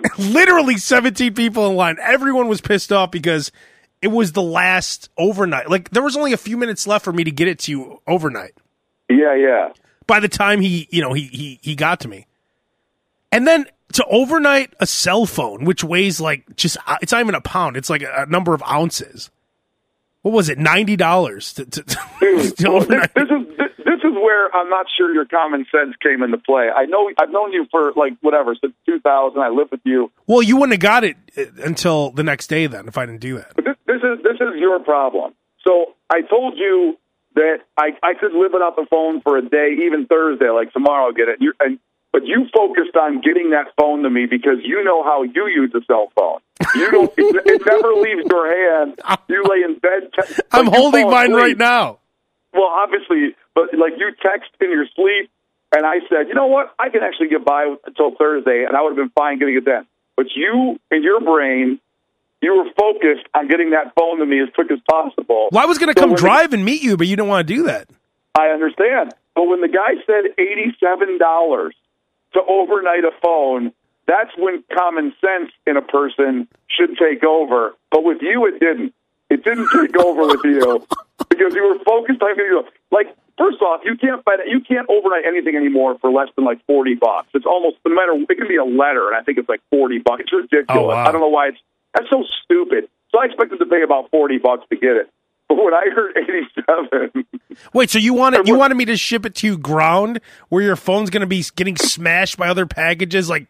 Literally 0.19 0.79
17 0.79 1.35
people 1.35 1.69
in 1.69 1.77
line. 1.77 1.97
Everyone 2.01 2.49
was 2.49 2.61
pissed 2.61 2.93
off 2.93 3.11
because 3.11 3.53
it 4.01 4.09
was 4.09 4.33
the 4.33 4.43
last 4.43 5.11
overnight. 5.17 5.71
Like 5.71 5.91
there 5.91 6.03
was 6.03 6.17
only 6.17 6.33
a 6.33 6.37
few 6.37 6.57
minutes 6.57 6.87
left 6.87 7.05
for 7.05 7.13
me 7.13 7.25
to 7.25 7.31
get 7.31 7.49
it 7.49 7.59
to 7.61 7.71
you 7.71 8.01
overnight 8.07 8.53
yeah, 9.13 9.35
yeah. 9.35 9.73
by 10.07 10.21
the 10.21 10.29
time 10.29 10.61
he 10.61 10.89
you 10.91 11.03
know 11.03 11.13
he 11.13 11.23
he 11.25 11.59
he 11.63 11.75
got 11.75 12.01
to 12.01 12.09
me 12.09 12.27
and 13.31 13.47
then 13.47 13.67
to 13.93 14.05
overnight 14.07 14.73
a 14.81 14.87
cell 14.87 15.27
phone 15.27 15.65
which 15.65 15.85
weighs 15.85 16.21
like 16.21 16.57
just 16.57 16.77
uh, 16.87 16.97
it's 17.03 17.13
not 17.13 17.21
even 17.21 17.35
a 17.35 17.41
pound 17.41 17.77
it's 17.77 17.91
like 17.91 18.03
a, 18.03 18.23
a 18.23 18.27
number 18.27 18.55
of 18.55 18.63
ounces 18.63 19.31
what 20.23 20.33
was 20.33 20.49
it 20.49 20.59
ninety 20.59 20.97
dollars 20.97 21.53
to, 21.55 21.65
to, 21.65 21.83
to, 21.83 21.99
Dude, 22.21 22.57
to 22.57 22.69
well, 22.69 22.83
overnight 22.83 23.15
this, 23.15 23.29
this 23.29 23.41
is 23.41 23.62
where 24.23 24.55
I'm 24.55 24.69
not 24.71 24.87
sure 24.97 25.13
your 25.13 25.25
common 25.27 25.67
sense 25.71 25.95
came 26.03 26.23
into 26.23 26.39
play. 26.39 26.69
I 26.75 26.85
know 26.87 27.11
I've 27.19 27.31
known 27.31 27.53
you 27.53 27.67
for 27.71 27.93
like 27.97 28.15
whatever 28.21 28.55
since 28.61 28.73
2000. 28.87 29.41
I 29.41 29.49
lived 29.49 29.71
with 29.73 29.81
you. 29.85 30.11
well 30.27 30.43
you 30.43 30.57
wouldn't 30.57 30.73
have 30.73 30.81
got 30.81 31.05
it 31.05 31.17
uh, 31.37 31.45
until 31.65 32.11
the 32.11 32.23
next 32.23 32.47
day 32.49 32.67
then 32.67 32.87
if 32.89 32.97
i 32.99 33.05
didn't 33.07 33.21
do 33.21 33.37
that 33.37 33.53
But 33.55 33.65
this, 33.65 33.77
this 33.87 34.03
is 34.03 34.23
this 34.23 34.37
is 34.41 34.55
your 34.59 34.79
problem. 34.81 35.35
So 35.65 35.95
I 36.11 36.23
told 36.23 36.59
you 36.59 36.97
that 37.35 37.59
I 37.77 37.91
I 38.03 38.15
could 38.15 38.33
live 38.33 38.53
without 38.53 38.77
the 38.77 38.87
phone 38.91 39.21
for 39.23 39.37
a 39.39 39.43
day, 39.43 39.77
even 39.87 40.07
Thursday, 40.07 40.51
like 40.51 40.73
tomorrow. 40.73 41.07
I'll 41.07 41.13
get 41.13 41.29
it. 41.29 41.39
You 41.41 41.53
and 41.61 41.79
but 42.13 42.27
you 42.27 42.47
focused 42.55 42.95
on 42.95 43.21
getting 43.23 43.51
that 43.51 43.69
phone 43.81 44.03
to 44.03 44.11
me 44.11 44.27
because 44.27 44.59
you 44.63 44.85
know 44.85 45.03
how 45.03 45.23
you 45.23 45.47
use 45.49 45.73
a 45.75 45.83
cell 45.87 46.13
phone. 46.15 46.41
You 46.75 46.91
don't. 46.91 47.11
it, 47.17 47.43
it 47.47 47.63
never 47.65 47.93
leaves 47.95 48.27
your 48.29 48.47
hand. 48.53 49.01
You 49.29 49.43
lay 49.49 49.63
in 49.65 49.79
bed. 49.79 50.11
i'm 50.53 50.67
holding 50.67 51.09
mine 51.09 51.31
asleep. 51.33 51.43
right 51.43 51.59
now 51.59 51.99
Well, 52.53 52.69
obviously, 52.69 53.35
but 53.55 53.73
like 53.79 53.95
you 53.99 54.11
text 54.23 54.51
in 54.61 54.71
your 54.71 54.87
sleep, 54.95 55.31
and 55.75 55.87
I 55.87 56.01
said, 56.09 56.29
you 56.29 56.35
know 56.35 56.47
what? 56.47 56.75
I 56.79 56.91
can 56.91 57.03
actually 57.03 57.29
get 57.29 57.45
by 57.45 57.75
until 57.87 58.15
Thursday, 58.15 58.65
and 58.67 58.77
I 58.77 58.83
would 58.83 58.91
have 58.91 58.97
been 58.97 59.11
fine 59.11 59.39
getting 59.39 59.57
it 59.57 59.65
then. 59.65 59.87
But 60.17 60.27
you, 60.37 60.79
in 60.91 61.03
your 61.03 61.21
brain, 61.21 61.81
you 62.43 62.55
were 62.57 62.71
focused 62.79 63.27
on 63.35 63.49
getting 63.49 63.71
that 63.71 63.95
phone 63.95 64.19
to 64.19 64.27
me 64.27 64.41
as 64.43 64.49
quick 64.55 64.71
as 64.71 64.81
possible. 64.91 65.49
well 65.53 65.63
i 65.63 65.67
was 65.67 65.79
going 65.79 65.93
to 65.95 65.99
So 65.99 66.03
come 66.03 66.11
when 66.11 66.17
the- 66.17 66.21
drive 66.21 66.53
and 66.53 66.65
meet 66.65 66.83
you 66.83 66.97
but 66.97 67.07
you 67.07 67.15
didn't 67.17 67.29
want 67.29 67.47
to 67.47 67.55
do 67.55 67.63
that 67.65 67.89
I 68.35 68.49
understand. 68.49 69.15
But 69.35 69.45
when 69.45 69.61
the 69.61 69.69
guy 69.69 69.95
said 70.07 70.25
eighty-seven 70.39 71.19
dollars 71.19 71.75
to 72.35 72.41
overnight 72.43 73.05
a 73.05 73.11
phone, 73.23 73.73
that's 74.07 74.31
when 74.39 74.65
common 74.77 75.15
sense 75.21 75.51
in 75.67 75.77
a 75.77 75.83
person 75.83 76.49
should 76.69 76.97
take 76.99 77.23
over. 77.25 77.75
But 77.91 78.05
with 78.05 78.19
you, 78.23 78.47
it 78.47 78.59
didn't. 78.61 78.95
It 79.31 79.45
didn't 79.45 79.69
take 79.75 79.97
over 79.97 80.27
with 80.27 80.41
you 80.45 80.87
because 81.33 81.55
you 81.55 81.65
were 81.65 81.79
focused 81.85 82.21
on 82.23 82.37
you. 82.37 82.65
Like, 82.91 83.09
first 83.39 83.61
off, 83.63 83.81
you 83.85 83.97
can't 83.97 84.23
find 84.25 84.41
you 84.47 84.61
can't 84.61 84.89
overnight 84.89 85.25
anything 85.27 85.57
anymore 85.57 85.97
for 86.01 86.11
less 86.11 86.29
than 86.37 86.45
like 86.45 86.65
forty 86.67 86.95
bucks. 86.95 87.29
It's 87.35 87.47
almost 87.47 87.77
no 87.87 87.95
matter. 87.95 88.13
It 88.13 88.37
can 88.37 88.49
be 88.49 88.57
a 88.57 88.65
letter, 88.65 89.09
and 89.09 89.17
I 89.17 89.23
think 89.23 89.39
it's 89.39 89.49
like 89.49 89.61
forty 89.71 89.99
bucks. 89.99 90.23
It's 90.29 90.33
ridiculous. 90.33 90.67
Oh, 90.69 90.89
wow. 90.89 91.05
I 91.05 91.13
don't 91.13 91.21
know 91.21 91.29
why 91.29 91.49
it's 91.49 91.59
that's 91.95 92.09
so 92.11 92.25
stupid. 92.45 92.89
So 93.11 93.21
I 93.21 93.27
expected 93.27 93.59
to 93.59 93.67
pay 93.67 93.83
about 93.83 94.11
forty 94.11 94.39
bucks 94.39 94.65
to 94.71 94.77
get 94.77 94.97
it. 94.97 95.11
But 95.49 95.57
when 95.57 95.75
I 95.75 95.89
heard 95.95 96.17
eighty-seven. 96.17 97.27
wait 97.75 97.91
so 97.91 97.99
you 97.99 98.15
wanted 98.15 98.49
you 98.49 98.57
wanted 98.57 98.75
me 98.77 98.87
to 98.87 98.97
ship 98.97 99.27
it 99.27 99.35
to 99.35 99.47
you 99.47 99.59
ground 99.59 100.21
where 100.49 100.63
your 100.63 100.77
phone's 100.77 101.11
going 101.11 101.21
to 101.21 101.27
be 101.27 101.45
getting 101.55 101.77
smashed 101.77 102.39
by 102.39 102.49
other 102.49 102.65
packages 102.65 103.29
like 103.29 103.47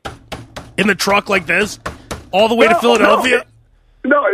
in 0.76 0.88
the 0.88 0.94
truck 0.94 1.28
like 1.28 1.46
this 1.46 1.78
all 2.32 2.48
the 2.48 2.54
way 2.56 2.66
to 2.66 2.74
philadelphia 2.80 3.30
No, 3.30 3.36
no, 3.38 3.44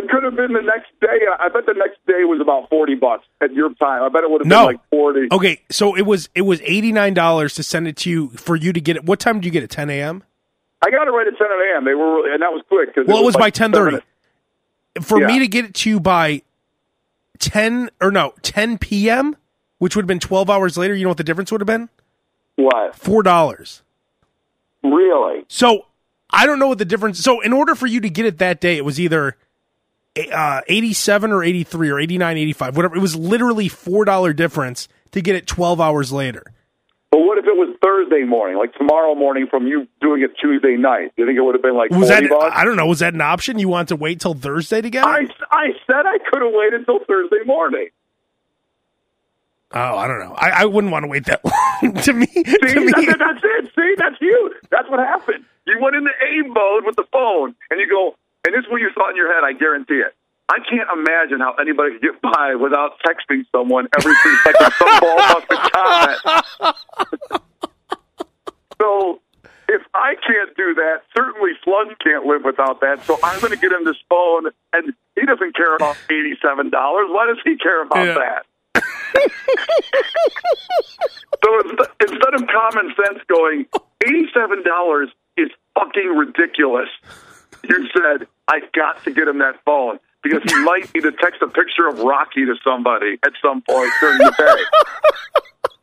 it 0.09 0.13
could 0.13 0.23
have 0.25 0.37
been 0.37 0.53
the 0.53 0.63
next 0.63 0.89
day. 1.01 1.07
I 1.39 1.49
bet 1.49 1.67
the 1.67 1.75
next 1.75 1.99
day 2.07 2.25
was 2.25 2.41
about 2.41 2.69
forty 2.71 2.95
bucks 2.95 3.25
at 3.41 3.53
your 3.53 3.73
time. 3.75 4.03
I 4.03 4.09
bet 4.09 4.25
it 4.25 4.31
would 4.31 4.41
have 4.41 4.47
No. 4.49 4.67
been 4.67 4.77
like 4.77 4.91
forty. 4.91 5.29
Okay, 5.33 5.61
so 5.71 5.97
it 5.97 6.03
was 6.07 6.29
it 6.35 6.43
was 6.43 6.61
eighty 6.63 6.93
nine 6.93 7.15
dollars 7.15 7.55
to 7.55 7.63
send 7.63 7.87
it 7.89 7.97
to 7.99 8.11
you 8.11 8.29
for 8.31 8.57
you 8.57 8.73
to 8.73 8.81
get 8.81 8.97
it. 8.97 9.05
What 9.05 9.21
time 9.21 9.37
did 9.41 9.45
you 9.47 9.51
get 9.51 9.63
it? 9.63 9.71
Ten 9.71 9.91
a.m. 9.91 10.23
I 10.85 10.91
got 10.91 11.09
it 11.09 11.11
right 11.11 11.27
at 11.27 11.37
ten 11.37 11.49
a.m. 11.49 11.85
They 11.85 11.95
were, 11.95 12.33
and 12.33 12.43
that 12.43 12.53
was 12.53 12.63
quick. 12.69 12.95
Cause 12.95 13.05
Well, 13.07 13.19
it 13.23 13.25
was 13.25 13.35
by 13.35 13.41
like 13.47 13.55
ten 13.55 13.73
thirty. 13.73 13.99
For 15.03 15.21
Yeah. 15.21 15.27
me 15.27 15.39
to 15.41 15.49
get 15.49 15.65
it 15.65 15.75
to 15.75 15.91
you 15.91 16.01
by 16.01 16.43
ten 17.39 17.91
or 18.01 18.11
no 18.11 18.35
ten 18.43 18.79
p.m., 18.79 19.37
which 19.79 19.95
would 19.97 20.03
have 20.05 20.09
been 20.09 20.21
twelve 20.21 20.49
hours 20.51 20.77
later. 20.79 20.95
You 20.95 21.05
know 21.05 21.11
what 21.11 21.19
the 21.19 21.25
difference 21.25 21.53
would 21.53 21.61
have 21.61 21.67
been? 21.67 21.89
What? 22.57 22.95
Four 22.95 23.23
dollars. 23.23 23.83
Really? 24.83 25.45
So 25.49 25.87
I 26.31 26.47
don't 26.47 26.59
know 26.59 26.69
what 26.69 26.79
the 26.79 26.85
difference. 26.85 27.19
So 27.19 27.41
in 27.41 27.53
order 27.53 27.75
for 27.75 27.87
you 27.87 28.01
to 28.01 28.09
get 28.11 28.27
it 28.27 28.39
that 28.39 28.61
day, 28.61 28.77
it 28.77 28.85
was 28.85 28.99
either 29.01 29.37
uh, 30.33 30.61
eighty 30.69 30.93
seven 30.93 31.33
or 31.33 31.43
eighty 31.45 31.65
three 31.65 31.91
or 31.91 31.99
eighty 31.99 32.19
nine, 32.19 32.37
eighty 32.37 32.53
five, 32.53 32.77
whatever. 32.77 32.97
It 32.97 33.01
was 33.01 33.17
literally 33.17 33.69
four 33.69 34.05
dollar 34.05 34.33
difference 34.33 34.89
to 35.13 35.21
get 35.21 35.37
it 35.37 35.47
twelve 35.47 35.81
hours 35.81 36.13
later. 36.13 36.43
But 37.11 37.21
what 37.21 37.39
if 37.39 37.47
it 37.47 37.57
was 37.57 37.75
Thursday 37.83 38.25
morning, 38.25 38.59
like 38.59 38.75
tomorrow 38.75 39.15
morning, 39.15 39.47
from 39.49 39.67
you 39.67 39.89
doing 40.01 40.23
it 40.23 40.33
Tuesday 40.39 40.77
night? 40.77 41.13
Do 41.17 41.23
you 41.23 41.27
think 41.27 41.39
it 41.39 41.43
would 41.43 41.55
have 41.55 41.63
been 41.63 41.75
like 41.77 41.91
Was 41.91 42.09
that 42.09 42.29
bucks? 42.29 42.55
I 42.55 42.65
don't 42.65 42.77
know. 42.77 42.87
Was 42.87 42.99
that 42.99 43.15
an 43.15 43.21
option? 43.23 43.59
You 43.59 43.69
wanted 43.69 43.89
to 43.89 43.97
wait 43.97 44.21
till 44.21 44.35
Thursday 44.35 44.81
to 44.83 44.91
get 44.91 45.05
it? 45.05 45.09
I 45.09 45.27
I 45.51 45.67
said 45.87 46.05
I 46.05 46.19
could 46.31 46.43
have 46.43 46.53
waited 46.53 46.81
until 46.81 46.99
Thursday 47.07 47.45
morning. 47.47 47.89
Oh, 49.73 49.97
I 49.99 50.09
don't 50.09 50.21
know. 50.21 50.33
I, 50.35 50.63
I 50.63 50.65
wouldn't 50.65 50.91
want 50.93 51.05
to 51.05 51.09
wait 51.09 51.27
that 51.27 51.45
long. 51.83 51.95
to 51.95 52.13
me, 52.15 52.27
See, 52.27 52.43
to 52.43 52.81
me, 52.81 52.91
that's, 52.93 53.19
that's 53.19 53.41
it. 53.45 53.71
See, 53.77 53.95
that's 53.99 54.17
you. 54.21 54.55
That's 54.71 54.89
what 54.89 54.99
happened. 54.99 55.45
You 55.67 55.79
went 55.81 55.95
into 55.97 56.11
aim 56.33 56.53
mode 56.55 56.87
with 56.87 56.97
the 56.97 57.05
phone, 57.13 57.55
and 57.71 57.79
you 57.79 57.87
go, 57.89 58.17
and 58.47 58.55
this 58.55 58.65
is 58.65 58.71
what 58.71 58.81
you 58.81 58.91
thought 58.95 59.11
in 59.11 59.17
your 59.17 59.33
head. 59.33 59.45
I 59.45 59.53
guarantee 59.53 60.01
it. 60.05 60.15
I 60.51 60.59
can't 60.61 60.89
imagine 60.97 61.41
how 61.41 61.53
anybody 61.61 61.93
could 61.99 62.03
get 62.03 62.23
by 62.23 62.55
without 62.55 62.93
texting 63.07 63.45
someone 63.55 63.87
every 63.99 64.15
three 64.23 64.37
seconds 64.45 64.75
some 64.77 65.01
ball 65.01 65.43
comment. 65.75 66.19
so 68.81 69.21
if 69.69 69.83
I 69.93 70.15
can't 70.27 70.57
do 70.57 70.73
that, 70.75 71.03
certainly 71.15 71.51
Sludge 71.65 71.95
can't 72.03 72.25
live 72.25 72.45
without 72.45 72.81
that. 72.81 73.05
So 73.05 73.19
I'm 73.23 73.39
going 73.41 73.53
to 73.53 73.59
get 73.59 73.73
him 73.73 73.85
this 73.85 73.99
phone, 74.09 74.47
and 74.73 74.95
he 75.19 75.27
doesn't 75.27 75.55
care 75.55 75.77
about 75.77 75.99
eighty-seven 76.11 76.71
dollars. 76.71 77.07
Why 77.11 77.27
does 77.27 77.37
he 77.45 77.57
care 77.59 77.83
about 77.83 78.07
Yeah. 78.07 78.15
that? 78.15 78.47
so 81.45 81.61
inst- 81.61 81.91
instead 82.01 82.35
of 82.35 82.47
common 82.49 82.95
sense 82.97 83.19
going, 83.29 83.67
eighty-seven 84.07 84.63
dollars 84.65 85.11
is 85.37 85.51
fucking 85.75 86.17
ridiculous. 86.17 86.89
You 87.69 87.89
said 87.93 88.27
I 88.47 88.61
got 88.75 89.03
to 89.05 89.11
get 89.11 89.29
him 89.29 89.39
that 89.39 89.63
phone 89.65 89.99
because 90.23 90.43
he 90.51 90.55
might 90.63 90.93
need 90.95 91.03
to 91.03 91.13
text 91.13 91.43
a 91.43 91.49
picture 91.49 91.87
of 91.89 92.01
Rocky 92.01 92.45
to 92.45 92.55
somebody 92.65 93.19
at 93.25 93.33
some 93.43 93.63
point 93.63 93.91
during 94.01 94.19
the 94.19 94.35
day. 94.37 94.65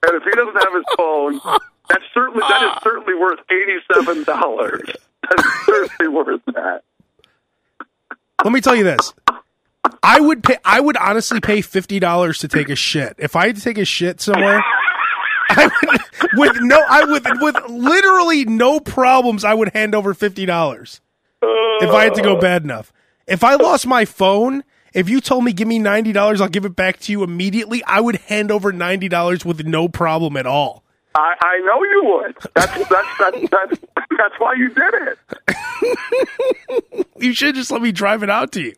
And 0.07 0.15
if 0.15 0.23
he 0.23 0.31
doesn't 0.31 0.55
have 0.55 0.73
his 0.73 0.85
phone, 0.97 1.59
that's 1.89 2.03
certainly 2.13 2.41
that 2.47 2.63
is 2.63 2.83
certainly 2.83 3.15
worth 3.15 3.39
eighty-seven 3.49 4.23
dollars. 4.23 4.89
That's 5.27 5.65
certainly 5.65 6.07
worth 6.13 6.41
that. 6.53 6.83
let 8.43 8.53
me 8.53 8.61
tell 8.61 8.75
you 8.75 8.83
this. 8.83 9.13
I 10.03 10.19
would 10.19 10.43
pay. 10.43 10.57
I 10.63 10.79
would 10.79 10.97
honestly 10.97 11.39
pay 11.39 11.61
fifty 11.61 11.99
dollars 11.99 12.39
to 12.39 12.47
take 12.47 12.69
a 12.69 12.75
shit. 12.75 13.15
If 13.17 13.35
I 13.35 13.47
had 13.47 13.55
to 13.55 13.61
take 13.61 13.77
a 13.77 13.85
shit 13.85 14.21
somewhere, 14.21 14.63
I 15.49 15.69
would 15.83 16.01
with 16.37 16.61
no. 16.61 16.79
I 16.87 17.03
would 17.05 17.23
with 17.41 17.55
literally 17.69 18.45
no 18.45 18.79
problems. 18.79 19.43
I 19.43 19.53
would 19.53 19.69
hand 19.73 19.95
over 19.95 20.13
fifty 20.13 20.45
dollars 20.45 21.01
if 21.81 21.89
I 21.89 22.03
had 22.03 22.13
to 22.15 22.21
go 22.21 22.37
uh. 22.37 22.41
bad 22.41 22.63
enough. 22.63 22.91
If 23.27 23.43
I 23.43 23.55
lost 23.55 23.87
my 23.87 24.05
phone, 24.05 24.63
if 24.93 25.09
you 25.09 25.19
told 25.19 25.43
me 25.43 25.53
give 25.53 25.67
me 25.67 25.79
ninety 25.79 26.11
dollars, 26.11 26.41
I'll 26.41 26.49
give 26.49 26.65
it 26.65 26.75
back 26.75 26.99
to 27.01 27.11
you 27.11 27.23
immediately. 27.23 27.83
I 27.85 27.99
would 27.99 28.17
hand 28.17 28.51
over 28.51 28.71
ninety 28.71 29.09
dollars 29.09 29.45
with 29.45 29.65
no 29.65 29.87
problem 29.87 30.37
at 30.37 30.45
all. 30.45 30.83
I, 31.15 31.35
I 31.39 31.57
know 31.59 31.83
you 31.83 32.03
would. 32.05 32.35
That's 32.55 32.89
that's 32.89 33.17
that's 33.17 33.49
that's, 33.49 33.79
that's 34.17 34.35
why 34.37 34.53
you 34.55 34.69
did 34.69 34.93
it. 34.93 35.17
You 37.17 37.33
should 37.33 37.55
just 37.55 37.71
let 37.71 37.81
me 37.81 37.91
drive 37.91 38.23
it 38.23 38.29
out 38.29 38.51
to 38.53 38.61
you. 38.61 38.73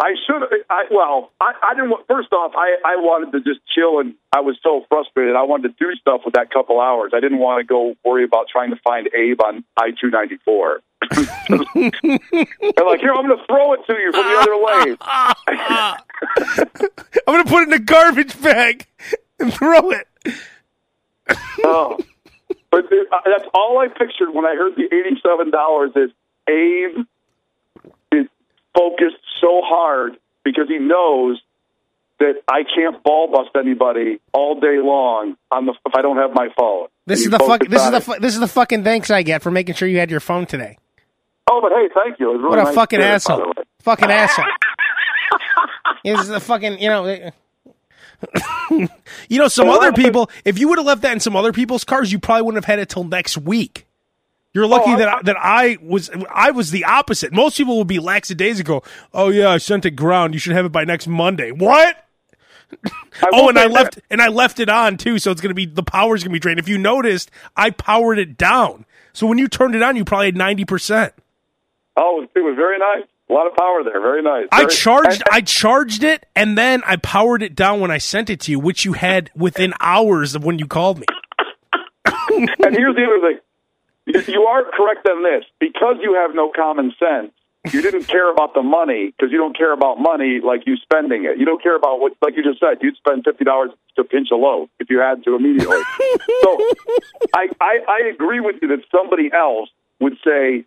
I 0.00 0.14
should. 0.26 0.42
I 0.70 0.84
well, 0.90 1.32
I, 1.40 1.52
I 1.62 1.74
didn't. 1.74 1.90
want- 1.90 2.06
First 2.06 2.32
off, 2.32 2.52
I 2.56 2.76
I 2.84 2.96
wanted 2.96 3.32
to 3.32 3.40
just 3.40 3.60
chill, 3.74 3.98
and 3.98 4.14
I 4.32 4.40
was 4.40 4.56
so 4.62 4.84
frustrated. 4.88 5.34
I 5.34 5.42
wanted 5.42 5.76
to 5.76 5.84
do 5.84 5.92
stuff 5.96 6.20
with 6.24 6.34
that 6.34 6.50
couple 6.52 6.80
hours. 6.80 7.10
I 7.14 7.20
didn't 7.20 7.38
want 7.38 7.60
to 7.60 7.64
go 7.66 7.94
worry 8.04 8.22
about 8.24 8.46
trying 8.48 8.70
to 8.70 8.76
find 8.84 9.08
Abe 9.12 9.40
on 9.44 9.64
I 9.76 9.90
two 10.00 10.10
ninety 10.10 10.36
four. 10.44 10.80
They're 11.10 11.58
like, 11.74 13.00
here, 13.00 13.12
I'm 13.14 13.26
going 13.26 13.38
to 13.38 13.44
throw 13.46 13.72
it 13.74 13.80
to 13.86 13.94
you 13.94 14.12
from 14.12 14.24
the 14.26 14.38
other 14.38 14.56
way. 14.58 14.96
I'm 17.26 17.34
gonna 17.34 17.44
put 17.44 17.62
it 17.62 17.68
in 17.68 17.72
a 17.74 17.78
garbage 17.78 18.40
bag 18.42 18.86
and 19.40 19.52
throw 19.52 19.90
it. 19.90 20.06
Oh. 21.62 21.98
But 22.70 22.84
uh, 22.86 23.18
that's 23.26 23.44
all 23.52 23.78
I 23.78 23.88
pictured 23.88 24.30
when 24.32 24.46
I 24.46 24.54
heard 24.54 24.76
the 24.76 24.84
eighty-seven 24.84 25.50
dollars. 25.50 25.90
Is 25.96 26.10
Abe 26.48 27.04
focused 28.78 29.22
so 29.40 29.60
hard 29.64 30.16
because 30.44 30.68
he 30.68 30.78
knows 30.78 31.40
that 32.20 32.34
I 32.48 32.62
can't 32.62 33.02
ball 33.02 33.30
bust 33.30 33.50
anybody 33.56 34.20
all 34.32 34.58
day 34.60 34.78
long 34.78 35.36
on 35.50 35.66
the 35.66 35.72
if 35.86 35.94
I 35.94 36.02
don't 36.02 36.16
have 36.16 36.32
my 36.34 36.48
phone. 36.56 36.88
This 37.06 37.20
is 37.20 37.30
the 37.30 37.38
fuck. 37.38 37.66
This 37.66 37.84
is 37.84 37.90
the 37.90 38.00
fu- 38.00 38.18
this 38.20 38.34
is 38.34 38.40
the 38.40 38.48
fucking 38.48 38.84
thanks 38.84 39.10
I 39.10 39.22
get 39.22 39.42
for 39.42 39.50
making 39.50 39.74
sure 39.74 39.88
you 39.88 39.98
had 39.98 40.10
your 40.10 40.20
phone 40.20 40.46
today. 40.46 40.78
Oh, 41.50 41.60
but 41.62 41.72
hey, 41.72 41.88
thank 41.94 42.20
you. 42.20 42.32
Really 42.32 42.48
What 42.48 42.58
a 42.58 42.64
nice 42.64 42.74
fucking 42.74 43.00
by 43.00 43.06
asshole! 43.06 43.52
Fucking 43.80 44.10
asshole! 44.10 44.44
this 46.04 46.20
is 46.20 46.28
the 46.28 46.40
fucking 46.40 46.80
you 46.80 46.88
know. 46.88 47.30
you 49.28 49.38
know, 49.38 49.48
some 49.48 49.68
other 49.68 49.92
people. 49.92 50.28
If 50.44 50.58
you 50.58 50.68
would 50.68 50.78
have 50.78 50.86
left 50.86 51.02
that 51.02 51.12
in 51.12 51.20
some 51.20 51.36
other 51.36 51.52
people's 51.52 51.84
cars, 51.84 52.10
you 52.10 52.18
probably 52.18 52.42
wouldn't 52.42 52.64
have 52.64 52.70
had 52.70 52.80
it 52.80 52.88
till 52.88 53.04
next 53.04 53.38
week. 53.38 53.86
You're 54.54 54.64
oh, 54.64 54.68
lucky 54.68 54.92
Oh, 54.92 54.98
that 54.98 55.08
I, 55.08 55.22
that 55.22 55.36
I 55.38 55.78
was 55.82 56.10
I 56.30 56.50
was 56.50 56.70
the 56.70 56.84
opposite. 56.84 57.32
Most 57.32 57.56
people 57.56 57.78
would 57.78 57.86
be 57.86 57.98
lackadaisical. 57.98 58.84
Oh 59.12 59.28
yeah, 59.28 59.50
I 59.50 59.58
sent 59.58 59.84
it 59.84 59.92
ground. 59.92 60.34
You 60.34 60.40
should 60.40 60.54
have 60.54 60.66
it 60.66 60.72
by 60.72 60.84
next 60.84 61.06
Monday. 61.06 61.52
What? 61.52 62.04
Oh, 63.32 63.48
and 63.48 63.58
I 63.58 63.66
say 63.66 63.72
left 63.72 64.00
and 64.10 64.20
I 64.20 64.28
left 64.28 64.60
it 64.60 64.68
on 64.68 64.96
too, 64.96 65.18
so 65.18 65.30
it's 65.30 65.40
gonna 65.40 65.54
be 65.54 65.66
the 65.66 65.82
power's 65.82 66.22
gonna 66.22 66.32
be 66.32 66.38
drained. 66.38 66.58
If 66.58 66.68
you 66.68 66.78
noticed, 66.78 67.30
I 67.56 67.70
powered 67.70 68.18
it 68.18 68.36
down. 68.36 68.84
So 69.12 69.26
when 69.26 69.38
you 69.38 69.48
turned 69.48 69.74
it 69.74 69.82
on, 69.82 69.96
you 69.96 70.04
probably 70.04 70.26
had 70.26 70.36
ninety 70.36 70.64
percent. 70.64 71.14
Oh, 71.96 72.26
it 72.34 72.40
was 72.40 72.54
very 72.56 72.78
nice. 72.78 73.08
A 73.30 73.32
lot 73.32 73.46
of 73.46 73.54
power 73.56 73.82
there. 73.84 74.00
Very 74.00 74.22
nice. 74.22 74.46
I 74.52 74.66
charged 74.66 75.22
I 75.30 75.40
charged 75.40 76.02
it 76.02 76.26
and 76.34 76.56
then 76.56 76.82
I 76.86 76.96
powered 76.96 77.42
it 77.42 77.54
down 77.54 77.80
when 77.80 77.90
I 77.90 77.98
sent 77.98 78.30
it 78.30 78.40
to 78.40 78.52
you, 78.52 78.58
which 78.58 78.84
you 78.84 78.94
had 78.94 79.30
within 79.34 79.74
hours 79.80 80.34
of 80.34 80.44
when 80.44 80.58
you 80.58 80.66
called 80.66 80.98
me. 81.00 81.06
And 82.30 82.76
here's 82.76 82.94
the 82.94 83.04
other 83.04 83.20
thing. 83.20 83.40
You- 84.08 84.46
are 84.48 84.64
correct 84.64 85.08
on 85.08 85.22
this. 85.22 85.44
Because 85.58 85.96
you 86.00 86.14
have 86.14 86.34
no 86.34 86.50
common 86.54 86.94
sense, 86.98 87.32
you 87.72 87.82
didn't 87.82 88.04
care 88.04 88.30
about 88.30 88.54
the 88.54 88.62
money 88.62 89.12
because 89.16 89.30
you 89.30 89.38
don't 89.38 89.56
care 89.56 89.72
about 89.72 90.00
money 90.00 90.40
like 90.42 90.66
you 90.66 90.76
spending 90.76 91.24
it. 91.24 91.38
You 91.38 91.44
don't 91.44 91.62
care 91.62 91.76
about 91.76 92.00
what, 92.00 92.12
like 92.22 92.36
you 92.36 92.42
just 92.42 92.60
said, 92.60 92.78
you'd 92.80 92.96
spend 92.96 93.24
$50 93.24 93.68
to 93.96 94.04
pinch 94.04 94.28
a 94.32 94.36
loaf 94.36 94.70
if 94.78 94.88
you 94.90 95.00
had 95.00 95.22
to 95.24 95.34
immediately. 95.34 95.76
so 96.42 96.58
I, 97.34 97.48
I, 97.60 97.78
I 97.88 98.08
agree 98.12 98.40
with 98.40 98.56
you 98.62 98.68
that 98.68 98.80
somebody 98.90 99.30
else 99.32 99.68
would 100.00 100.16
say, 100.24 100.64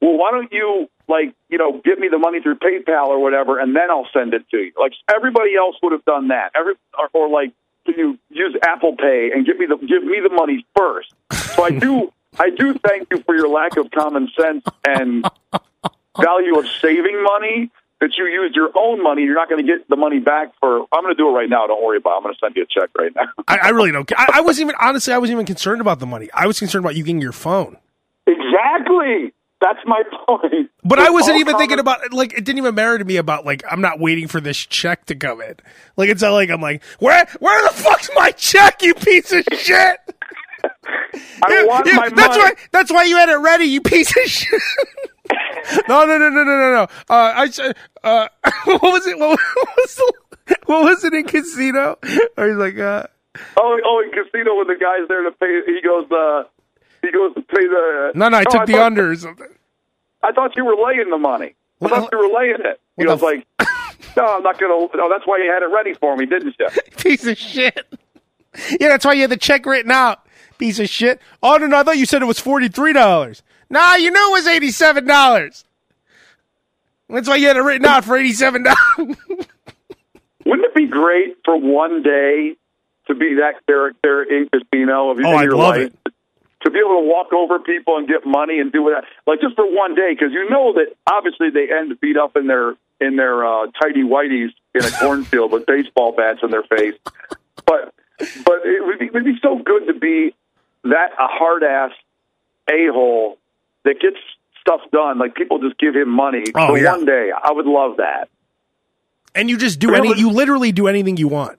well, 0.00 0.18
why 0.18 0.30
don't 0.30 0.52
you, 0.52 0.88
like, 1.08 1.34
you 1.48 1.58
know, 1.58 1.80
get 1.84 1.98
me 1.98 2.08
the 2.08 2.18
money 2.18 2.40
through 2.40 2.56
PayPal 2.56 3.06
or 3.06 3.20
whatever, 3.20 3.58
and 3.58 3.74
then 3.74 3.90
I'll 3.90 4.08
send 4.12 4.34
it 4.34 4.48
to 4.50 4.58
you. 4.58 4.72
Like, 4.78 4.92
everybody 5.14 5.56
else 5.56 5.76
would 5.82 5.92
have 5.92 6.04
done 6.04 6.28
that. 6.28 6.50
Every, 6.54 6.74
or, 6.98 7.08
or 7.14 7.28
like, 7.30 7.52
can 7.86 7.94
you 7.96 8.18
use 8.30 8.56
Apple 8.66 8.96
Pay 8.96 9.30
and 9.34 9.46
give 9.46 9.58
me 9.58 9.66
the 9.66 9.76
give 9.76 10.02
me 10.02 10.20
the 10.22 10.34
money 10.34 10.64
first? 10.76 11.12
So 11.54 11.64
I 11.64 11.70
do 11.70 12.12
I 12.38 12.50
do 12.50 12.74
thank 12.74 13.08
you 13.10 13.22
for 13.22 13.34
your 13.36 13.48
lack 13.48 13.76
of 13.76 13.90
common 13.90 14.28
sense 14.38 14.64
and 14.86 15.24
value 16.20 16.58
of 16.58 16.66
saving 16.80 17.22
money. 17.22 17.70
That 18.00 18.10
you 18.18 18.26
used 18.26 18.54
your 18.54 18.70
own 18.76 19.02
money, 19.02 19.22
you're 19.22 19.36
not 19.36 19.48
going 19.48 19.64
to 19.64 19.72
get 19.72 19.88
the 19.88 19.96
money 19.96 20.18
back 20.18 20.52
for. 20.60 20.80
I'm 20.92 21.02
going 21.02 21.14
to 21.14 21.16
do 21.16 21.28
it 21.28 21.32
right 21.32 21.48
now. 21.48 21.66
Don't 21.66 21.82
worry 21.82 21.96
about. 21.96 22.10
it. 22.10 22.16
I'm 22.16 22.22
going 22.24 22.34
to 22.34 22.38
send 22.38 22.56
you 22.56 22.64
a 22.64 22.66
check 22.66 22.90
right 22.98 23.12
now. 23.14 23.28
I, 23.48 23.58
I 23.62 23.68
really 23.70 23.92
don't 23.92 24.04
care. 24.06 24.18
I, 24.18 24.38
I 24.38 24.40
wasn't 24.42 24.66
even 24.66 24.74
honestly 24.80 25.14
I 25.14 25.18
wasn't 25.18 25.36
even 25.36 25.46
concerned 25.46 25.80
about 25.80 26.00
the 26.00 26.06
money. 26.06 26.28
I 26.34 26.46
was 26.46 26.58
concerned 26.58 26.84
about 26.84 26.96
you 26.96 27.04
getting 27.04 27.22
your 27.22 27.32
phone. 27.32 27.78
exactly. 28.26 29.32
That's 29.60 29.78
my 29.86 30.02
point. 30.26 30.70
But 30.82 30.98
I 30.98 31.08
wasn't 31.08 31.38
even 31.38 31.56
thinking 31.56 31.78
common- 31.78 31.94
about 32.00 32.12
like 32.12 32.32
it 32.34 32.44
didn't 32.44 32.58
even 32.58 32.74
matter 32.74 32.98
to 32.98 33.04
me 33.04 33.16
about 33.16 33.46
like 33.46 33.62
I'm 33.70 33.80
not 33.80 33.98
waiting 33.98 34.28
for 34.28 34.40
this 34.40 34.58
check 34.58 35.06
to 35.06 35.14
come 35.14 35.40
in. 35.40 35.54
Like 35.96 36.10
it's 36.10 36.20
not 36.20 36.32
like 36.32 36.50
I'm 36.50 36.60
like 36.60 36.82
where 36.98 37.24
where 37.38 37.62
the 37.62 37.74
fuck's 37.74 38.10
my 38.14 38.32
check, 38.32 38.82
you 38.82 38.92
piece 38.94 39.32
of 39.32 39.44
shit? 39.52 39.96
I 41.42 41.64
want 41.66 41.86
Yeah, 41.86 41.94
my 41.96 42.08
that's 42.10 42.36
money. 42.36 42.42
why 42.42 42.52
that's 42.72 42.92
why 42.92 43.04
you 43.04 43.16
had 43.16 43.28
it 43.28 43.36
ready, 43.36 43.64
you 43.66 43.80
piece 43.80 44.10
of 44.16 44.22
shit. 44.24 44.60
no, 45.88 46.04
no, 46.04 46.18
no, 46.18 46.28
no, 46.28 46.44
no, 46.44 46.44
no, 46.44 46.72
no. 46.74 46.82
Uh, 46.82 46.86
I 47.08 47.48
uh, 48.02 48.28
what 48.64 48.82
was 48.82 49.06
it? 49.06 49.18
What 49.18 49.38
was, 49.76 49.94
the, 49.94 50.12
what 50.66 50.82
was 50.84 51.04
it 51.04 51.14
in 51.14 51.24
casino? 51.24 51.96
Or 52.36 52.48
he's 52.48 52.56
like, 52.56 52.78
uh, 52.78 53.06
Oh, 53.56 53.80
oh, 53.84 54.02
in 54.04 54.10
casino 54.10 54.56
when 54.56 54.66
the 54.66 54.76
guy's 54.76 55.08
there 55.08 55.22
to 55.22 55.30
pay, 55.32 55.60
he 55.66 55.80
goes, 55.80 56.10
uh, 56.12 56.44
he 57.02 57.10
goes 57.10 57.34
to 57.34 57.40
pay 57.42 57.66
the. 57.66 58.12
no, 58.14 58.28
no, 58.28 58.36
I 58.38 58.44
took 58.44 58.66
the 58.66 58.72
thought- 58.74 58.82
under 58.82 59.10
or 59.10 59.16
something. 59.16 59.48
I 60.22 60.32
thought 60.32 60.56
you 60.56 60.64
were 60.64 60.76
laying 60.76 61.10
the 61.10 61.18
money. 61.18 61.54
I 61.82 61.88
thought 61.88 62.08
you 62.12 62.18
were 62.18 62.38
laying 62.38 62.56
it. 62.60 62.80
He 62.96 63.04
what 63.06 63.20
was 63.20 63.20
the 63.20 63.26
like, 63.26 63.46
"No, 64.16 64.24
I'm 64.36 64.42
not 64.42 64.58
gonna." 64.58 64.88
No, 64.94 65.08
that's 65.10 65.26
why 65.26 65.36
you 65.38 65.50
had 65.52 65.62
it 65.62 65.66
ready 65.74 65.92
for 65.94 66.16
me, 66.16 66.24
didn't 66.24 66.54
you? 66.58 66.66
Piece 66.98 67.26
of 67.26 67.36
shit. 67.36 67.84
Yeah, 68.80 68.88
that's 68.88 69.04
why 69.04 69.12
you 69.14 69.22
had 69.22 69.30
the 69.30 69.36
check 69.36 69.66
written 69.66 69.90
out. 69.90 70.23
Piece 70.58 70.78
of 70.78 70.88
shit. 70.88 71.20
Oh 71.42 71.56
no, 71.56 71.66
no, 71.66 71.78
I 71.78 71.82
thought 71.82 71.98
you 71.98 72.06
said 72.06 72.22
it 72.22 72.26
was 72.26 72.38
forty 72.40 72.68
three 72.68 72.92
dollars. 72.92 73.42
Nah, 73.70 73.94
you 73.96 74.10
knew 74.10 74.28
it 74.30 74.32
was 74.32 74.46
eighty 74.46 74.70
seven 74.70 75.04
dollars. 75.06 75.64
That's 77.08 77.28
why 77.28 77.36
you 77.36 77.46
had 77.48 77.56
it 77.56 77.60
written 77.60 77.86
out 77.86 78.04
for 78.04 78.16
eighty 78.16 78.32
seven 78.32 78.62
dollars. 78.64 78.76
Wouldn't 80.46 80.66
it 80.66 80.74
be 80.74 80.86
great 80.86 81.38
for 81.44 81.56
one 81.56 82.02
day 82.02 82.54
to 83.06 83.14
be 83.14 83.34
that 83.36 83.64
character 83.66 84.22
in 84.22 84.48
casino 84.48 85.10
of 85.10 85.18
Oh, 85.24 85.38
in 85.38 85.42
your 85.44 85.56
life? 85.56 85.92
it. 85.92 86.12
To 86.62 86.70
be 86.70 86.78
able 86.78 87.00
to 87.02 87.06
walk 87.06 87.32
over 87.34 87.58
people 87.58 87.98
and 87.98 88.08
get 88.08 88.24
money 88.26 88.58
and 88.58 88.72
do 88.72 88.84
that, 88.94 89.04
like 89.26 89.40
just 89.42 89.54
for 89.54 89.66
one 89.66 89.94
day, 89.94 90.12
because 90.18 90.32
you 90.32 90.48
know 90.48 90.72
that 90.74 90.94
obviously 91.10 91.50
they 91.50 91.68
end 91.70 91.98
beat 92.00 92.16
up 92.16 92.36
in 92.36 92.46
their 92.46 92.74
in 93.00 93.16
their 93.16 93.44
uh, 93.44 93.66
tidy 93.82 94.02
whities 94.02 94.48
in 94.74 94.82
a 94.84 94.90
cornfield 94.92 95.52
with 95.52 95.66
baseball 95.66 96.12
bats 96.12 96.40
in 96.42 96.50
their 96.50 96.62
face. 96.62 96.94
But 97.66 97.92
but 98.44 98.60
it 98.64 98.86
would 98.86 98.98
be, 98.98 99.06
it 99.06 99.12
would 99.12 99.24
be 99.24 99.38
so 99.42 99.58
good 99.58 99.86
to 99.88 99.92
be 99.94 100.34
that 100.84 101.12
a 101.18 101.26
hard 101.26 101.62
ass 101.64 101.92
a 102.70 102.88
hole 102.92 103.38
that 103.84 104.00
gets 104.00 104.16
stuff 104.60 104.80
done. 104.92 105.18
Like 105.18 105.34
people 105.34 105.58
just 105.58 105.78
give 105.78 105.94
him 105.94 106.08
money 106.08 106.44
Oh, 106.54 106.68
for 106.68 106.78
yeah. 106.78 106.92
one 106.92 107.04
day. 107.04 107.30
I 107.32 107.52
would 107.52 107.66
love 107.66 107.98
that. 107.98 108.28
and 109.34 109.50
you 109.50 109.56
just 109.58 109.78
do 109.80 109.94
any. 109.94 110.16
You 110.18 110.30
literally 110.30 110.72
do 110.72 110.86
anything 110.88 111.16
you 111.16 111.28
want. 111.28 111.58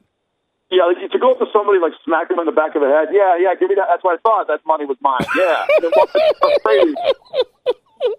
yeah, 0.71 0.86
like 0.86 1.11
to 1.11 1.19
go 1.19 1.32
up 1.34 1.39
to 1.39 1.45
somebody 1.53 1.78
like 1.80 1.93
smack 2.03 2.30
them 2.30 2.39
in 2.39 2.45
the 2.45 2.51
back 2.51 2.73
of 2.76 2.82
the 2.82 2.88
head. 2.88 3.09
Yeah, 3.11 3.38
yeah, 3.38 3.53
give 3.59 3.69
me 3.69 3.76
that. 3.76 3.86
That's 3.89 4.03
what 4.03 4.17
I 4.17 4.21
thought. 4.21 4.47
That 4.47 4.61
money 4.65 4.86
was 4.86 4.97
mine. 5.01 5.26
Yeah, 5.36 5.65
And 5.76 5.84
then 5.84 5.91
walk- 5.95 6.09
that's 6.13 6.63
crazy. 6.63 6.95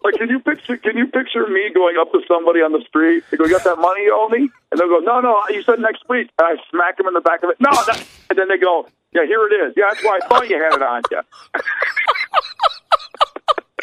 Like, 0.02 0.14
can 0.14 0.28
you 0.28 0.40
picture? 0.40 0.76
Can 0.76 0.96
you 0.96 1.06
picture 1.06 1.46
me 1.46 1.70
going 1.72 1.96
up 2.00 2.10
to 2.12 2.20
somebody 2.26 2.60
on 2.60 2.72
the 2.72 2.82
street? 2.88 3.22
They 3.30 3.36
go, 3.36 3.44
"You 3.44 3.52
got 3.52 3.64
that 3.64 3.78
money 3.78 4.02
you 4.04 4.14
owe 4.14 4.28
me?" 4.28 4.48
And 4.72 4.80
they'll 4.80 4.88
go, 4.88 4.98
"No, 4.98 5.20
no, 5.20 5.40
you 5.50 5.62
said 5.62 5.78
next 5.78 6.02
week." 6.08 6.28
And 6.38 6.46
I 6.58 6.62
smack 6.70 6.96
them 6.96 7.06
in 7.06 7.14
the 7.14 7.20
back 7.20 7.42
of 7.44 7.50
it. 7.50 7.56
No, 7.60 7.70
that, 7.70 8.04
and 8.30 8.38
then 8.38 8.48
they 8.48 8.58
go, 8.58 8.88
"Yeah, 9.16 9.24
here 9.24 9.40
it 9.48 9.54
is. 9.66 9.72
Yeah, 9.76 9.88
that's 9.88 10.04
why 10.04 10.20
I 10.22 10.28
thought 10.28 10.48
you 10.48 10.62
had 10.62 10.76
it 10.76 10.82
on 10.82 11.02
you." 11.10 11.20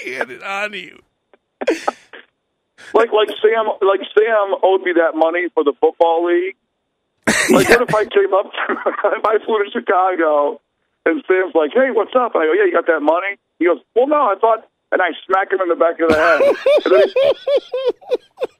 Had 0.03 0.29
it 0.31 0.43
on 0.43 0.73
you. 0.73 0.99
Like, 2.93 3.11
like 3.11 3.29
Sam, 3.41 3.65
like 3.81 4.01
Sam 4.13 4.55
owed 4.61 4.83
me 4.83 4.93
that 4.93 5.15
money 5.15 5.47
for 5.53 5.63
the 5.63 5.73
football 5.79 6.25
league. 6.25 6.55
Like, 7.49 7.67
what 7.69 7.81
if 7.81 7.95
I 7.95 8.05
came 8.05 8.33
up? 8.33 8.51
if 8.69 9.25
I 9.25 9.37
flew 9.45 9.63
to 9.63 9.71
Chicago, 9.71 10.61
and 11.05 11.23
Sam's 11.27 11.53
like, 11.55 11.71
"Hey, 11.73 11.91
what's 11.91 12.15
up?" 12.15 12.35
And 12.35 12.43
I 12.43 12.47
go, 12.47 12.53
"Yeah, 12.53 12.65
you 12.65 12.71
got 12.71 12.87
that 12.87 13.01
money?" 13.01 13.37
He 13.59 13.65
goes, 13.65 13.79
"Well, 13.95 14.07
no, 14.07 14.31
I 14.31 14.35
thought." 14.39 14.67
And 14.91 15.01
I 15.01 15.09
smack 15.25 15.51
him 15.51 15.59
in 15.59 15.69
the 15.69 15.75
back 15.75 15.99
of 15.99 16.09
the 16.09 16.15
head. 16.15 16.41
and, 16.85 16.93
then, 16.93 17.09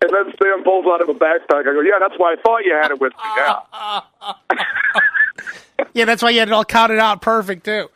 and 0.02 0.10
then 0.10 0.34
Sam 0.42 0.64
pulls 0.64 0.86
out 0.88 1.02
of 1.02 1.10
a 1.10 1.14
backpack. 1.14 1.68
I 1.68 1.74
go, 1.74 1.82
"Yeah, 1.82 2.00
that's 2.00 2.18
why 2.18 2.34
I 2.34 2.36
thought 2.42 2.66
you 2.66 2.74
had 2.74 2.92
it 2.92 3.00
with 3.00 3.14
me." 3.14 3.30
Yeah. 3.38 5.00
Yeah, 5.94 6.06
that's 6.06 6.22
why 6.24 6.32
you 6.32 6.40
had 6.40 6.48
it 6.48 6.54
all 6.54 6.66
counted 6.66 7.00
out 7.00 7.22
perfect 7.22 7.66
too. 7.66 7.90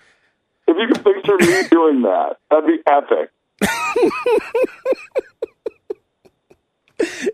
If 0.68 0.78
you 0.78 0.88
can 0.94 1.04
picture 1.04 1.38
me 1.38 1.68
doing 1.72 2.02
that, 2.04 2.38
that'd 2.50 2.68
be 2.68 2.80
epic. 2.88 3.32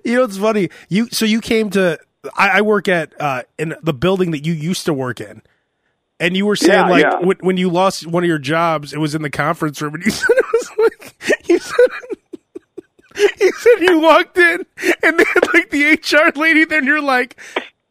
You 0.04 0.18
know, 0.18 0.24
it's 0.26 0.38
funny. 0.38 0.70
You 0.90 1.08
so 1.12 1.26
you 1.26 1.40
came 1.42 1.70
to. 1.72 1.98
I, 2.36 2.60
I 2.60 2.62
work 2.62 2.88
at 2.88 3.14
uh, 3.20 3.44
in 3.58 3.76
the 3.82 3.94
building 3.94 4.32
that 4.32 4.46
you 4.46 4.54
used 4.54 4.86
to 4.86 4.94
work 4.94 5.22
in, 5.22 5.42
and 6.20 6.36
you 6.36 6.46
were 6.46 6.56
saying 6.56 6.72
Yeah, 6.72 6.90
like 6.90 7.04
yeah. 7.04 7.20
When, 7.20 7.38
when 7.42 7.58
you 7.58 7.70
lost 7.70 8.06
one 8.06 8.24
of 8.24 8.28
your 8.28 8.40
jobs, 8.40 8.94
it 8.94 9.00
was 9.00 9.16
in 9.16 9.22
the 9.22 9.30
conference 9.30 9.82
room, 9.82 9.96
and 9.96 10.04
you 10.04 10.12
said 10.12 10.30
it 10.30 10.46
was 10.54 10.72
like 10.80 11.50
you 11.50 11.60
said. 11.60 11.76
You 13.40 13.52
said 13.52 13.76
you 13.82 14.00
walked 14.00 14.38
in 14.40 14.66
and 15.04 15.20
they 15.20 15.24
had 15.24 15.54
like 15.54 15.70
the 15.70 15.92
HR 15.94 16.38
lady 16.38 16.66
there, 16.66 16.80
and 16.80 16.88
you're 16.88 17.00
like, 17.02 17.40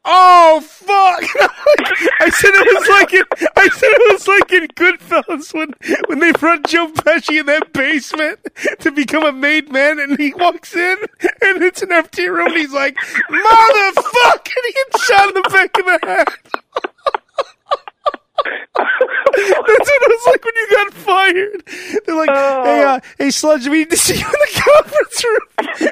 "Oh 0.05 0.61
fuck!" 0.61 1.22
I 2.20 2.30
said 2.30 2.50
it 2.55 2.74
was 2.74 2.88
like 2.88 3.12
in, 3.14 3.24
I 3.57 3.68
said 3.68 3.88
it 3.90 4.12
was 4.12 4.28
like 4.28 4.53
in 4.53 4.68
Goodfellas 4.68 5.55
when 5.55 5.74
when 6.07 6.18
they 6.18 6.32
front 6.32 6.66
Joe 6.68 6.88
Pesci 6.88 7.40
in 7.40 7.46
that 7.46 7.72
basement 7.72 8.40
to 8.80 8.90
become 8.90 9.24
a 9.24 9.32
made 9.32 9.70
man, 9.70 9.98
and 9.98 10.18
he 10.18 10.34
walks 10.34 10.74
in 10.74 10.96
and 11.42 11.62
it's 11.62 11.82
an 11.82 11.92
empty 11.92 12.28
room, 12.28 12.48
and 12.48 12.57
he's 12.57 12.72
like, 12.72 12.96
"Motherfucker!" 12.96 14.53
and 14.57 14.66
he 14.66 14.72
gets 14.72 15.05
shot 15.05 15.28
in 15.28 15.34
the 15.34 15.48
back 15.50 15.78
of 15.78 15.84
the 15.84 15.98
head. 16.07 16.91
That's 18.45 19.89
what 19.91 20.03
it 20.03 20.09
was 20.09 20.26
like 20.26 20.45
when 20.45 20.55
you 20.57 20.68
got 20.70 20.93
fired. 20.95 21.62
They're 22.07 22.16
like, 22.16 22.30
"Hey, 22.30 22.83
uh, 22.83 23.01
hey, 23.18 23.30
Sludge, 23.30 23.66
we 23.68 23.78
need 23.80 23.91
to 23.91 23.97
see 23.97 24.14
you 24.18 24.24
in 24.24 24.33
the 24.33 24.61
conference 24.61 25.24
room." 25.24 25.41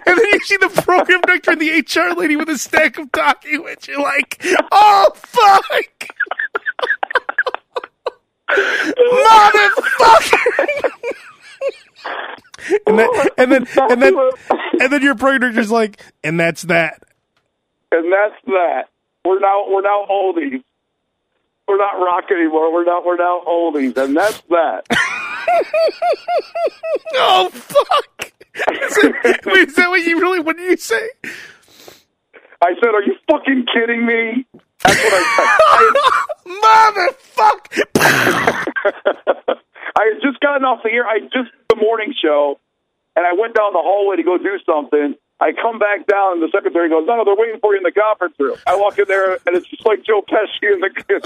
And 0.07 0.19
then 0.19 0.27
you 0.33 0.41
see 0.41 0.57
the 0.57 0.83
program 0.83 1.21
director 1.23 1.51
and 1.53 1.61
the 1.61 1.71
HR 1.71 2.15
lady 2.19 2.37
with 2.37 2.49
a 2.49 2.59
stack 2.59 2.99
of 2.99 3.13
documents. 3.13 3.87
You're 3.89 4.01
like, 4.01 4.43
"Oh 4.73 5.11
fuck, 5.15 6.09
motherfucker!" 9.21 10.91
and 12.87 12.99
then, 12.99 13.09
and 13.39 13.53
then, 13.53 13.67
and 13.91 14.03
then, 14.03 14.15
and 14.81 14.93
then 14.93 15.03
your 15.03 15.15
program 15.15 15.41
director's 15.41 15.71
like, 15.71 16.03
"And 16.25 16.39
that's 16.41 16.63
that." 16.63 17.03
and 17.93 18.13
that's 18.13 18.41
that. 18.47 18.83
We're 19.25 19.41
now 19.41 19.65
we're 19.69 19.83
now 19.83 20.07
oldies. 20.11 20.63
We're 21.71 21.77
not 21.79 22.01
rock 22.05 22.25
anymore. 22.33 22.73
We're 22.73 22.83
not 22.85 23.05
we're 23.05 23.15
now 23.17 23.43
oldies, 23.47 23.97
and 23.97 24.17
that's 24.17 24.41
that. 24.49 24.83
Oh 27.15 27.49
fuck! 27.51 28.33
Is 28.55 28.97
it- 28.99 29.47
wait, 29.47 29.69
is 29.69 29.75
that 29.77 29.89
what 29.91 30.03
you 30.03 30.19
really? 30.21 30.41
What 30.41 30.57
did 30.57 30.69
you 30.71 30.77
say? 30.77 31.09
I 32.61 32.75
said, 32.81 32.89
"Are 32.93 33.03
you 33.03 33.15
fucking 33.31 33.67
kidding 33.73 34.05
me?" 34.07 34.45
That's 34.83 35.03
what 35.05 35.13
I 35.15 35.23
said. 35.77 36.53
Motherfuck! 37.47 37.61
I, 37.97 38.65
I 39.99 40.05
had 40.13 40.21
just 40.23 40.41
gotten 40.41 40.65
off 40.65 40.83
the 40.83 40.91
air. 40.91 41.07
I 41.07 41.21
just 41.21 41.51
the 41.69 41.77
morning 41.77 42.13
show, 42.21 42.59
and 43.17 43.25
I 43.27 43.33
went 43.41 43.55
down 43.55 43.73
the 43.73 43.81
hallway 43.83 44.17
to 44.17 44.23
go 44.25 44.39
do 44.39 44.59
something. 44.67 45.15
I 45.41 45.53
come 45.53 45.79
back 45.79 46.07
down, 46.07 46.35
and 46.35 46.43
the 46.43 46.51
secretary 46.53 46.89
goes, 46.91 47.07
"No, 47.07 47.17
no, 47.17 47.25
they're 47.25 47.35
waiting 47.35 47.59
for 47.61 47.73
you 47.73 47.79
in 47.79 47.83
the 47.83 47.93
conference 47.93 48.35
room." 48.39 48.59
I 48.67 48.77
walk 48.77 48.99
in 48.99 49.07
there, 49.09 49.33
and 49.47 49.57
it's 49.57 49.67
just 49.67 49.87
like 49.87 50.03
Joe 50.03 50.23
Pesci 50.23 50.73
in 50.73 50.81
the, 50.81 50.91
in 51.09 51.21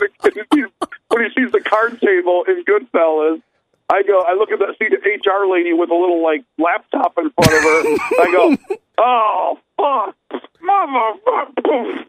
the 0.51 0.71
when 1.09 1.25
he 1.25 1.31
sees 1.35 1.51
the 1.53 1.61
card 1.61 2.01
table 2.01 2.45
in 2.47 2.65
Goodfellas. 2.65 3.43
I 3.91 4.03
go, 4.03 4.23
I 4.23 4.35
look 4.35 4.51
at 4.51 4.61
that 4.61 4.77
see 4.79 4.89
the 4.89 4.97
HR 4.97 5.47
lady 5.51 5.73
with 5.73 5.91
a 5.91 5.95
little 5.95 6.23
like 6.23 6.45
laptop 6.59 7.19
in 7.19 7.31
front 7.31 7.53
of 7.53 7.62
her. 7.62 7.83
I 8.21 8.33
go, 8.33 8.57
"Oh 8.99 9.59
fuck, 9.77 10.15
motherfucker!" 10.62 12.07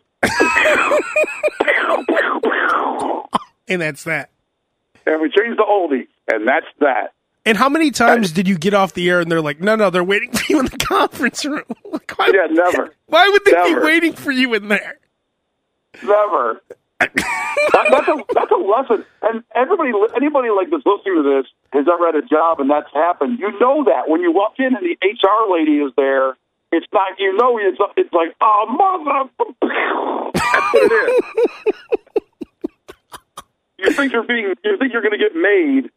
And 3.68 3.82
that's 3.82 4.04
that. 4.04 4.30
And 5.06 5.22
we 5.22 5.30
change 5.30 5.58
the 5.58 5.66
oldie, 5.68 6.08
and 6.28 6.48
that's 6.48 6.68
that. 6.80 7.14
And 7.46 7.58
how 7.58 7.70
many 7.70 7.92
times 7.92 8.32
did 8.32 8.48
you 8.48 8.58
get 8.58 8.74
off 8.74 8.94
the 8.94 9.08
air 9.10 9.20
and 9.20 9.32
they're 9.32 9.42
like, 9.42 9.62
no, 9.62 9.76
no, 9.76 9.90
they're 9.92 10.04
waiting 10.04 10.32
for 10.34 10.46
you 10.52 10.60
in 10.60 10.66
the 10.66 10.78
conference 10.78 11.46
room? 11.46 11.64
Like, 11.86 12.18
why, 12.18 12.32
Yeah, 12.34 12.48
never. 12.52 12.94
why 13.06 13.30
would 13.30 13.46
they 13.46 13.52
be 13.52 13.76
waiting 13.76 14.14
for 14.14 14.32
you 14.32 14.54
in 14.54 14.68
there? 14.68 14.98
Never. 16.04 16.62
that, 17.00 17.10
that's 17.16 18.08
a 18.08 18.24
that's 18.34 18.52
a 18.52 18.56
lesson. 18.56 19.06
And 19.22 19.44
everybody, 19.54 19.92
anybody 20.16 20.50
like 20.50 20.70
that's 20.72 20.86
listening 20.86 21.24
to 21.24 21.24
this 21.24 21.52
has 21.72 21.86
ever 21.88 22.06
had 22.06 22.16
a 22.16 22.22
job 22.22 22.60
and 22.60 22.70
that's 22.70 22.92
happened. 22.94 23.40
You 23.40 23.58
know 23.60 23.86
that 23.86 24.10
when 24.10 24.20
you 24.22 24.32
walk 24.34 24.56
in 24.60 24.76
and 24.76 24.78
the 24.84 24.98
HR 25.02 25.54
lady 25.54 25.78
is 25.78 25.94
there, 25.96 26.36
it's 26.74 26.88
not. 26.92 27.18
You 27.18 27.38
know, 27.38 27.58
it's 27.58 27.78
it's 27.96 28.14
like 28.14 28.36
oh 28.42 28.66
mother. 28.68 29.30
That's 30.34 30.74
what 30.74 30.92
it 30.92 31.24
is. 31.72 32.16
you 33.78 33.92
think 33.92 34.12
you're 34.12 34.24
being. 34.24 34.54
You 34.64 34.78
think 34.78 34.92
you're 34.92 35.02
going 35.02 35.18
to 35.18 35.18
get 35.18 35.36
made, 35.36 35.92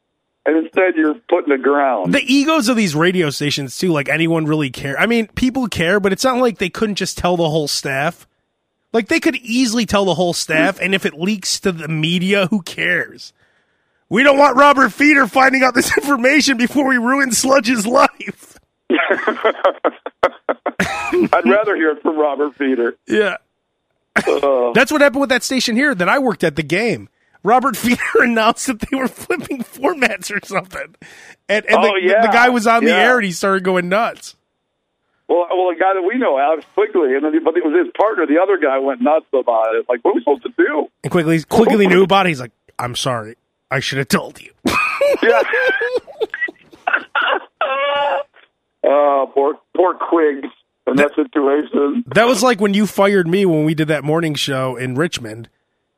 and 0.48 0.64
instead 0.64 0.96
you're 0.96 1.14
put 1.28 1.44
in 1.44 1.50
the 1.50 1.58
ground. 1.58 2.14
The 2.14 2.22
egos 2.22 2.70
of 2.70 2.76
these 2.76 2.94
radio 2.94 3.28
stations, 3.28 3.76
too, 3.76 3.92
like 3.92 4.08
anyone 4.08 4.46
really 4.46 4.70
care. 4.70 4.98
I 4.98 5.04
mean, 5.04 5.26
people 5.28 5.68
care, 5.68 6.00
but 6.00 6.10
it's 6.10 6.24
not 6.24 6.38
like 6.38 6.56
they 6.56 6.70
couldn't 6.70 6.94
just 6.94 7.18
tell 7.18 7.36
the 7.36 7.50
whole 7.50 7.68
staff. 7.68 8.26
Like, 8.90 9.08
they 9.08 9.20
could 9.20 9.36
easily 9.36 9.84
tell 9.84 10.06
the 10.06 10.14
whole 10.14 10.32
staff, 10.32 10.80
and 10.80 10.94
if 10.94 11.04
it 11.04 11.12
leaks 11.12 11.60
to 11.60 11.72
the 11.72 11.88
media, 11.88 12.46
who 12.46 12.62
cares? 12.62 13.34
We 14.08 14.22
don't 14.22 14.38
want 14.38 14.56
Robert 14.56 14.88
Feder 14.88 15.26
finding 15.26 15.62
out 15.62 15.74
this 15.74 15.94
information 15.98 16.56
before 16.56 16.88
we 16.88 16.96
ruin 16.96 17.30
Sludge's 17.32 17.86
life. 17.86 18.58
I'd 21.30 21.44
rather 21.44 21.76
hear 21.76 21.90
it 21.90 22.00
from 22.00 22.18
Robert 22.18 22.54
Feder. 22.56 22.96
Yeah. 23.06 23.36
Uh, 24.16 24.72
That's 24.72 24.90
what 24.90 25.02
happened 25.02 25.20
with 25.20 25.30
that 25.30 25.42
station 25.42 25.76
here 25.76 25.94
that 25.94 26.08
I 26.08 26.18
worked 26.18 26.42
at 26.42 26.56
the 26.56 26.62
game. 26.62 27.10
Robert 27.42 27.76
Feder 27.78 28.00
announced 28.16 28.66
that 28.66 28.80
they 28.80 28.96
were 28.96 29.08
flipping 29.08 29.58
formats 29.62 30.30
or 30.34 30.44
something. 30.46 30.94
And, 31.48 31.64
and 31.66 31.76
Oh, 31.76 31.82
the, 31.82 32.00
yeah. 32.02 32.22
the 32.22 32.32
guy 32.32 32.48
was 32.48 32.66
on 32.66 32.84
the 32.84 32.92
air 32.92 33.16
and 33.16 33.24
he 33.24 33.32
started 33.32 33.64
going 33.64 33.88
nuts. 33.88 34.34
Well, 35.28 35.46
well, 35.50 35.68
a 35.70 35.74
guy 35.78 35.92
that 35.94 36.02
we 36.02 36.16
know, 36.18 36.38
Alex 36.38 36.64
Quigley, 36.74 37.14
and 37.14 37.22
then 37.24 37.44
but 37.44 37.54
it 37.56 37.62
was 37.64 37.74
his 37.84 37.92
partner. 38.00 38.26
The 38.26 38.40
other 38.42 38.56
guy 38.56 38.78
went 38.78 39.02
nuts 39.02 39.26
about 39.32 39.74
it. 39.74 39.86
Like, 39.88 40.00
what 40.02 40.12
are 40.12 40.14
we 40.14 40.20
supposed 40.22 40.42
to 40.44 40.52
do? 40.56 40.88
And 41.04 41.10
Quigley, 41.10 41.42
Quigley 41.42 41.86
knew 41.86 42.02
about 42.02 42.24
it. 42.26 42.30
He's 42.30 42.40
like, 42.40 42.52
I'm 42.78 42.96
sorry. 42.96 43.36
I 43.70 43.80
should 43.80 43.98
have 43.98 44.08
told 44.08 44.40
you. 44.40 44.52
Yeah. 45.22 45.40
uh, 48.84 49.26
poor, 49.34 49.54
poor 49.74 49.94
Quigs 49.94 50.48
in 50.86 50.96
that 50.96 51.14
situation. 51.14 52.04
That 52.14 52.26
was 52.26 52.42
like 52.42 52.60
when 52.60 52.74
you 52.74 52.86
fired 52.86 53.26
me 53.26 53.46
when 53.46 53.64
we 53.64 53.74
did 53.74 53.88
that 53.88 54.04
morning 54.04 54.34
show 54.34 54.76
in 54.76 54.94
Richmond. 54.96 55.48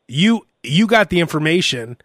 You 0.09 0.47
you 0.63 0.87
got 0.87 1.11
the 1.11 1.21
information, 1.21 1.97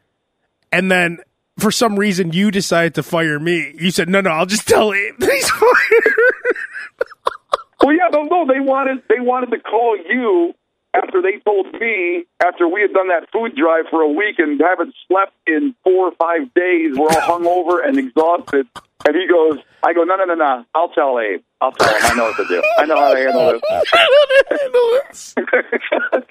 and 0.72 0.91
then 0.91 1.20
for 1.58 1.72
some 1.72 1.97
reason 1.97 2.34
you 2.34 2.51
decided 2.51 2.95
to 2.95 3.03
fire 3.03 3.39
me. 3.39 3.74
You 3.78 3.91
said, 3.91 4.10
"No, 4.10 4.22
no, 4.22 4.30
I'll 4.32 4.45
just 4.45 4.68
tell 4.68 4.91
him 4.91 5.16
he's 5.20 5.49
fired." 5.49 6.16
Well, 7.82 7.93
yeah, 7.95 8.10
no, 8.12 8.24
no, 8.24 8.47
they 8.51 8.60
wanted 8.60 9.03
they 9.10 9.20
wanted 9.20 9.51
to 9.51 9.60
call 9.60 9.97
you 9.97 10.53
after 10.93 11.22
they 11.22 11.39
told 11.39 11.72
me 11.74 12.24
after 12.43 12.68
we 12.68 12.82
had 12.82 12.93
done 12.93 13.10
that 13.10 13.30
food 13.32 13.56
drive 13.56 13.86
for 13.89 14.01
a 14.01 14.10
week 14.10 14.39
and 14.39 14.60
haven't 14.62 14.95
slept 15.08 15.34
in 15.45 15.76
four 15.84 16.08
or 16.08 16.12
five 16.14 16.53
days. 16.53 16.97
We're 16.97 17.10
all 17.10 17.39
hungover 17.39 17.86
and 17.86 17.97
exhausted. 17.99 18.68
And 19.06 19.16
he 19.16 19.28
goes, 19.28 19.60
I 19.84 19.93
go, 19.93 20.03
no, 20.03 20.16
no, 20.16 20.26
no, 20.26 20.34
no. 20.34 20.66
I'll 20.74 20.89
tell 20.89 21.20
Abe. 21.20 21.41
I'll 21.62 21.72
tell 21.74 21.88
him. 21.93 22.01
I 22.01 22.14
know 22.16 22.24
what 22.24 22.38
to 22.38 22.47
do. 22.47 22.64
I 22.80 22.86
know 22.86 22.95
how 22.97 23.14
to 23.14 23.20
handle 23.20 23.51
this. 23.51 23.62
I 23.93 24.58
handle 24.62 24.89
this. 25.10 25.36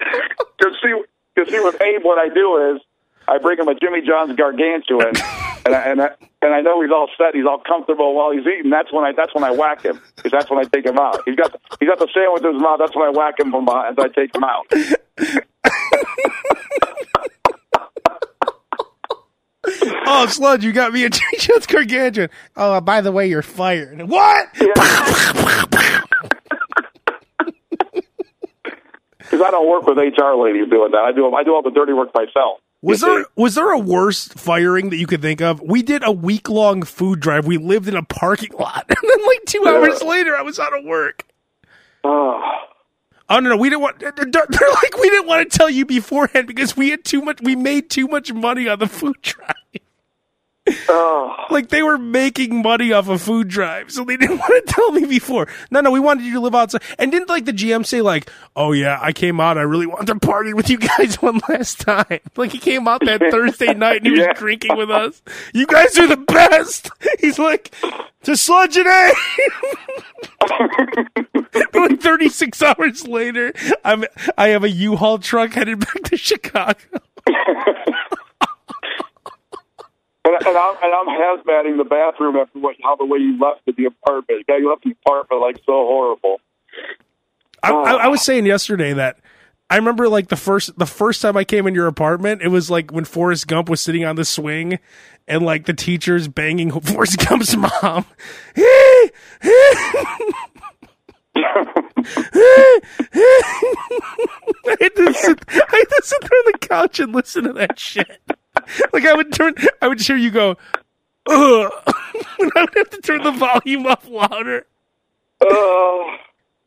Because 0.57 0.75
see, 0.81 0.93
because 1.35 1.51
see, 1.51 1.59
with 1.59 1.81
Abe, 1.81 2.03
what 2.03 2.17
I 2.17 2.33
do 2.33 2.75
is 2.75 2.81
I 3.27 3.37
bring 3.39 3.59
him 3.59 3.67
a 3.67 3.75
Jimmy 3.75 4.01
John's 4.01 4.35
gargantuan, 4.35 5.13
and 5.65 5.75
I, 5.75 5.81
and 5.81 6.01
I, 6.01 6.09
and 6.41 6.53
I 6.53 6.61
know 6.61 6.81
he's 6.81 6.91
all 6.91 7.09
set, 7.17 7.35
he's 7.35 7.45
all 7.45 7.59
comfortable 7.59 8.15
while 8.15 8.31
he's 8.31 8.45
eating. 8.45 8.69
That's 8.69 8.93
when 8.93 9.03
I 9.03 9.11
that's 9.11 9.33
when 9.33 9.43
I 9.43 9.51
whack 9.51 9.83
him 9.83 9.99
because 10.15 10.31
that's 10.31 10.49
when 10.49 10.59
I 10.59 10.63
take 10.63 10.85
him 10.85 10.97
out. 10.97 11.21
He's 11.25 11.35
got 11.35 11.51
the, 11.51 11.59
he's 11.79 11.89
got 11.89 11.99
the 11.99 12.07
sandwich 12.13 12.43
in 12.43 12.53
his 12.53 12.61
mouth. 12.61 12.79
That's 12.79 12.95
when 12.95 13.07
I 13.07 13.11
whack 13.11 13.39
him 13.39 13.51
from 13.51 13.65
behind. 13.65 13.99
I 13.99 14.07
take 14.09 14.33
him 14.35 14.43
out. 14.43 14.65
oh, 20.07 20.27
Sludge, 20.27 20.63
you 20.63 20.71
got 20.71 20.93
me 20.93 21.03
a 21.03 21.09
Jimmy 21.09 21.37
John's 21.37 21.65
gargantuan. 21.65 22.29
Oh, 22.55 22.73
uh, 22.73 22.81
by 22.81 23.01
the 23.01 23.11
way, 23.11 23.27
you're 23.27 23.41
fired. 23.41 24.01
What? 24.07 24.49
Yeah. 24.61 25.64
I 29.45 29.51
don't 29.51 29.69
work 29.69 29.85
with 29.85 29.97
HR 29.97 30.33
ladies 30.35 30.69
doing 30.69 30.91
that. 30.91 31.01
I 31.01 31.11
do 31.11 31.33
I 31.33 31.43
do 31.43 31.53
all 31.53 31.61
the 31.61 31.71
dirty 31.71 31.93
work 31.93 32.13
myself. 32.13 32.59
Was 32.81 33.01
there 33.01 33.25
was 33.35 33.55
there 33.55 33.71
a 33.71 33.79
worse 33.79 34.27
firing 34.27 34.89
that 34.89 34.97
you 34.97 35.07
could 35.07 35.21
think 35.21 35.41
of? 35.41 35.61
We 35.61 35.81
did 35.81 36.03
a 36.03 36.11
week 36.11 36.49
long 36.49 36.83
food 36.83 37.19
drive. 37.19 37.45
We 37.45 37.57
lived 37.57 37.87
in 37.87 37.95
a 37.95 38.03
parking 38.03 38.51
lot, 38.59 38.85
and 38.89 38.97
then 39.01 39.25
like 39.27 39.41
two 39.45 39.65
hours 39.67 40.01
later, 40.01 40.35
I 40.35 40.41
was 40.41 40.59
out 40.59 40.77
of 40.77 40.83
work. 40.83 41.23
Oh. 42.03 42.41
Oh 43.27 43.39
no, 43.39 43.49
no, 43.49 43.57
we 43.57 43.69
didn't 43.69 43.81
want. 43.81 43.99
They're 43.99 44.11
like 44.13 44.97
we 44.97 45.09
didn't 45.09 45.27
want 45.27 45.49
to 45.51 45.57
tell 45.57 45.69
you 45.69 45.85
beforehand 45.85 46.47
because 46.47 46.77
we 46.77 46.91
had 46.91 47.03
too 47.03 47.21
much. 47.21 47.39
We 47.41 47.55
made 47.55 47.89
too 47.89 48.07
much 48.07 48.31
money 48.31 48.67
on 48.67 48.79
the 48.79 48.87
food 48.87 49.17
drive. 49.21 49.55
Oh. 50.89 51.35
Like 51.51 51.69
they 51.69 51.83
were 51.83 51.97
making 51.97 52.61
money 52.63 52.91
off 52.91 53.07
a 53.07 53.19
food 53.19 53.47
drive, 53.47 53.91
so 53.91 54.03
they 54.03 54.17
didn't 54.21 54.39
want 54.39 54.65
to 54.67 54.73
tell 54.73 54.91
me 54.91 55.05
before. 55.05 55.47
No, 55.69 55.81
no, 55.81 55.91
we 55.91 55.99
wanted 55.99 56.25
you 56.25 56.33
to 56.33 56.39
live 56.39 56.55
outside. 56.55 56.81
And 56.97 57.11
didn't 57.11 57.29
like 57.29 57.45
the 57.45 57.51
GM 57.53 57.85
say 57.85 58.01
like, 58.01 58.31
"Oh 58.55 58.71
yeah, 58.71 58.97
I 59.01 59.13
came 59.13 59.39
out. 59.39 59.57
I 59.57 59.61
really 59.61 59.85
wanted 59.85 60.07
to 60.07 60.19
party 60.19 60.53
with 60.53 60.69
you 60.69 60.77
guys 60.79 61.15
one 61.21 61.39
last 61.49 61.81
time." 61.81 62.19
Like 62.35 62.51
he 62.51 62.57
came 62.57 62.87
out 62.87 63.01
that 63.05 63.21
Thursday 63.31 63.73
night 63.75 63.97
and 64.03 64.07
he 64.07 64.19
Yeah. 64.19 64.29
was 64.29 64.37
drinking 64.39 64.75
with 64.77 64.89
us. 64.89 65.21
You 65.53 65.67
guys 65.67 65.97
are 65.99 66.07
the 66.07 66.17
best. 66.17 66.89
He's 67.19 67.37
like, 67.37 67.73
to 68.23 68.35
sludge 68.35 68.75
it 68.77 68.85
like 71.73 72.01
36 72.01 72.61
hours 72.61 73.07
later, 73.07 73.53
I'm 73.83 74.05
I 74.37 74.49
have 74.49 74.63
a 74.63 74.69
U-Haul 74.69 75.19
truck 75.19 75.53
headed 75.53 75.79
back 75.79 76.01
to 76.05 76.17
Chicago. 76.17 76.79
And, 80.25 80.47
and 80.47 80.57
I'm 80.57 80.75
and 80.81 80.93
I'm 80.93 81.07
hazmating 81.07 81.77
the 81.77 81.85
bathroom 81.87 82.35
after 82.35 82.57
what 82.57 82.75
how 82.83 82.95
the 82.95 83.05
way 83.05 83.19
you 83.19 83.39
left 83.39 83.61
the 83.65 83.85
apartment. 83.85 84.43
Yeah, 84.49 84.57
you 84.57 84.69
left 84.69 84.83
the 84.83 84.95
apartment 85.05 85.41
like 85.41 85.57
so 85.57 85.71
horrible. 85.71 86.41
I, 87.61 87.71
I, 87.71 87.73
oh. 87.93 87.97
I 87.97 88.07
was 88.07 88.23
saying 88.23 88.47
yesterday 88.47 88.93
that 88.93 89.19
I 89.69 89.77
remember 89.77 90.09
like 90.09 90.29
the 90.29 90.35
first 90.35 90.77
the 90.79 90.87
first 90.87 91.21
time 91.21 91.37
I 91.37 91.43
came 91.43 91.67
in 91.67 91.75
your 91.75 91.85
apartment, 91.85 92.41
it 92.41 92.47
was 92.47 92.71
like 92.71 92.91
when 92.91 93.05
Forrest 93.05 93.47
Gump 93.47 93.69
was 93.69 93.81
sitting 93.81 94.03
on 94.03 94.15
the 94.15 94.25
swing, 94.25 94.79
and 95.27 95.43
like 95.43 95.65
the 95.65 95.73
teachers 95.73 96.27
banging 96.27 96.71
Forrest 96.81 97.19
Gump's 97.19 97.55
mom. 97.55 98.05
I 101.37 101.43
had 104.79 104.95
to 104.95 105.13
sit, 105.13 105.41
I 105.49 105.77
had 105.77 105.89
to 105.89 106.01
sit 106.03 106.21
there 106.21 106.39
on 106.39 106.51
the 106.51 106.57
couch 106.61 106.99
and 106.99 107.13
listen 107.13 107.43
to 107.43 107.53
that 107.53 107.77
shit. 107.77 108.19
Like 108.93 109.05
I 109.05 109.13
would 109.13 109.33
turn, 109.33 109.55
I 109.81 109.87
would 109.87 110.01
hear 110.01 110.17
you 110.17 110.31
go, 110.31 110.57
Ugh. 111.27 111.71
and 112.39 112.51
I 112.55 112.61
would 112.61 112.73
have 112.75 112.89
to 112.91 113.01
turn 113.01 113.23
the 113.23 113.31
volume 113.31 113.85
up 113.87 114.07
louder. 114.07 114.65
Oh. 115.41 116.17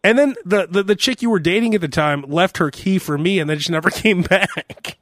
And 0.05 0.19
then 0.19 0.35
the, 0.45 0.67
the 0.67 0.83
the 0.83 0.97
chick 0.97 1.23
you 1.23 1.31
were 1.31 1.41
dating 1.41 1.75
at 1.75 1.81
the 1.81 1.89
time 1.89 2.23
left 2.23 2.59
her 2.59 2.71
key 2.71 2.99
for 2.99 3.19
me, 3.19 3.39
and 3.39 3.51
then 3.51 3.59
just 3.59 3.71
never 3.71 3.91
came 4.05 4.23
back. 4.23 4.99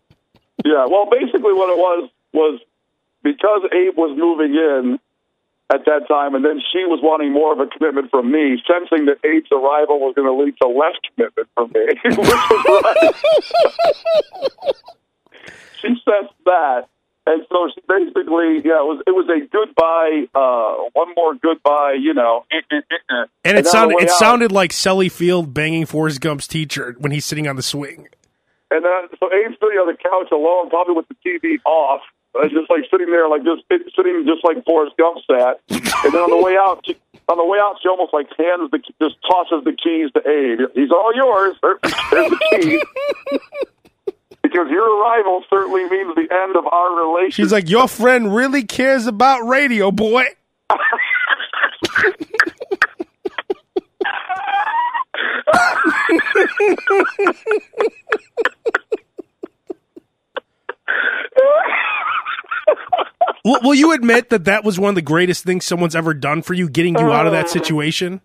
Yeah, 0.65 0.87
well, 0.89 1.07
basically 1.11 1.53
what 1.53 1.71
it 1.71 1.79
was 1.79 2.11
was 2.33 2.61
because 3.23 3.63
Abe 3.73 3.97
was 3.97 4.17
moving 4.17 4.55
in 4.55 4.99
at 5.69 5.85
that 5.85 6.09
time, 6.09 6.35
and 6.35 6.45
then 6.45 6.61
she 6.73 6.85
was 6.85 7.01
wanting 7.03 7.33
more 7.33 7.53
of 7.53 7.61
a 7.61 7.67
commitment 7.67 8.11
from 8.11 8.31
me, 8.31 8.63
sensing 8.67 9.07
that 9.07 9.19
Abe's 9.25 9.51
arrival 9.51 9.99
was 9.99 10.15
going 10.15 10.29
to 10.29 10.33
lead 10.33 10.55
to 10.63 10.69
less 10.69 10.95
commitment 11.11 11.49
from 11.55 11.73
me, 11.73 11.87
which 12.05 12.17
was 12.17 12.29
right. 14.65 14.75
She 15.81 15.89
sensed 15.89 16.35
that, 16.45 16.89
and 17.27 17.45
so 17.51 17.69
she 17.75 17.81
basically, 17.89 18.63
yeah, 18.65 18.81
it 18.81 18.87
was 18.87 19.03
it 19.07 19.11
was 19.11 19.29
a 19.29 19.47
goodbye, 19.47 20.29
uh, 20.35 20.89
one 20.93 21.13
more 21.17 21.35
goodbye, 21.35 21.97
you 22.01 22.15
know, 22.15 22.45
And 23.11 23.29
And 23.45 23.59
it 23.59 23.67
sounded 23.67 23.99
it 24.01 24.11
out- 24.11 24.19
sounded 24.19 24.53
like 24.53 24.73
Sally 24.73 25.09
Field 25.09 25.53
banging 25.55 25.87
Forrest 25.87 26.21
Gump's 26.21 26.47
teacher 26.47 26.95
when 26.99 27.13
he's 27.13 27.25
sitting 27.25 27.47
on 27.49 27.57
the 27.57 27.63
swing. 27.63 28.09
And 28.71 28.85
then, 28.85 29.09
so 29.21 29.27
Abe's 29.29 29.55
sitting 29.61 29.79
on 29.79 29.87
the 29.87 29.97
couch 29.97 30.29
alone, 30.33 30.71
probably 30.71 30.95
with 30.95 31.07
the 31.09 31.15
TV 31.25 31.59
off, 31.65 32.03
uh, 32.35 32.49
just 32.49 32.69
like 32.69 32.83
sitting 32.91 33.07
there, 33.11 33.29
like 33.29 33.45
just 33.45 33.63
sitting 33.95 34.25
just 34.27 34.43
like 34.45 34.65
Forrest 34.65 34.97
Gump 34.99 35.19
sat. 35.31 35.61
And 35.71 36.13
then 36.13 36.21
on 36.21 36.31
the 36.31 36.43
way 36.43 36.57
out, 36.59 36.83
she, 36.85 36.97
on 37.29 37.39
the 37.39 37.45
way 37.45 37.59
out, 37.61 37.77
she 37.83 37.89
almost 37.89 38.13
like 38.13 38.27
hands 38.37 38.71
the, 38.73 38.79
just 39.01 39.17
tosses 39.23 39.63
the 39.65 39.73
keys 39.73 40.11
to 40.15 40.21
Abe. 40.29 40.67
He's 40.75 40.91
all 40.91 41.13
yours. 41.15 41.57
There- 41.63 41.79
There's 42.11 42.31
the 42.31 42.39
keys. 42.61 43.41
because 44.49 44.71
your 44.71 45.01
arrival 45.01 45.43
certainly 45.51 45.89
means 45.89 46.15
the 46.15 46.29
end 46.33 46.57
of 46.57 46.67
our 46.67 46.97
relationship. 46.97 47.35
She's 47.35 47.53
like, 47.53 47.69
"Your 47.69 47.89
friend 47.89 48.35
really 48.35 48.65
cares 48.65 49.07
about 49.07 49.47
radio, 49.47 49.91
boy." 49.91 50.25
will, 63.45 63.61
will 63.63 63.75
you 63.75 63.93
admit 63.93 64.31
that 64.31 64.45
that 64.45 64.65
was 64.65 64.79
one 64.79 64.91
of 64.91 64.95
the 64.95 65.03
greatest 65.03 65.45
things 65.45 65.65
someone's 65.65 65.97
ever 65.97 66.15
done 66.15 66.43
for 66.43 66.55
you, 66.55 66.69
getting 66.69 66.99
you 66.99 67.13
out 67.13 67.27
of 67.27 67.33
that 67.33 67.47
uh, 67.47 67.49
situation? 67.49 68.21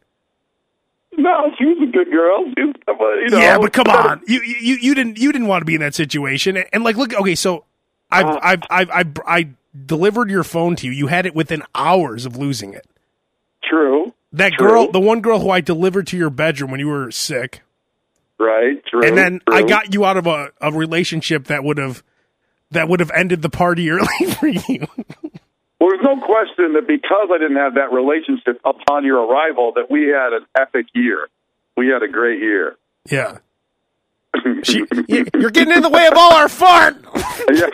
No, 1.18 1.52
she 1.58 1.66
was 1.66 1.78
a 1.82 1.92
good 1.92 2.12
girl. 2.12 2.46
Was, 2.46 3.18
you 3.24 3.30
know, 3.30 3.38
yeah, 3.40 3.58
but 3.58 3.74
come 3.74 3.88
on, 3.88 4.22
you 4.28 4.42
you 4.42 4.76
you 4.76 4.96
didn't 4.96 5.18
you 5.20 5.32
didn't 5.32 5.48
want 5.48 5.62
to 5.62 5.66
be 5.66 5.76
in 5.76 5.82
that 5.82 5.96
situation, 5.96 6.58
and, 6.58 6.66
and 6.74 6.84
like, 6.84 6.96
look, 6.98 7.14
okay, 7.14 7.36
so 7.36 7.66
I've, 8.10 8.26
Uh. 8.26 8.40
I've 8.42 8.62
I've 8.70 8.90
I've 8.92 9.12
I 9.26 9.50
delivered 9.86 10.30
your 10.30 10.44
phone 10.44 10.76
to 10.78 10.86
you. 10.88 10.92
You 10.92 11.08
had 11.08 11.26
it 11.26 11.34
within 11.36 11.64
hours 11.76 12.26
of 12.26 12.36
losing 12.38 12.74
it. 12.74 12.86
True. 13.64 14.14
That 14.34 14.54
True. 14.54 14.68
girl, 14.68 14.92
the 14.92 15.00
one 15.00 15.22
girl 15.22 15.40
who 15.40 15.50
I 15.50 15.62
delivered 15.62 16.08
to 16.08 16.18
your 16.18 16.30
bedroom 16.30 16.72
when 16.72 16.80
you 16.80 16.88
were 16.88 17.12
sick, 17.12 17.62
Right. 18.40 18.84
True. 18.86 19.04
and 19.06 19.18
then 19.18 19.42
I 19.48 19.62
got 19.64 19.94
you 19.94 20.04
out 20.06 20.18
of 20.18 20.26
a, 20.28 20.52
a 20.62 20.72
relationship 20.72 21.46
that 21.46 21.64
would 21.64 21.78
have 21.78 22.02
that 22.72 22.88
would 22.90 23.02
have 23.02 23.12
ended 23.12 23.42
the 23.42 23.50
party 23.50 23.90
early 23.92 24.32
for 24.40 24.48
you. 24.48 24.88
Well, 25.82 25.90
there's 25.90 26.04
no 26.06 26.16
question 26.24 26.74
that 26.74 26.86
because 26.88 27.30
I 27.34 27.40
didn't 27.40 27.58
have 27.58 27.74
that 27.74 27.92
relationship 27.92 28.62
upon 28.64 29.04
your 29.04 29.26
arrival, 29.26 29.72
that 29.78 29.90
we 29.90 30.04
had 30.10 30.32
an 30.32 30.46
epic 30.56 30.86
year. 30.94 31.28
We 31.76 31.88
had 31.88 32.04
a 32.04 32.08
great 32.08 32.40
year. 32.40 32.76
yeah, 33.10 33.40
she, 34.64 34.86
you- 35.08 35.26
you're 35.40 35.50
getting 35.50 35.74
in 35.76 35.82
the 35.82 35.90
way 35.90 36.06
of 36.06 36.14
all 36.16 36.34
our 36.36 36.48
fun. 36.50 37.04
yeah. 37.52 37.66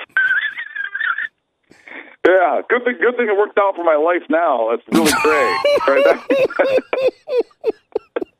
Yeah, 2.26 2.62
good 2.70 2.84
thing. 2.86 2.96
Good 3.00 3.16
thing 3.18 3.28
it 3.28 3.38
worked 3.38 3.58
out 3.58 3.76
for 3.76 3.84
my 3.86 3.96
life. 3.96 4.24
Now 4.30 4.70
that's 4.72 4.84
really 4.92 5.12
great. 5.22 5.58
Right? 5.88 6.20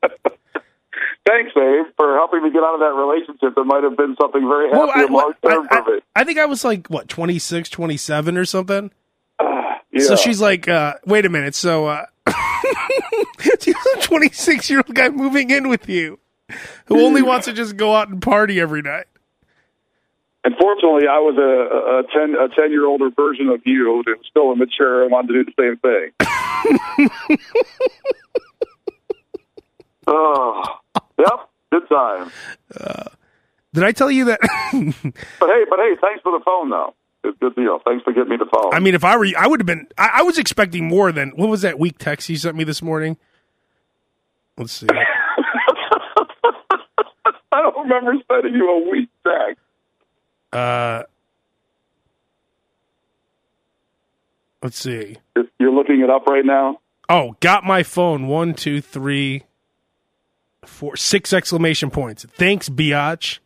Thanks, 1.26 1.52
Abe, 1.58 1.86
for 1.98 2.16
helping 2.16 2.42
me 2.44 2.52
get 2.52 2.64
out 2.64 2.74
of 2.76 2.80
that 2.80 2.94
relationship. 2.96 3.56
That 3.56 3.66
might 3.66 3.84
have 3.84 3.98
been 3.98 4.16
something 4.20 4.42
very 4.48 4.70
happy 4.70 4.78
Well, 4.80 4.92
I, 4.94 5.04
long 5.06 5.34
term 5.44 5.68
for 5.68 5.84
me. 5.84 6.00
I- 6.16 6.22
I 6.22 6.24
think 6.24 6.40
I 6.40 6.46
was 6.46 6.64
like 6.64 6.88
what 6.88 7.08
26, 7.10 7.70
27 7.70 8.38
or 8.38 8.46
something. 8.46 8.92
Yeah. 9.98 10.08
So 10.08 10.16
she's 10.16 10.42
like, 10.42 10.68
uh, 10.68 10.96
wait 11.06 11.26
a 11.26 11.30
minute. 11.30 11.56
So, 11.56 11.88
uh, 11.88 12.06
she's 13.60 13.76
a 13.96 14.02
26 14.02 14.70
year 14.70 14.80
old 14.86 14.96
guy 14.96 15.10
moving 15.10 15.50
in 15.50 15.70
with 15.70 15.88
you 15.90 16.20
who 16.86 17.02
only 17.06 17.22
wants 17.22 17.46
to 17.46 17.54
just 17.54 17.78
go 17.78 17.96
out 17.96 18.10
and 18.10 18.22
party 18.22 18.60
every 18.60 18.82
night. 18.82 19.06
Unfortunately, 20.44 21.08
I 21.10 21.20
was 21.20 21.36
a, 21.38 21.42
a 21.42 22.04
ten 22.14 22.36
a 22.40 22.48
ten 22.56 22.72
year 22.72 22.86
older 22.86 23.10
version 23.10 23.50
of 23.50 23.62
you 23.66 24.02
that 24.06 24.18
was 24.18 24.28
still 24.30 24.54
immature 24.54 25.04
and 25.04 25.12
wanted 25.12 25.34
to 25.34 25.44
do 25.44 25.52
the 25.52 25.54
same 25.60 25.78
thing. 25.78 26.12
oh, 30.08 30.64
yep, 31.20 31.50
good 31.70 31.90
time. 31.90 32.32
Did 33.74 33.84
I 33.84 33.92
tell 33.92 34.10
you 34.10 34.26
that? 34.26 34.40
But 34.72 35.50
hey, 35.50 35.66
but 35.70 35.80
hey, 35.80 35.96
thanks 36.02 36.22
for 36.24 36.32
the 36.38 36.44
phone 36.46 36.70
though. 36.70 36.94
Good, 37.28 37.40
good 37.42 37.56
deal. 37.56 37.80
Thanks 37.84 38.04
for 38.06 38.14
getting 38.14 38.30
me 38.30 38.38
the 38.38 38.46
phone. 38.46 38.74
I 38.74 38.80
mean, 38.80 38.96
if 38.96 39.04
I 39.04 39.18
were 39.18 39.26
you, 39.26 39.36
I 39.38 39.48
would 39.48 39.60
have 39.60 39.68
been, 39.68 39.88
I, 39.98 40.20
I 40.20 40.22
was 40.22 40.38
expecting 40.38 40.88
more 40.88 41.12
than, 41.12 41.32
what 41.32 41.50
was 41.50 41.62
that 41.64 41.78
weak 41.78 41.98
text 41.98 42.30
you 42.30 42.38
sent 42.38 42.56
me 42.56 42.64
this 42.64 42.82
morning? 42.82 43.18
Let's 44.58 44.72
see. 44.72 44.88
I 47.52 47.62
don't 47.62 47.78
remember 47.80 48.14
sending 48.32 48.54
you 48.54 48.70
a 48.70 48.90
weak 48.90 49.10
text. 49.26 49.60
Uh, 50.54 51.04
let's 54.64 54.80
see. 54.80 55.18
You're 55.60 55.74
looking 55.74 56.00
it 56.00 56.10
up 56.10 56.28
right 56.28 56.46
now. 56.46 56.80
Oh, 57.10 57.36
got 57.42 57.66
my 57.66 57.84
phone. 57.84 58.28
One, 58.28 58.54
two, 58.54 58.80
three, 58.80 59.44
four, 60.64 60.96
six 60.96 61.34
exclamation 61.34 61.92
points. 61.92 62.26
Thanks, 62.38 62.70
biatch. 62.70 63.40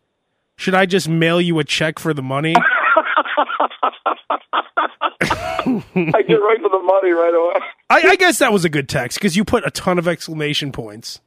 Should 0.56 0.76
I 0.76 0.86
just 0.86 1.10
mail 1.10 1.42
you 1.42 1.58
a 1.58 1.64
check 1.64 1.98
for 1.98 2.14
the 2.14 2.22
money? 2.22 2.54
I 5.96 6.22
get 6.22 6.36
right 6.36 6.58
to 6.62 6.70
the 6.70 6.82
money 6.84 7.12
right 7.12 7.34
away. 7.34 7.66
I, 7.90 8.10
I 8.12 8.16
guess 8.16 8.40
that 8.40 8.52
was 8.52 8.66
a 8.66 8.70
good 8.70 8.88
text 8.90 9.18
because 9.20 9.36
you 9.36 9.44
put 9.46 9.66
a 9.66 9.72
ton 9.72 9.98
of 10.00 10.08
exclamation 10.08 10.72
points, 10.72 11.20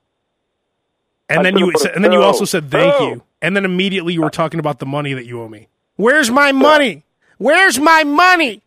and 1.29 1.41
I 1.41 1.43
then 1.45 1.59
you 1.59 1.73
said, 1.77 1.95
and 1.95 2.05
then 2.05 2.13
you 2.13 2.23
also 2.23 2.45
said 2.45 2.71
thank 2.71 2.99
No. 3.01 3.09
you, 3.09 3.23
and 3.43 3.57
then 3.57 3.65
immediately 3.65 4.13
you 4.15 4.23
were 4.23 4.31
talking 4.31 4.61
about 4.61 4.79
the 4.79 4.87
money 4.87 5.13
that 5.15 5.27
you 5.27 5.41
owe 5.43 5.49
me. 5.49 5.69
Where's 5.97 6.31
my 6.31 6.53
money? 6.53 7.05
Where's 7.39 7.79
my 7.79 8.05
money? 8.05 8.63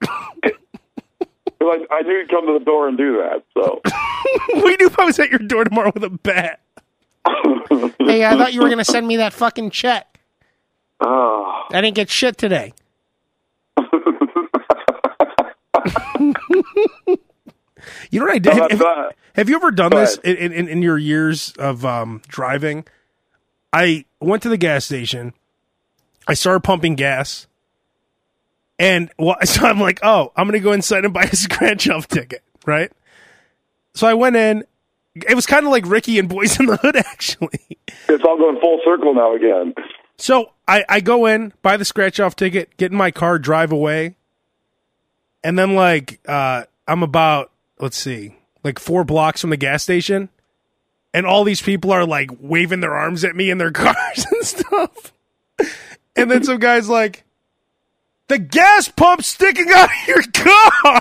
I, 1.60 1.84
I 1.90 2.02
knew 2.02 2.12
you'd 2.12 2.28
come 2.30 2.46
to 2.46 2.58
the 2.58 2.64
door 2.64 2.88
and 2.88 2.96
do 2.96 3.16
that. 3.18 3.42
So 3.54 3.80
we 4.64 4.76
knew 4.76 4.90
I 4.98 5.04
was 5.04 5.18
at 5.18 5.30
your 5.30 5.40
door 5.40 5.64
tomorrow 5.64 5.90
with 5.92 6.04
a 6.04 6.10
bat. 6.10 6.60
hey, 7.98 8.24
I 8.24 8.36
thought 8.36 8.52
you 8.54 8.60
were 8.60 8.68
going 8.68 8.78
to 8.78 8.84
send 8.84 9.06
me 9.06 9.16
that 9.16 9.32
fucking 9.32 9.70
check. 9.70 10.18
Ah. 11.00 11.06
Oh. 11.70 11.76
I 11.76 11.80
didn't 11.80 11.96
get 11.96 12.08
shit 12.08 12.38
today. 12.38 12.72
you 18.10 18.20
know 18.20 18.26
what 18.26 18.34
I 18.34 18.38
did? 18.38 18.54
Have, 18.54 19.12
have 19.34 19.48
you 19.48 19.56
ever 19.56 19.70
done 19.70 19.90
this 19.90 20.16
in, 20.18 20.52
in, 20.52 20.68
in 20.68 20.82
your 20.82 20.98
years 20.98 21.52
of 21.58 21.84
um, 21.84 22.22
driving? 22.28 22.84
I 23.72 24.04
went 24.20 24.42
to 24.44 24.48
the 24.48 24.56
gas 24.56 24.84
station. 24.84 25.34
I 26.26 26.34
started 26.34 26.60
pumping 26.60 26.94
gas. 26.94 27.46
And 28.78 29.10
well, 29.18 29.36
so 29.44 29.66
I'm 29.66 29.80
like, 29.80 30.00
oh, 30.02 30.32
I'm 30.36 30.46
going 30.46 30.58
to 30.58 30.64
go 30.64 30.72
inside 30.72 31.04
and 31.04 31.14
buy 31.14 31.24
a 31.24 31.36
scratch 31.36 31.88
off 31.88 32.08
ticket, 32.08 32.42
right? 32.66 32.92
So 33.94 34.06
I 34.06 34.14
went 34.14 34.36
in. 34.36 34.64
It 35.14 35.34
was 35.34 35.46
kind 35.46 35.66
of 35.66 35.72
like 35.72 35.84
Ricky 35.86 36.18
and 36.18 36.28
Boys 36.28 36.60
in 36.60 36.66
the 36.66 36.76
Hood, 36.76 36.94
actually. 36.94 37.78
it's 38.08 38.22
all 38.24 38.38
going 38.38 38.60
full 38.60 38.80
circle 38.84 39.14
now 39.14 39.34
again. 39.34 39.74
So 40.16 40.52
I, 40.68 40.84
I 40.88 41.00
go 41.00 41.26
in, 41.26 41.52
buy 41.62 41.76
the 41.76 41.84
scratch 41.84 42.20
off 42.20 42.36
ticket, 42.36 42.76
get 42.76 42.92
in 42.92 42.98
my 42.98 43.10
car, 43.10 43.38
drive 43.38 43.72
away. 43.72 44.14
And 45.42 45.58
then 45.58 45.74
like 45.74 46.20
uh 46.26 46.64
I'm 46.86 47.02
about 47.02 47.50
let's 47.78 47.96
see, 47.96 48.34
like 48.64 48.78
four 48.78 49.04
blocks 49.04 49.40
from 49.40 49.50
the 49.50 49.56
gas 49.56 49.82
station. 49.82 50.28
And 51.14 51.26
all 51.26 51.44
these 51.44 51.62
people 51.62 51.90
are 51.90 52.04
like 52.04 52.30
waving 52.38 52.80
their 52.80 52.94
arms 52.94 53.24
at 53.24 53.34
me 53.34 53.50
in 53.50 53.58
their 53.58 53.70
cars 53.72 54.26
and 54.30 54.44
stuff. 54.44 55.12
And 56.16 56.30
then 56.30 56.44
some 56.44 56.58
guy's 56.58 56.88
like, 56.88 57.24
the 58.28 58.38
gas 58.38 58.88
pump's 58.88 59.26
sticking 59.26 59.70
out 59.72 59.88
of 59.88 60.08
your 60.08 60.22
car. 60.32 61.00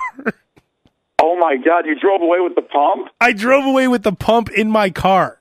Oh 1.19 1.35
my 1.39 1.57
God! 1.57 1.85
You 1.85 1.99
drove 1.99 2.21
away 2.21 2.39
with 2.39 2.55
the 2.55 2.61
pump? 2.61 3.09
I 3.19 3.33
drove 3.33 3.65
away 3.65 3.87
with 3.87 4.03
the 4.03 4.11
pump 4.11 4.49
in 4.51 4.69
my 4.69 4.91
car. 4.91 5.39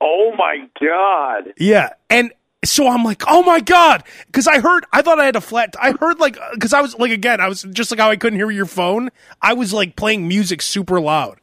Oh 0.00 0.32
my 0.36 0.66
God! 0.80 1.52
Yeah. 1.58 1.90
And 2.08 2.32
so 2.64 2.88
I'm 2.88 3.04
like, 3.04 3.22
oh 3.26 3.42
my 3.42 3.60
God. 3.60 4.04
Cause 4.32 4.46
I 4.46 4.60
heard, 4.60 4.84
I 4.92 5.02
thought 5.02 5.18
I 5.18 5.24
had 5.24 5.36
a 5.36 5.40
flat, 5.40 5.74
I 5.80 5.92
heard 5.92 6.20
like, 6.20 6.36
cause 6.60 6.72
I 6.72 6.80
was 6.80 6.96
like, 6.96 7.10
again, 7.10 7.40
I 7.40 7.48
was 7.48 7.62
just 7.62 7.90
like 7.90 8.00
how 8.00 8.10
I 8.10 8.16
couldn't 8.16 8.38
hear 8.38 8.50
your 8.50 8.66
phone. 8.66 9.10
I 9.40 9.54
was 9.54 9.72
like 9.72 9.96
playing 9.96 10.28
music 10.28 10.62
super 10.62 11.00
loud. 11.00 11.38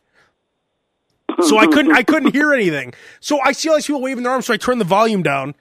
So 1.42 1.58
I 1.58 1.68
couldn't, 1.68 1.94
I 1.94 2.04
couldn't 2.04 2.34
hear 2.34 2.54
anything. 2.54 2.94
So 3.20 3.40
I 3.40 3.52
see 3.52 3.70
all 3.70 3.76
these 3.76 3.88
people 3.88 4.02
waving 4.02 4.24
their 4.24 4.32
arms. 4.32 4.46
So 4.48 4.54
I 4.54 4.58
turn 4.58 4.78
the 4.78 4.86
volume 4.86 5.24
down 5.24 5.56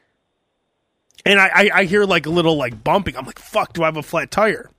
and 1.25 1.41
I, 1.41 1.49
I, 1.49 1.71
I 1.75 1.85
hear 1.85 2.05
like 2.05 2.27
a 2.27 2.31
little 2.31 2.57
like 2.57 2.83
bumping. 2.83 3.17
I'm 3.17 3.27
like, 3.27 3.39
fuck, 3.39 3.73
do 3.73 3.83
I 3.83 3.87
have 3.87 3.97
a 3.97 4.03
flat 4.03 4.31
tire? 4.31 4.71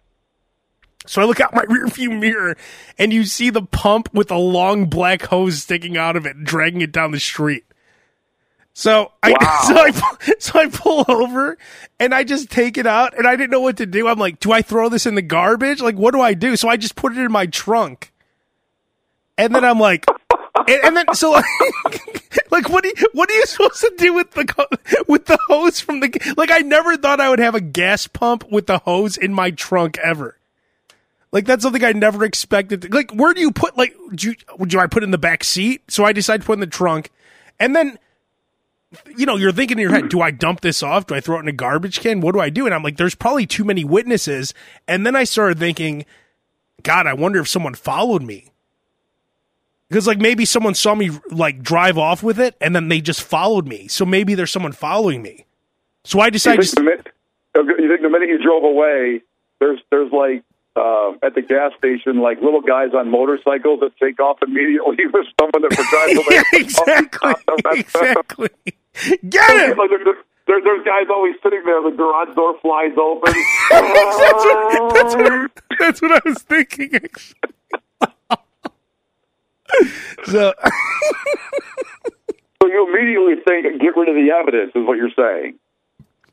So 1.06 1.22
I 1.22 1.26
look 1.26 1.40
out 1.40 1.54
my 1.54 1.66
rearview 1.70 2.20
mirror 2.20 2.58
and 2.98 3.14
you 3.14 3.26
see 3.26 3.50
the 3.50 3.62
pump 3.62 4.14
with 4.14 4.32
a 4.32 4.38
long 4.38 4.86
black 4.86 5.24
hose 5.24 5.64
sticking 5.64 5.98
out 5.98 6.16
of 6.16 6.26
it, 6.26 6.44
dragging 6.44 6.82
it 6.82 6.92
down 6.92 7.12
the 7.12 7.20
street. 7.20 7.66
So 8.80 9.12
I, 9.22 9.32
Wow. 9.42 9.60
so 9.68 9.78
I, 9.78 10.34
so 10.40 10.60
I 10.60 10.68
pull 10.70 11.04
over 11.10 11.58
and 12.00 12.16
I 12.16 12.24
just 12.24 12.50
take 12.50 12.78
it 12.78 12.88
out 12.88 13.18
and 13.18 13.28
I 13.28 13.36
didn't 13.36 13.52
know 13.52 13.60
what 13.60 13.76
to 13.78 13.86
do. 13.86 14.08
I'm 14.08 14.18
like, 14.18 14.40
do 14.40 14.54
I 14.54 14.62
throw 14.62 14.88
this 14.88 15.06
in 15.06 15.16
the 15.16 15.22
garbage? 15.22 15.82
Like, 15.82 15.96
what 15.96 16.14
do 16.14 16.22
I 16.22 16.34
do? 16.34 16.56
So 16.56 16.70
I 16.70 16.78
just 16.78 16.96
put 16.96 17.12
it 17.12 17.18
in 17.18 17.30
my 17.30 17.46
trunk. 17.46 18.14
And 19.38 19.54
then 19.54 19.66
I'm 19.66 19.82
like, 19.82 20.06
and, 20.56 20.82
and 20.82 20.96
then 20.96 21.14
so 21.14 21.32
like, 21.32 21.46
like 22.52 22.70
what 22.70 22.84
do 22.84 22.94
you, 22.96 23.08
what 23.12 23.30
are 23.30 23.34
you 23.34 23.46
supposed 23.48 23.82
to 23.82 23.94
do 23.98 24.14
with 24.14 24.32
the 24.32 24.80
with 25.10 25.26
the 25.26 25.38
hose 25.48 25.82
from 25.82 26.00
the 26.00 26.34
like? 26.38 26.50
I 26.50 26.60
never 26.60 26.96
thought 26.96 27.20
I 27.20 27.30
would 27.30 27.40
have 27.40 27.56
a 27.56 27.62
gas 27.62 28.08
pump 28.08 28.50
with 28.50 28.68
the 28.68 28.78
hose 28.80 29.18
in 29.18 29.34
my 29.34 29.52
trunk 29.52 29.98
ever. 29.98 30.38
Like 31.34 31.44
that's 31.44 31.64
something 31.64 31.84
I 31.84 31.92
never 31.92 32.24
expected. 32.24 32.84
To, 32.84 32.88
like, 32.90 33.12
where 33.12 33.34
do 33.34 33.42
you 33.42 33.52
put 33.52 33.78
like? 33.78 33.94
Do 34.16 34.30
you, 34.30 34.66
do 34.66 34.80
I 34.80 34.88
put 34.88 35.04
it 35.04 35.06
in 35.06 35.12
the 35.12 35.18
back 35.18 35.44
seat? 35.44 35.82
So 35.92 36.06
I 36.06 36.14
decide 36.14 36.42
to 36.42 36.46
put 36.48 36.54
it 36.54 36.56
in 36.56 36.60
the 36.62 36.68
trunk, 36.68 37.12
and 37.60 37.76
then 37.76 38.00
you 39.16 39.26
know, 39.26 39.36
you're 39.36 39.52
thinking 39.52 39.78
in 39.78 39.82
your 39.84 39.92
head, 39.92 40.10
do 40.10 40.22
I 40.22 40.32
dump 40.32 40.62
this 40.62 40.82
off? 40.82 41.08
Do 41.08 41.16
I 41.16 41.22
throw 41.22 41.38
it 41.38 41.42
in 41.42 41.48
a 41.48 41.54
garbage 41.54 42.00
can? 42.00 42.22
What 42.22 42.34
do 42.34 42.40
I 42.40 42.50
do? 42.50 42.66
And 42.66 42.74
I'm 42.74 42.84
like, 42.84 42.98
there's 42.98 43.16
probably 43.16 43.46
too 43.46 43.64
many 43.64 43.84
witnesses. 43.84 44.54
And 44.88 45.06
then 45.06 45.16
I 45.16 45.24
started 45.24 45.60
thinking, 45.60 46.06
God, 46.82 47.06
I 47.06 47.14
wonder 47.14 47.40
if 47.40 47.48
someone 47.48 47.76
followed 47.76 48.24
me. 48.24 48.52
Because 49.90 50.08
like 50.08 50.20
maybe 50.20 50.46
someone 50.46 50.76
saw 50.76 50.96
me 50.96 51.12
like 51.32 51.62
drive 51.62 51.98
off 51.98 52.22
with 52.22 52.40
it 52.40 52.56
and 52.62 52.76
then 52.76 52.90
they 52.90 53.02
just 53.02 53.22
followed 53.22 53.68
me. 53.68 53.88
So 53.88 54.06
maybe 54.06 54.36
there's 54.36 54.52
someone 54.52 54.72
following 54.72 55.22
me. 55.22 55.46
So 56.04 56.20
I 56.20 56.26
You 56.26 56.32
decided 56.32 56.58
think, 56.58 56.64
just 56.64 56.76
the 56.76 56.84
minute, 56.84 57.08
you 57.56 57.90
think 57.90 58.02
the 58.02 58.10
minute 58.10 58.30
you 58.30 58.42
drove 58.42 58.64
away, 58.64 59.22
there's 59.60 59.80
there's 59.90 60.12
like 60.12 60.44
uh, 60.80 61.12
at 61.22 61.36
the 61.36 61.42
gas 61.42 61.72
station, 61.78 62.20
like 62.20 62.42
little 62.42 62.62
guys 62.62 62.90
on 62.96 63.12
motorcycles 63.12 63.82
that 63.82 63.92
take 64.02 64.20
off 64.20 64.38
immediately 64.42 65.06
with 65.14 65.28
someone 65.40 65.62
that 65.62 65.76
drives 65.76 66.18
away. 66.18 66.26
yeah, 66.32 66.44
exactly, 66.54 67.34
exactly. 67.80 68.50
Get. 69.30 69.78
Like, 69.78 69.90
there, 69.90 70.16
there, 70.48 70.62
there's 70.64 70.86
guys 70.86 71.08
always 71.10 71.36
sitting 71.44 71.62
there. 71.66 71.82
The 71.84 71.96
garage 71.96 72.36
door 72.36 72.58
flies 72.62 72.96
open. 72.98 73.34
that's, 73.70 74.16
what, 74.16 74.94
that's, 74.94 75.16
what, 75.16 75.52
that's 75.80 76.02
what 76.02 76.12
I 76.12 76.22
was 76.26 76.42
thinking. 76.44 76.96
Actually. 76.96 77.36
so 80.26 80.54
So 82.62 82.68
you 82.68 82.88
immediately 82.90 83.36
think, 83.48 83.82
get 83.82 83.96
rid 83.96 84.10
of 84.10 84.16
the 84.16 84.32
evidence, 84.36 84.72
is 84.76 84.86
what 84.86 84.98
you're 84.98 85.16
saying. 85.16 85.60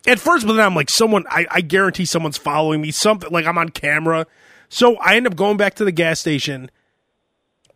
At 0.06 0.20
first, 0.20 0.46
but 0.46 0.54
then 0.54 0.64
I'm 0.64 0.74
like, 0.74 0.90
someone, 0.90 1.24
I, 1.28 1.46
I 1.50 1.60
guarantee 1.60 2.04
someone's 2.04 2.36
following 2.36 2.80
me. 2.80 2.90
Something 2.90 3.30
like 3.30 3.46
I'm 3.46 3.58
on 3.58 3.70
camera. 3.70 4.26
So 4.68 4.96
I 4.96 5.16
end 5.16 5.26
up 5.26 5.36
going 5.36 5.56
back 5.56 5.74
to 5.74 5.84
the 5.84 5.92
gas 5.92 6.20
station, 6.20 6.70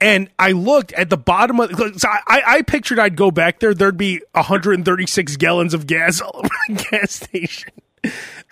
and 0.00 0.30
I 0.38 0.52
looked 0.52 0.92
at 0.92 1.10
the 1.10 1.16
bottom 1.16 1.60
of. 1.60 1.70
So 2.00 2.08
I, 2.08 2.42
I, 2.46 2.62
pictured 2.62 2.98
I'd 2.98 3.16
go 3.16 3.30
back 3.30 3.60
there. 3.60 3.74
There'd 3.74 3.96
be 3.96 4.22
136 4.32 5.36
gallons 5.36 5.74
of 5.74 5.86
gas 5.86 6.20
all 6.20 6.32
over 6.34 6.48
the 6.68 6.86
gas 6.90 7.12
station. 7.12 7.72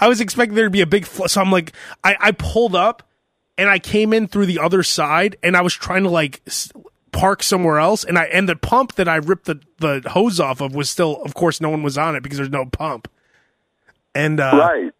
I 0.00 0.08
was 0.08 0.20
expecting 0.20 0.54
there 0.54 0.64
to 0.64 0.70
be 0.70 0.82
a 0.82 0.86
big. 0.86 1.06
Fl- 1.06 1.26
so 1.26 1.40
I'm 1.40 1.50
like, 1.50 1.72
I, 2.04 2.16
I 2.20 2.32
pulled 2.32 2.74
up, 2.74 3.08
and 3.56 3.68
I 3.68 3.78
came 3.78 4.12
in 4.12 4.28
through 4.28 4.46
the 4.46 4.58
other 4.60 4.82
side, 4.82 5.36
and 5.42 5.56
I 5.56 5.62
was 5.62 5.74
trying 5.74 6.04
to 6.04 6.10
like. 6.10 6.42
park 7.10 7.42
somewhere 7.42 7.78
else 7.78 8.04
and 8.04 8.18
I 8.18 8.24
and 8.24 8.46
the 8.46 8.54
pump 8.54 8.94
that 8.96 9.08
I 9.08 9.16
ripped 9.16 9.46
the, 9.46 9.58
the 9.78 10.08
hose 10.10 10.38
off 10.38 10.60
of 10.60 10.74
was 10.74 10.90
still 10.90 11.22
of 11.24 11.32
course 11.32 11.58
no 11.58 11.70
one 11.70 11.82
was 11.82 11.96
on 11.96 12.14
it 12.14 12.22
because 12.22 12.36
there's 12.36 12.50
no 12.50 12.66
pump. 12.66 13.08
And 14.18 14.40
uh 14.40 14.50
right. 14.58 14.92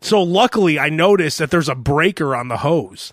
so 0.00 0.22
luckily, 0.22 0.78
I 0.78 0.88
noticed 0.88 1.38
that 1.38 1.50
there's 1.50 1.68
a 1.68 1.74
breaker 1.74 2.34
on 2.34 2.48
the 2.48 2.56
hose. 2.58 3.12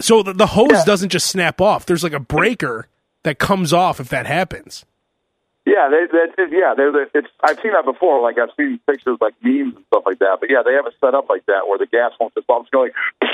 So 0.00 0.22
the, 0.24 0.32
the 0.32 0.48
hose 0.48 0.70
Yeah. 0.72 0.84
doesn't 0.84 1.10
just 1.10 1.28
snap 1.28 1.60
off. 1.60 1.86
There's 1.86 2.02
like 2.02 2.12
a 2.12 2.20
breaker 2.20 2.88
that 3.22 3.38
comes 3.38 3.72
off 3.72 4.00
if 4.00 4.08
that 4.08 4.26
happens. 4.26 4.84
Yeah, 5.64 5.88
they, 5.88 6.06
they, 6.10 6.56
yeah, 6.58 6.74
they, 6.76 6.90
they, 6.90 7.04
it's. 7.14 7.28
I've 7.40 7.60
seen 7.60 7.70
that 7.72 7.84
before. 7.84 8.20
Like 8.20 8.36
I've 8.36 8.50
seen 8.56 8.80
pictures, 8.84 9.18
like 9.20 9.34
memes 9.42 9.76
and 9.76 9.84
stuff 9.86 10.02
like 10.04 10.18
that. 10.18 10.38
But 10.40 10.50
yeah, 10.50 10.62
they 10.66 10.72
have 10.74 10.86
it 10.86 10.94
set 11.00 11.14
up 11.14 11.28
like 11.28 11.46
that 11.46 11.68
where 11.68 11.78
the 11.78 11.86
gas 11.86 12.10
won't 12.18 12.34
just 12.34 12.50
off. 12.50 12.62
It's 12.62 12.70
going 12.70 12.90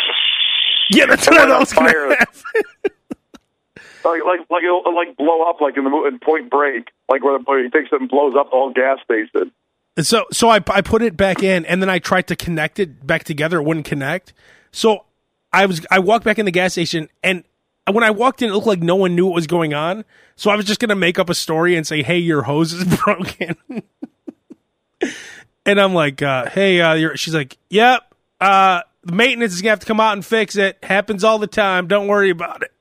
Yeah, 0.91 1.07
that's 1.07 1.27
what 1.27 1.39
I 1.39 1.59
was 1.59 1.73
going 1.73 1.91
to 1.93 2.17
like 4.05 4.23
like 4.25 4.41
like 4.51 4.63
it'll 4.63 4.95
like 4.95 5.17
blow 5.17 5.43
up 5.49 5.61
like 5.63 5.77
in 5.79 5.85
the 5.85 5.91
in 6.07 6.19
Point 6.19 6.51
Break, 6.51 6.89
like 7.09 7.25
where, 7.25 7.39
the, 7.39 7.45
where 7.45 7.63
he 7.65 7.71
takes 7.71 7.89
it 7.93 8.01
and 8.01 8.11
blows 8.11 8.35
up 8.39 8.47
the 8.47 8.57
whole 8.57 8.73
gas 8.73 8.99
station. 9.05 9.51
So 10.01 10.27
so 10.33 10.49
I 10.49 10.61
I 10.69 10.81
put 10.81 11.03
it 11.03 11.17
back 11.17 11.43
in 11.43 11.65
and 11.67 11.83
then 11.83 11.91
I 11.91 11.99
tried 11.99 12.29
to 12.29 12.37
connect 12.37 12.79
it 12.79 13.07
back 13.07 13.25
together. 13.25 13.59
It 13.59 13.65
wouldn't 13.65 13.87
connect. 13.87 14.33
So 14.71 15.05
I 15.53 15.67
was 15.67 15.85
I 15.91 15.99
walked 15.99 16.25
back 16.25 16.39
in 16.39 16.45
the 16.45 16.53
gas 16.53 16.73
station 16.73 17.09
and 17.23 17.45
when 17.93 18.05
I 18.05 18.11
walked 18.11 18.43
in, 18.43 18.51
it 18.51 18.53
looked 18.53 18.67
like 18.67 18.83
no 18.83 18.97
one 18.97 19.15
knew 19.15 19.27
what 19.27 19.35
was 19.35 19.47
going 19.47 19.75
on. 19.75 20.05
So 20.37 20.51
I 20.51 20.57
was 20.57 20.67
just 20.67 20.81
gonna 20.81 20.95
make 20.95 21.19
up 21.19 21.31
a 21.31 21.35
story 21.35 21.77
and 21.77 21.87
say, 21.87 22.03
"Hey, 22.03 22.19
your 22.19 22.43
hose 22.43 22.73
is 22.73 22.85
broken." 23.05 23.57
and 25.67 25.81
I'm 25.81 25.95
like, 25.95 26.23
uh, 26.23 26.49
"Hey, 26.51 26.81
uh, 26.81 27.15
she's 27.15 27.35
like, 27.35 27.57
yep. 27.71 28.03
Uh, 28.41 28.83
the 29.05 29.13
maintenance 29.13 29.55
is 29.55 29.63
gonna 29.63 29.71
have 29.71 29.81
to 29.81 29.87
come 29.87 30.01
out 30.01 30.13
and 30.13 30.25
fix 30.25 30.57
it. 30.57 30.79
Happens 30.83 31.25
all 31.25 31.39
the 31.39 31.47
time. 31.47 31.89
Don't 31.89 32.09
worry 32.09 32.31
about 32.31 32.63
it." 32.63 32.73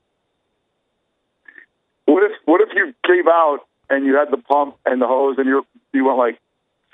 What 2.05 2.23
if 2.23 2.31
what 2.45 2.61
if 2.61 2.69
you 2.75 2.93
came 3.05 3.27
out 3.27 3.59
and 3.89 4.05
you 4.05 4.15
had 4.15 4.29
the 4.31 4.37
pump 4.37 4.77
and 4.85 5.01
the 5.01 5.07
hose 5.07 5.35
and 5.37 5.47
you 5.47 5.65
you 5.93 6.05
went 6.05 6.17
like, 6.17 6.39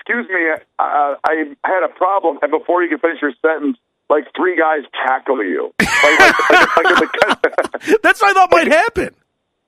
"Excuse 0.06 0.28
me, 0.28 0.50
uh, 0.78 1.14
I 1.24 1.54
had 1.64 1.82
a 1.84 1.88
problem," 1.88 2.38
and 2.42 2.50
before 2.50 2.82
you 2.82 2.88
could 2.90 3.00
finish 3.00 3.20
your 3.22 3.32
sentence, 3.40 3.78
like 4.10 4.24
three 4.36 4.56
guys 4.56 4.82
tackle 5.06 5.42
you, 5.44 5.72
like 5.80 6.18
like, 6.20 7.00
like, 7.00 7.10
That's 8.02 8.20
what 8.20 8.30
I 8.30 8.34
thought 8.34 8.50
might 8.52 8.68
happen. 8.68 9.14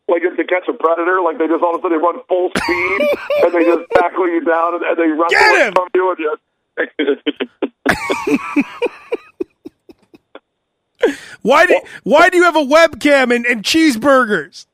like 0.09 0.23
to 0.23 0.45
catch 0.45 0.69
a 0.69 0.73
predator, 0.75 1.21
like 1.23 1.39
they 1.39 1.47
just 1.49 1.63
all 1.63 1.75
of 1.75 1.81
a 1.81 1.83
sudden 1.83 1.99
they 1.99 2.03
run 2.05 2.21
full 2.29 2.51
speed 2.57 3.01
and 3.43 3.53
they 3.55 3.65
just 3.65 3.91
tackle 3.95 4.29
you 4.29 4.45
down 4.45 4.75
and, 4.75 4.83
and 4.85 4.97
they 4.99 5.09
Get 5.35 5.51
away 5.51 5.67
him! 5.67 5.73
from 5.75 5.89
you 5.95 6.11
and 6.11 6.19
you. 6.19 6.37
Why 11.43 11.67
do 11.67 11.81
Why 12.03 12.29
do 12.31 12.37
you 12.39 12.45
have 12.45 12.57
a 12.57 12.65
webcam 12.65 13.35
and, 13.35 13.47
and 13.47 13.63
cheeseburgers? 13.63 14.67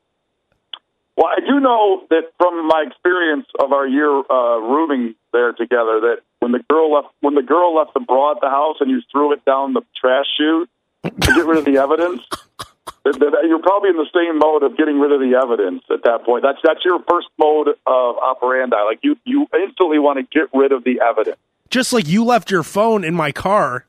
Well, 1.15 1.27
I 1.27 1.39
do 1.45 1.59
know 1.59 2.03
that 2.09 2.31
from 2.37 2.67
my 2.67 2.85
experience 2.87 3.45
of 3.59 3.71
our 3.71 3.87
year 3.87 4.09
uh, 4.09 4.57
rooming 4.59 5.15
there 5.31 5.53
together, 5.53 6.01
that 6.01 6.17
when 6.39 6.51
the 6.51 6.63
girl 6.69 6.91
left 6.93 7.09
when 7.21 7.35
the 7.35 7.43
girl 7.43 7.75
left 7.75 7.93
the 7.93 7.99
bra 7.99 8.31
at 8.31 8.41
the 8.41 8.49
house 8.49 8.77
and 8.79 8.89
you 8.89 9.01
threw 9.11 9.31
it 9.33 9.45
down 9.45 9.73
the 9.73 9.81
trash 9.95 10.25
chute 10.37 10.69
to 11.03 11.33
get 11.33 11.45
rid 11.45 11.57
of 11.57 11.65
the 11.65 11.77
evidence, 11.77 12.21
that, 13.05 13.19
that 13.19 13.45
you're 13.47 13.61
probably 13.61 13.89
in 13.89 13.97
the 13.97 14.09
same 14.13 14.39
mode 14.39 14.63
of 14.63 14.75
getting 14.75 14.99
rid 14.99 15.11
of 15.11 15.19
the 15.19 15.37
evidence 15.37 15.83
at 15.91 16.03
that 16.03 16.25
point. 16.25 16.43
That's 16.43 16.57
that's 16.63 16.83
your 16.83 16.99
first 17.07 17.27
mode 17.37 17.69
of 17.85 18.17
operandi. 18.17 18.77
Like 18.83 18.99
you 19.03 19.15
you 19.23 19.47
instantly 19.53 19.99
want 19.99 20.17
to 20.17 20.39
get 20.39 20.49
rid 20.53 20.71
of 20.71 20.83
the 20.83 20.99
evidence. 20.99 21.37
Just 21.69 21.93
like 21.93 22.07
you 22.07 22.23
left 22.23 22.49
your 22.49 22.63
phone 22.63 23.03
in 23.03 23.13
my 23.13 23.31
car, 23.31 23.85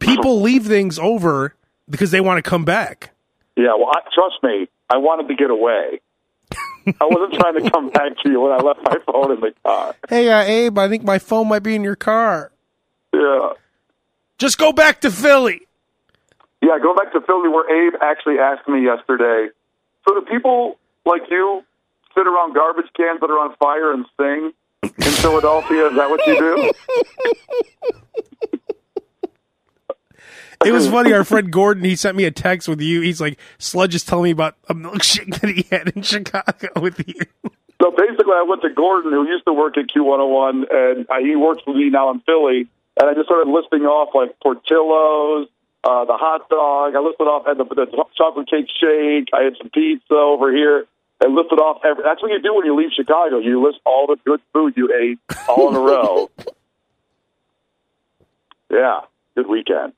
people 0.00 0.40
leave 0.40 0.66
things 0.66 0.98
over 0.98 1.54
because 1.88 2.10
they 2.10 2.20
want 2.20 2.42
to 2.42 2.48
come 2.48 2.64
back. 2.64 3.10
Yeah, 3.56 3.74
well, 3.76 3.90
I, 3.90 4.00
trust 4.14 4.42
me, 4.42 4.68
I 4.88 4.98
wanted 4.98 5.28
to 5.28 5.34
get 5.34 5.50
away. 5.50 6.00
I 7.00 7.04
wasn't 7.04 7.34
trying 7.34 7.62
to 7.62 7.70
come 7.70 7.90
back 7.90 8.18
to 8.22 8.30
you 8.30 8.40
when 8.40 8.52
I 8.52 8.58
left 8.58 8.80
my 8.82 8.96
phone 9.06 9.32
in 9.32 9.40
the 9.40 9.54
car. 9.64 9.94
Hey, 10.08 10.28
uh, 10.28 10.42
Abe, 10.42 10.78
I 10.78 10.88
think 10.88 11.04
my 11.04 11.18
phone 11.18 11.48
might 11.48 11.62
be 11.62 11.74
in 11.74 11.84
your 11.84 11.96
car. 11.96 12.52
Yeah. 13.12 13.50
Just 14.38 14.58
go 14.58 14.72
back 14.72 15.00
to 15.02 15.10
Philly. 15.10 15.62
Yeah, 16.62 16.78
go 16.82 16.94
back 16.94 17.12
to 17.12 17.20
Philly, 17.20 17.48
where 17.48 17.68
Abe 17.70 17.94
actually 18.02 18.38
asked 18.38 18.68
me 18.68 18.84
yesterday. 18.84 19.48
So, 20.06 20.14
do 20.14 20.22
people 20.22 20.78
like 21.04 21.22
you 21.30 21.64
sit 22.14 22.26
around 22.26 22.54
garbage 22.54 22.90
cans 22.96 23.20
that 23.20 23.30
are 23.30 23.38
on 23.38 23.54
fire 23.56 23.92
and 23.92 24.04
sing 24.18 24.52
in 24.82 25.12
Philadelphia? 25.12 25.88
Is 25.88 25.96
that 25.96 26.10
what 26.10 26.26
you 26.26 26.38
do? 26.38 26.72
It 30.64 30.72
was 30.72 30.88
funny. 30.88 31.12
Our 31.12 31.24
friend 31.24 31.50
Gordon, 31.52 31.84
he 31.84 31.96
sent 31.96 32.16
me 32.16 32.24
a 32.24 32.30
text 32.30 32.68
with 32.68 32.80
you. 32.80 33.00
He's 33.00 33.20
like, 33.20 33.38
Sludge 33.58 33.94
is 33.94 34.04
telling 34.04 34.24
me 34.24 34.30
about 34.30 34.56
a 34.68 34.74
milkshake 34.74 35.40
that 35.40 35.50
he 35.50 35.66
had 35.70 35.88
in 35.94 36.02
Chicago 36.02 36.68
with 36.80 37.06
you. 37.06 37.20
So 37.80 37.92
basically, 37.92 38.34
I 38.34 38.44
went 38.48 38.62
to 38.62 38.70
Gordon, 38.70 39.12
who 39.12 39.26
used 39.28 39.44
to 39.46 39.52
work 39.52 39.78
at 39.78 39.86
Q101, 39.86 40.64
and 40.70 41.06
uh, 41.08 41.14
he 41.20 41.36
works 41.36 41.62
with 41.66 41.76
me 41.76 41.90
now 41.90 42.10
in 42.10 42.20
Philly. 42.20 42.66
And 43.00 43.08
I 43.08 43.14
just 43.14 43.26
started 43.26 43.48
listing 43.48 43.82
off 43.82 44.12
like 44.14 44.38
Portillo's, 44.40 45.48
uh, 45.84 46.04
the 46.04 46.16
hot 46.16 46.48
dog. 46.48 46.96
I 46.96 46.98
listed 46.98 47.28
off 47.28 47.46
and 47.46 47.60
the, 47.60 47.64
the 47.64 48.04
chocolate 48.16 48.50
cake 48.50 48.66
shake. 48.80 49.28
I 49.32 49.42
had 49.44 49.54
some 49.58 49.70
pizza 49.70 50.14
over 50.14 50.52
here. 50.52 50.86
I 51.22 51.28
listed 51.28 51.58
off. 51.60 51.82
Every, 51.84 52.02
that's 52.02 52.20
what 52.20 52.32
you 52.32 52.40
do 52.42 52.54
when 52.54 52.66
you 52.66 52.74
leave 52.74 52.90
Chicago. 52.96 53.38
You 53.38 53.64
list 53.64 53.78
all 53.86 54.08
the 54.08 54.16
good 54.24 54.40
food 54.52 54.74
you 54.76 54.92
ate 54.92 55.18
all 55.48 55.68
in 55.68 55.76
a 55.76 55.80
row. 55.80 56.30
Yeah, 58.70 59.00
good 59.34 59.46
weekend. 59.46 59.94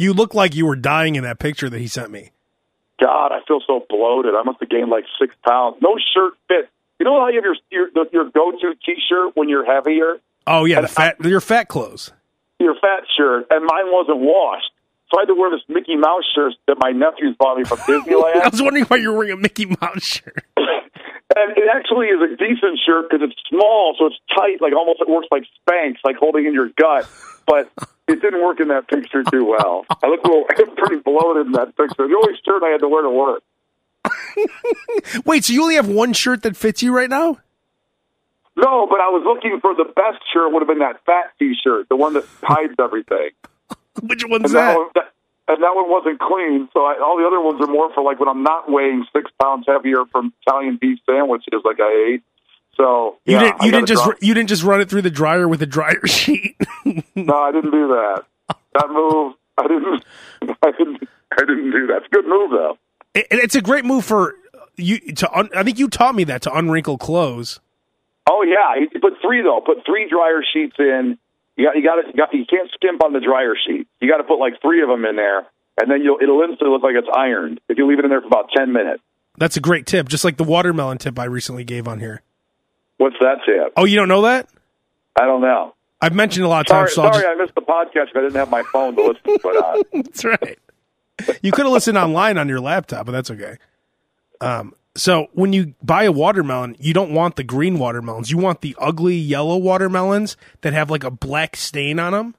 You 0.00 0.12
look 0.12 0.34
like 0.34 0.54
you 0.54 0.66
were 0.66 0.76
dying 0.76 1.16
in 1.16 1.24
that 1.24 1.38
picture 1.38 1.68
that 1.68 1.78
he 1.78 1.88
sent 1.88 2.10
me. 2.10 2.30
God, 3.00 3.32
I 3.32 3.40
feel 3.46 3.60
so 3.66 3.84
bloated. 3.88 4.34
I 4.34 4.42
must 4.42 4.60
have 4.60 4.68
gained 4.68 4.90
like 4.90 5.04
six 5.20 5.34
pounds. 5.46 5.76
No 5.80 5.96
shirt 6.14 6.34
fit. 6.48 6.68
You 6.98 7.04
know 7.04 7.20
how 7.20 7.28
you 7.28 7.36
have 7.36 7.44
your 7.44 7.56
your, 7.94 8.06
your 8.12 8.30
go 8.30 8.50
to 8.50 8.74
t 8.84 8.94
shirt 9.08 9.36
when 9.36 9.48
you're 9.48 9.64
heavier? 9.64 10.16
Oh 10.46 10.64
yeah, 10.64 10.80
the 10.80 10.88
fat 10.88 11.16
your 11.20 11.40
fat 11.40 11.68
clothes. 11.68 12.12
Your 12.58 12.74
fat 12.74 13.04
shirt, 13.16 13.46
and 13.50 13.64
mine 13.64 13.86
wasn't 13.86 14.18
washed. 14.18 14.70
So 15.10 15.18
I 15.18 15.22
had 15.22 15.28
to 15.28 15.34
wear 15.34 15.50
this 15.50 15.62
Mickey 15.68 15.96
Mouse 15.96 16.24
shirt 16.34 16.54
that 16.66 16.76
my 16.80 16.90
nephews 16.90 17.36
bought 17.38 17.56
me 17.56 17.64
from 17.64 17.78
Disneyland. 17.88 18.42
I 18.42 18.48
was 18.48 18.60
wondering 18.60 18.84
why 18.86 18.96
you 18.98 19.10
were 19.10 19.18
wearing 19.18 19.32
a 19.32 19.36
Mickey 19.36 19.66
Mouse 19.66 20.02
shirt. 20.02 20.44
and 20.56 21.56
it 21.56 21.68
actually 21.72 22.06
is 22.08 22.20
a 22.20 22.36
decent 22.36 22.78
shirt 22.84 23.08
because 23.08 23.30
it's 23.30 23.40
small, 23.48 23.94
so 23.98 24.06
it's 24.06 24.16
tight, 24.34 24.60
like 24.60 24.74
almost 24.74 25.00
it 25.00 25.08
works 25.08 25.28
like 25.30 25.44
Spanx, 25.62 25.96
like 26.04 26.16
holding 26.16 26.46
in 26.46 26.52
your 26.52 26.70
gut. 26.76 27.08
But 27.46 27.70
it 28.08 28.20
didn't 28.20 28.42
work 28.42 28.60
in 28.60 28.68
that 28.68 28.88
picture 28.88 29.22
too 29.22 29.44
well. 29.44 29.84
I 30.02 30.08
look 30.08 30.24
a 30.24 30.28
little, 30.28 30.44
I 30.50 30.64
pretty 30.76 31.02
bloated 31.02 31.46
in 31.46 31.52
that 31.52 31.76
picture. 31.76 32.08
The 32.08 32.16
only 32.16 32.38
shirt 32.44 32.62
I 32.62 32.70
had 32.70 32.80
to 32.80 32.88
wear 32.88 33.02
to 33.02 33.10
work. 33.10 33.42
Wait, 35.24 35.44
so 35.44 35.52
you 35.52 35.62
only 35.62 35.74
have 35.74 35.88
one 35.88 36.12
shirt 36.12 36.42
that 36.42 36.56
fits 36.56 36.82
you 36.82 36.94
right 36.94 37.10
now? 37.10 37.38
No, 38.56 38.86
but 38.90 39.00
I 39.00 39.08
was 39.08 39.22
looking 39.24 39.60
for 39.60 39.74
the 39.74 39.84
best 39.84 40.18
shirt. 40.32 40.52
Would 40.52 40.62
have 40.62 40.68
been 40.68 40.80
that 40.80 41.04
fat 41.06 41.32
T-shirt, 41.38 41.88
the 41.88 41.96
one 41.96 42.14
that 42.14 42.24
hides 42.42 42.74
everything. 42.80 43.30
Which 44.02 44.24
one's 44.26 44.46
and 44.46 44.54
that? 44.54 44.76
one, 44.76 44.88
that? 44.94 45.12
And 45.48 45.62
that 45.62 45.74
one 45.74 45.88
wasn't 45.88 46.20
clean, 46.20 46.68
so 46.74 46.80
I, 46.84 46.98
all 47.00 47.16
the 47.16 47.26
other 47.26 47.40
ones 47.40 47.60
are 47.60 47.72
more 47.72 47.92
for 47.94 48.02
like 48.02 48.20
when 48.20 48.28
I'm 48.28 48.42
not 48.42 48.70
weighing 48.70 49.06
six 49.14 49.30
pounds 49.40 49.64
heavier 49.66 50.04
from 50.12 50.32
Italian 50.46 50.76
beef 50.80 50.98
sandwiches 51.06 51.62
like 51.64 51.80
I 51.80 52.12
ate. 52.12 52.22
So 52.78 53.18
You 53.24 53.34
yeah, 53.34 53.40
didn't. 53.40 53.62
You 53.64 53.70
didn't 53.72 53.88
just. 53.88 54.04
drop- 54.04 54.16
You 54.22 54.34
didn't 54.34 54.48
just 54.48 54.62
run 54.62 54.80
it 54.80 54.88
through 54.88 55.02
the 55.02 55.10
dryer 55.10 55.46
with 55.48 55.60
a 55.62 55.66
dryer 55.66 56.00
sheet. 56.06 56.56
No, 57.14 57.34
I 57.34 57.52
didn't 57.52 57.72
do 57.72 57.88
that. 57.88 58.24
That 58.74 58.88
move, 58.90 59.34
I 59.58 59.62
didn't. 59.66 60.04
I 60.62 60.70
didn't. 60.70 61.08
I 61.32 61.40
didn't 61.40 61.70
do 61.72 61.86
that. 61.88 61.96
It's 61.98 62.06
a 62.06 62.10
good 62.14 62.26
move 62.26 62.50
though. 62.52 62.78
It- 63.14 63.26
it's 63.30 63.54
a 63.56 63.60
great 63.60 63.84
move 63.84 64.04
for 64.04 64.34
you 64.76 64.98
to. 65.14 65.32
Un, 65.36 65.48
I 65.56 65.62
think 65.64 65.78
you 65.78 65.88
taught 65.88 66.14
me 66.14 66.24
that 66.24 66.42
to 66.42 66.50
unwrinkle 66.50 66.98
clothes. 66.98 67.58
Oh 68.30 68.42
yeah, 68.42 68.80
you 68.80 68.88
put 69.00 69.14
three 69.20 69.42
though. 69.42 69.60
Put 69.64 69.84
three 69.84 70.08
dryer 70.08 70.42
sheets 70.52 70.76
in. 70.78 71.18
You 71.56 71.66
got. 71.66 71.76
You 71.76 71.82
got. 71.82 72.06
You, 72.06 72.12
got, 72.14 72.32
you 72.34 72.44
can't 72.48 72.70
skimp 72.74 73.02
on 73.02 73.12
the 73.12 73.20
dryer 73.20 73.54
sheet. 73.66 73.88
You 74.00 74.08
got 74.08 74.18
to 74.18 74.24
put 74.24 74.38
like 74.38 74.60
three 74.62 74.82
of 74.82 74.88
them 74.88 75.04
in 75.04 75.16
there, 75.16 75.38
and 75.80 75.90
then 75.90 76.02
you'll. 76.02 76.18
It'll 76.22 76.42
instantly 76.42 76.68
look 76.68 76.82
like 76.84 76.94
it's 76.94 77.08
ironed 77.12 77.60
if 77.68 77.76
you 77.76 77.88
leave 77.88 77.98
it 77.98 78.04
in 78.04 78.10
there 78.10 78.20
for 78.20 78.28
about 78.28 78.50
ten 78.56 78.72
minutes. 78.72 79.02
That's 79.36 79.56
a 79.56 79.60
great 79.60 79.86
tip. 79.86 80.08
Just 80.08 80.24
like 80.24 80.36
the 80.36 80.44
watermelon 80.44 80.98
tip 80.98 81.18
I 81.18 81.24
recently 81.24 81.64
gave 81.64 81.88
on 81.88 81.98
here. 82.00 82.22
What's 82.98 83.16
that 83.20 83.38
tip? 83.46 83.72
Oh, 83.76 83.84
you 83.84 83.96
don't 83.96 84.08
know 84.08 84.22
that? 84.22 84.48
I 85.16 85.24
don't 85.24 85.40
know. 85.40 85.74
I've 86.00 86.14
mentioned 86.14 86.44
a 86.44 86.48
lot 86.48 86.60
of 86.60 86.68
Sorry, 86.68 86.84
times. 86.86 86.94
so 86.94 87.02
sorry, 87.02 87.14
just- 87.14 87.26
I 87.26 87.34
missed 87.34 87.54
the 87.56 87.62
podcast. 87.62 88.08
I 88.16 88.20
didn't 88.20 88.34
have 88.36 88.50
my 88.50 88.62
phone 88.62 88.94
to 88.96 89.02
listen 89.02 89.22
to 89.24 89.48
it 89.48 89.64
on. 89.64 89.82
That's 90.02 90.24
right. 90.24 90.58
You 91.42 91.50
could 91.50 91.64
have 91.64 91.72
listened 91.72 91.98
online 91.98 92.38
on 92.38 92.48
your 92.48 92.60
laptop, 92.60 93.06
but 93.06 93.10
that's 93.12 93.28
okay. 93.32 93.56
Um, 94.40 94.72
so 94.94 95.26
when 95.32 95.52
you 95.52 95.74
buy 95.82 96.04
a 96.04 96.12
watermelon, 96.12 96.76
you 96.78 96.94
don't 96.94 97.12
want 97.12 97.34
the 97.34 97.42
green 97.42 97.80
watermelons. 97.80 98.30
You 98.30 98.38
want 98.38 98.60
the 98.60 98.76
ugly 98.78 99.16
yellow 99.16 99.56
watermelons 99.56 100.36
that 100.60 100.72
have 100.74 100.90
like 100.90 101.02
a 101.02 101.10
black 101.10 101.56
stain 101.56 101.98
on 101.98 102.12
them 102.12 102.34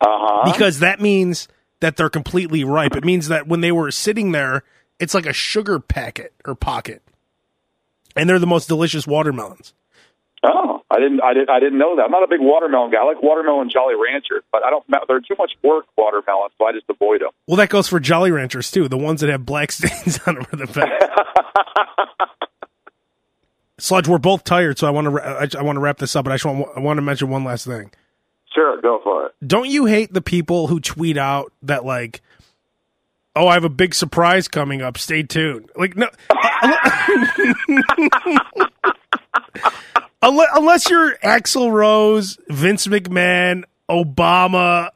Uh 0.00 0.06
huh. 0.08 0.52
because 0.52 0.80
that 0.80 1.00
means 1.00 1.46
that 1.78 1.96
they're 1.96 2.10
completely 2.10 2.64
ripe. 2.64 2.96
It 2.96 3.04
means 3.04 3.28
that 3.28 3.46
when 3.46 3.60
they 3.60 3.70
were 3.70 3.92
sitting 3.92 4.32
there, 4.32 4.64
it's 4.98 5.14
like 5.14 5.26
a 5.26 5.32
sugar 5.32 5.78
packet 5.78 6.32
or 6.44 6.56
pocket. 6.56 7.00
And 8.16 8.28
they're 8.28 8.38
the 8.38 8.46
most 8.46 8.68
delicious 8.68 9.06
watermelons. 9.06 9.74
Oh, 10.42 10.82
I 10.90 10.98
didn't. 11.00 11.20
I 11.22 11.34
didn't. 11.34 11.50
I 11.50 11.60
didn't 11.60 11.78
know 11.78 11.96
that. 11.96 12.02
I'm 12.02 12.10
not 12.10 12.22
a 12.22 12.28
big 12.28 12.40
watermelon 12.40 12.90
guy. 12.90 12.98
I 12.98 13.04
like 13.04 13.22
watermelon 13.22 13.70
Jolly 13.70 13.94
Ranchers, 13.94 14.42
but 14.52 14.62
I 14.64 14.70
don't. 14.70 14.84
They're 15.08 15.20
too 15.20 15.34
much 15.38 15.52
work 15.62 15.86
watermelons, 15.96 16.52
so 16.58 16.66
I 16.66 16.72
just 16.72 16.86
avoid 16.88 17.20
them. 17.20 17.30
Well, 17.46 17.56
that 17.56 17.68
goes 17.68 17.88
for 17.88 17.98
Jolly 17.98 18.30
Ranchers 18.30 18.70
too. 18.70 18.88
The 18.88 18.98
ones 18.98 19.20
that 19.22 19.30
have 19.30 19.44
black 19.44 19.72
stains 19.72 20.20
on 20.26 20.36
them 20.36 20.46
are 20.52 20.56
the 20.56 20.66
best. 20.66 20.92
Sludge, 23.78 24.08
we're 24.08 24.18
both 24.18 24.44
tired, 24.44 24.78
so 24.78 24.86
I 24.86 24.90
want 24.90 25.06
to 25.08 25.22
I, 25.22 25.48
I 25.58 25.62
want 25.62 25.76
to 25.76 25.80
wrap 25.80 25.98
this 25.98 26.16
up. 26.16 26.24
But 26.24 26.32
I 26.32 26.36
just 26.36 26.44
want 26.44 26.66
I 26.76 26.80
want 26.80 26.98
to 26.98 27.02
mention 27.02 27.28
one 27.28 27.44
last 27.44 27.66
thing. 27.66 27.90
Sure, 28.54 28.80
go 28.80 29.00
for 29.02 29.26
it. 29.26 29.34
Don't 29.46 29.68
you 29.68 29.84
hate 29.84 30.12
the 30.12 30.22
people 30.22 30.68
who 30.68 30.80
tweet 30.80 31.18
out 31.18 31.52
that 31.62 31.84
like, 31.84 32.22
"Oh, 33.36 33.46
I 33.46 33.54
have 33.54 33.64
a 33.64 33.68
big 33.68 33.94
surprise 33.94 34.48
coming 34.48 34.82
up. 34.82 34.98
Stay 34.98 35.22
tuned." 35.22 35.70
Like 35.76 35.96
no. 35.96 36.08
Unless, 40.22 40.48
unless 40.54 40.90
you're 40.90 41.14
Axl 41.18 41.70
Rose, 41.70 42.38
Vince 42.48 42.86
McMahon, 42.88 43.62
Obama, 43.88 44.88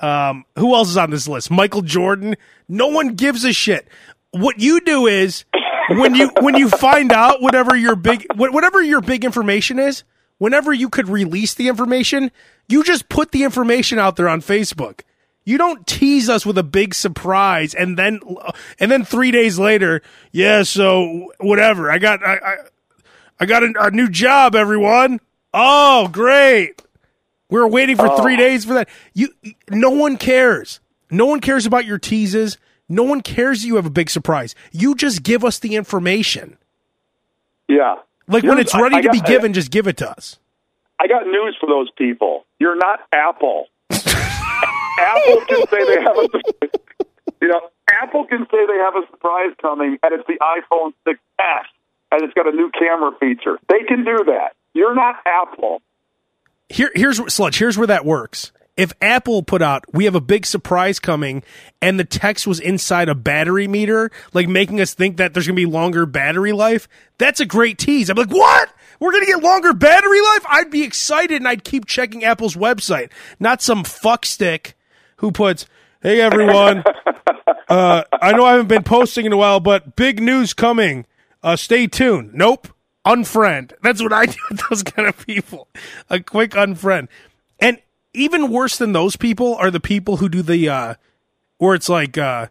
um, 0.00 0.44
who 0.58 0.74
else 0.74 0.88
is 0.88 0.96
on 0.96 1.10
this 1.10 1.28
list? 1.28 1.50
Michael 1.50 1.82
Jordan. 1.82 2.34
No 2.68 2.88
one 2.88 3.14
gives 3.14 3.44
a 3.44 3.52
shit. 3.52 3.86
What 4.32 4.58
you 4.58 4.80
do 4.80 5.06
is 5.06 5.44
when 5.90 6.14
you 6.14 6.30
when 6.40 6.56
you 6.56 6.68
find 6.68 7.12
out 7.12 7.40
whatever 7.40 7.76
your 7.76 7.96
big 7.96 8.26
whatever 8.34 8.82
your 8.82 9.00
big 9.00 9.24
information 9.24 9.78
is, 9.78 10.04
whenever 10.38 10.72
you 10.72 10.88
could 10.88 11.08
release 11.08 11.54
the 11.54 11.68
information, 11.68 12.30
you 12.68 12.82
just 12.82 13.08
put 13.08 13.30
the 13.30 13.44
information 13.44 13.98
out 13.98 14.16
there 14.16 14.28
on 14.28 14.40
Facebook. 14.40 15.00
You 15.44 15.58
don't 15.58 15.86
tease 15.86 16.28
us 16.28 16.46
with 16.46 16.56
a 16.56 16.62
big 16.62 16.94
surprise 16.94 17.74
and 17.74 17.98
then 17.98 18.20
and 18.78 18.90
then 18.90 19.04
3 19.04 19.30
days 19.32 19.58
later, 19.58 20.02
yeah, 20.30 20.62
so 20.62 21.32
whatever. 21.40 21.90
I 21.90 21.98
got 21.98 22.24
I, 22.24 22.34
I 22.34 22.56
I 23.40 23.46
got 23.46 23.62
a, 23.64 23.72
a 23.78 23.90
new 23.90 24.08
job, 24.08 24.54
everyone. 24.54 25.20
Oh, 25.52 26.08
great. 26.08 26.80
We 27.50 27.60
were 27.60 27.68
waiting 27.68 27.96
for 27.96 28.16
three 28.22 28.34
oh. 28.34 28.38
days 28.38 28.64
for 28.64 28.74
that. 28.74 28.88
You, 29.14 29.28
no 29.68 29.90
one 29.90 30.16
cares. 30.16 30.80
No 31.10 31.26
one 31.26 31.40
cares 31.40 31.66
about 31.66 31.84
your 31.84 31.98
teases. 31.98 32.56
No 32.88 33.02
one 33.02 33.20
cares 33.20 33.64
you 33.64 33.76
have 33.76 33.84
a 33.84 33.90
big 33.90 34.10
surprise. 34.10 34.54
You 34.70 34.94
just 34.94 35.22
give 35.22 35.44
us 35.44 35.58
the 35.58 35.74
information. 35.76 36.56
Yeah. 37.68 37.96
Like 38.28 38.44
when 38.44 38.58
Here's- 38.58 38.66
it's 38.66 38.74
ready 38.80 38.94
I- 38.96 38.98
I 38.98 39.02
to 39.02 39.10
be 39.10 39.18
got- 39.18 39.26
given, 39.28 39.52
just 39.52 39.70
give 39.70 39.86
it 39.86 39.96
to 39.98 40.10
us. 40.10 40.38
I 41.00 41.08
got 41.08 41.26
news 41.26 41.56
for 41.58 41.66
those 41.66 41.90
people. 41.90 42.44
You're 42.60 42.76
not 42.76 43.00
Apple. 43.12 43.66
Apple 44.98 45.40
can 45.46 45.66
say 45.68 45.84
they 45.84 46.02
have 46.02 46.16
a, 46.16 46.28
you 47.40 47.48
know, 47.48 47.60
Apple 48.02 48.24
can 48.26 48.46
say 48.50 48.66
they 48.66 48.78
have 48.78 48.94
a 48.96 49.06
surprise 49.10 49.52
coming, 49.60 49.98
and 50.02 50.14
it's 50.14 50.26
the 50.26 50.38
iPhone 50.40 50.92
6s, 51.06 51.16
and 52.10 52.22
it's 52.22 52.34
got 52.34 52.46
a 52.46 52.52
new 52.52 52.70
camera 52.78 53.12
feature. 53.20 53.58
They 53.68 53.84
can 53.86 54.04
do 54.04 54.24
that. 54.26 54.54
You're 54.74 54.94
not 54.94 55.16
Apple. 55.26 55.82
Here, 56.68 56.90
here's 56.94 57.18
Sludge. 57.32 57.58
Here's 57.58 57.76
where 57.76 57.86
that 57.88 58.04
works. 58.04 58.52
if 58.76 58.92
Apple 59.02 59.42
put 59.42 59.60
out, 59.60 59.84
we 59.92 60.06
have 60.06 60.14
a 60.14 60.20
big 60.20 60.46
surprise 60.46 60.98
coming, 60.98 61.42
and 61.82 62.00
the 62.00 62.04
text 62.04 62.46
was 62.46 62.58
inside 62.58 63.08
a 63.10 63.14
battery 63.14 63.68
meter, 63.68 64.10
like 64.32 64.48
making 64.48 64.80
us 64.80 64.94
think 64.94 65.18
that 65.18 65.34
there's 65.34 65.46
going 65.46 65.56
to 65.56 65.60
be 65.60 65.70
longer 65.70 66.06
battery 66.06 66.52
life, 66.52 66.88
that's 67.18 67.40
a 67.40 67.46
great 67.46 67.78
tease. 67.78 68.08
I'm 68.08 68.16
like, 68.16 68.30
what? 68.30 68.70
We're 68.98 69.12
going 69.12 69.26
to 69.26 69.32
get 69.32 69.42
longer 69.42 69.74
battery 69.74 70.20
life? 70.20 70.46
I'd 70.48 70.70
be 70.70 70.84
excited 70.84 71.36
and 71.36 71.48
I'd 71.48 71.64
keep 71.64 71.86
checking 71.86 72.24
Apple's 72.24 72.56
website, 72.56 73.10
not 73.38 73.60
some 73.60 73.82
fuckstick 73.84 74.72
who 75.22 75.32
puts, 75.32 75.64
hey 76.02 76.20
everyone, 76.20 76.84
uh, 77.68 78.02
I 78.20 78.32
know 78.32 78.44
I 78.44 78.52
haven't 78.52 78.66
been 78.66 78.82
posting 78.82 79.24
in 79.24 79.32
a 79.32 79.36
while, 79.36 79.60
but 79.60 79.96
big 79.96 80.20
news 80.20 80.52
coming. 80.52 81.06
Uh, 81.42 81.56
stay 81.56 81.86
tuned. 81.86 82.34
Nope. 82.34 82.68
Unfriend. 83.06 83.72
That's 83.82 84.02
what 84.02 84.12
I 84.12 84.26
do 84.26 84.36
with 84.50 84.62
those 84.68 84.82
kind 84.82 85.08
of 85.08 85.26
people. 85.26 85.68
A 86.10 86.20
quick 86.20 86.50
unfriend. 86.50 87.08
And 87.58 87.80
even 88.12 88.50
worse 88.50 88.76
than 88.76 88.92
those 88.92 89.16
people 89.16 89.54
are 89.54 89.70
the 89.70 89.80
people 89.80 90.18
who 90.18 90.28
do 90.28 90.42
the 90.42 90.68
uh 90.68 90.94
where 91.58 91.74
it's 91.74 91.88
like 91.88 92.18
uh 92.18 92.48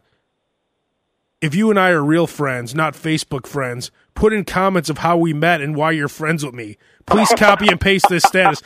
if 1.42 1.54
you 1.56 1.70
and 1.70 1.80
I 1.80 1.90
are 1.90 2.04
real 2.04 2.28
friends, 2.28 2.74
not 2.74 2.94
Facebook 2.94 3.48
friends, 3.48 3.92
put 4.14 4.32
in 4.34 4.46
comments 4.46 4.90
of 4.90 5.00
how 5.00 5.18
we 5.18 5.34
met 5.34 5.62
and 5.62 5.76
why 5.76 5.92
you're 5.92 6.08
friends 6.08 6.46
with 6.46 6.54
me. 6.54 6.78
Please 7.06 7.30
copy 7.38 7.68
and 7.68 7.80
paste 7.80 8.06
this 8.10 8.24
status. 8.24 8.62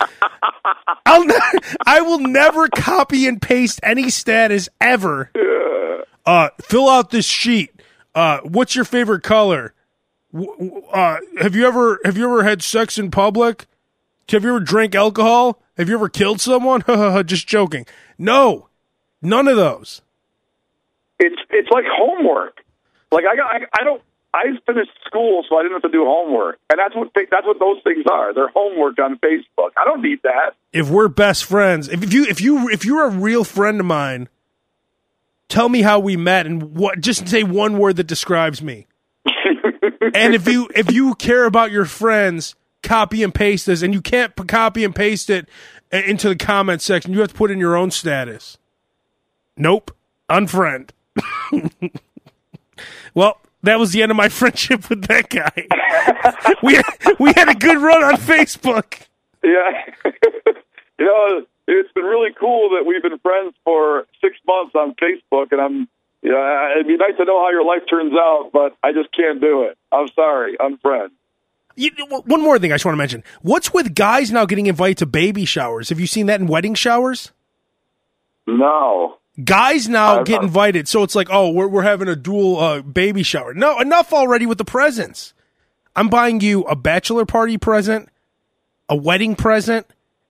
I'll 1.06 1.26
ne- 1.26 1.36
I 1.86 2.02
will 2.02 2.20
never 2.20 2.68
copy 2.68 3.28
and 3.28 3.42
paste 3.42 3.80
any 3.84 4.10
status 4.10 4.70
ever. 4.82 5.32
Uh, 6.26 6.50
fill 6.62 6.90
out 6.90 7.12
this 7.12 7.26
sheet. 7.26 7.72
Uh, 8.14 8.40
what's 8.44 8.76
your 8.76 8.86
favorite 8.86 9.24
color? 9.24 9.74
Uh, 10.34 11.18
have 11.40 11.56
you 11.56 11.66
ever 11.68 12.00
have 12.04 12.18
you 12.18 12.26
ever 12.26 12.44
had 12.44 12.62
sex 12.62 12.98
in 12.98 13.12
public? 13.12 13.68
Have 14.30 14.44
you 14.44 14.50
ever 14.50 14.60
drank 14.60 14.96
alcohol? 14.96 15.62
Have 15.78 15.88
you 15.88 15.96
ever 15.96 16.10
killed 16.10 16.42
someone? 16.42 16.84
Just 17.26 17.48
joking. 17.48 17.86
No, 18.18 18.70
none 19.22 19.48
of 19.48 19.56
those. 19.56 20.02
It's 21.20 21.36
it's 21.52 21.70
like 21.70 21.86
homework. 21.90 22.64
Like 23.12 23.24
I 23.26 23.42
I, 23.42 23.60
I 23.80 23.84
don't 23.84 24.02
I 24.36 24.48
finished 24.66 24.92
school 25.06 25.46
so 25.48 25.58
I 25.58 25.62
didn't 25.62 25.82
have 25.82 25.84
to 25.84 25.98
do 25.98 26.04
homework, 26.04 26.60
and 26.70 26.78
that's 26.78 26.94
what 26.94 27.10
they, 27.16 27.22
that's 27.32 27.48
what 27.48 27.58
those 27.58 27.78
things 27.86 28.04
are. 28.12 28.34
They're 28.34 28.50
homework 28.50 29.00
on 29.00 29.18
Facebook. 29.20 29.70
I 29.78 29.86
don't 29.86 30.02
need 30.02 30.20
that. 30.24 30.56
If 30.74 30.90
we're 30.90 31.08
best 31.08 31.46
friends, 31.46 31.88
if, 31.88 32.04
if 32.04 32.14
you 32.14 32.26
if 32.26 32.42
you 32.42 32.68
if 32.68 32.84
you're 32.84 33.06
a 33.06 33.10
real 33.10 33.46
friend 33.46 33.80
of 33.80 33.86
mine, 33.86 34.28
tell 35.48 35.70
me 35.70 35.84
how 35.84 36.00
we 36.00 36.18
met 36.18 36.46
and 36.46 36.76
what. 36.76 37.00
Just 37.00 37.30
say 37.30 37.44
one 37.44 37.78
word 37.78 37.96
that 37.96 38.08
describes 38.08 38.62
me. 38.62 38.88
and 40.14 40.36
if 40.36 40.50
you 40.50 40.68
if 40.76 40.92
you 40.92 41.16
care 41.16 41.46
about 41.46 41.72
your 41.72 41.86
friends, 41.86 42.56
copy 42.84 43.24
and 43.24 43.34
paste 43.34 43.68
this, 43.68 43.82
and 43.82 43.94
you 43.94 44.02
can't 44.02 44.36
p- 44.36 44.44
copy 44.44 44.84
and 44.84 44.94
paste 44.94 45.30
it 45.30 45.48
uh, 45.94 45.98
into 46.06 46.28
the 46.28 46.36
comment 46.36 46.82
section. 46.82 47.14
You 47.14 47.22
have 47.22 47.30
to 47.30 47.36
put 47.36 47.52
in 47.52 47.58
your 47.58 47.78
own 47.78 47.90
status. 47.90 48.58
Nope, 49.56 49.96
unfriend. 50.30 50.90
well, 53.14 53.40
that 53.66 53.80
was 53.80 53.92
the 53.92 54.02
end 54.02 54.12
of 54.12 54.18
my 54.18 54.30
friendship 54.40 54.90
with 54.90 55.06
that 55.08 55.30
guy. 55.30 55.68
we 56.64 56.80
we 57.20 57.34
had 57.36 57.50
a 57.50 57.56
good 57.56 57.78
run 57.78 58.04
on 58.04 58.16
Facebook. 58.16 59.08
Yeah. 59.44 59.86
you 61.00 61.06
know, 61.06 61.46
it's 61.68 61.92
been 61.94 62.06
really 62.06 62.32
cool 62.40 62.70
that 62.70 62.86
we've 62.86 63.02
been 63.02 63.18
friends 63.20 63.56
for 63.64 64.06
six 64.22 64.38
months 64.48 64.76
on 64.76 64.96
Facebook, 64.96 65.52
and 65.52 65.62
I'm. 65.62 65.88
Yeah, 66.22 66.72
it'd 66.72 66.88
be 66.88 66.98
nice 66.98 67.16
to 67.18 67.26
know 67.26 67.40
how 67.40 67.52
your 67.52 67.64
life 67.64 67.84
turns 67.88 68.14
out, 68.14 68.50
but 68.52 68.76
I 68.82 68.94
just 68.94 69.16
can't 69.16 69.40
do 69.40 69.64
it. 69.64 69.78
I'm 69.92 70.08
sorry, 70.16 70.58
unfriend. 70.58 71.10
You, 71.76 71.92
one 72.10 72.42
more 72.42 72.58
thing 72.58 72.72
I 72.72 72.76
just 72.76 72.86
want 72.86 72.94
to 72.94 72.98
mention. 72.98 73.24
What's 73.44 73.72
with 73.74 73.94
guys 73.94 74.32
now 74.32 74.48
getting 74.48 74.66
invited 74.66 74.98
to 75.00 75.06
baby 75.06 75.46
showers? 75.46 75.90
Have 75.90 76.00
you 76.00 76.08
seen 76.08 76.26
that 76.26 76.40
in 76.40 76.48
wedding 76.48 76.74
showers? 76.74 77.32
No. 78.48 79.18
Guys 79.44 79.90
now 79.90 80.20
I've- 80.20 80.32
get 80.32 80.42
invited, 80.42 80.88
so 80.88 81.04
it's 81.04 81.16
like, 81.16 81.28
oh, 81.30 81.50
we're 81.50 81.68
we're 81.68 81.82
having 81.84 82.08
a 82.08 82.16
dual 82.16 82.58
uh, 82.60 82.82
baby 82.82 83.22
shower. 83.24 83.54
No, 83.54 83.80
enough 83.82 84.14
already 84.14 84.46
with 84.46 84.58
the 84.58 84.66
presents. 84.66 85.34
I'm 85.96 86.10
buying 86.10 86.40
you 86.42 86.62
a 86.64 86.76
bachelor 86.76 87.26
party 87.26 87.58
present, 87.58 88.10
a 88.90 88.96
wedding 88.96 89.36
present, 89.36 89.88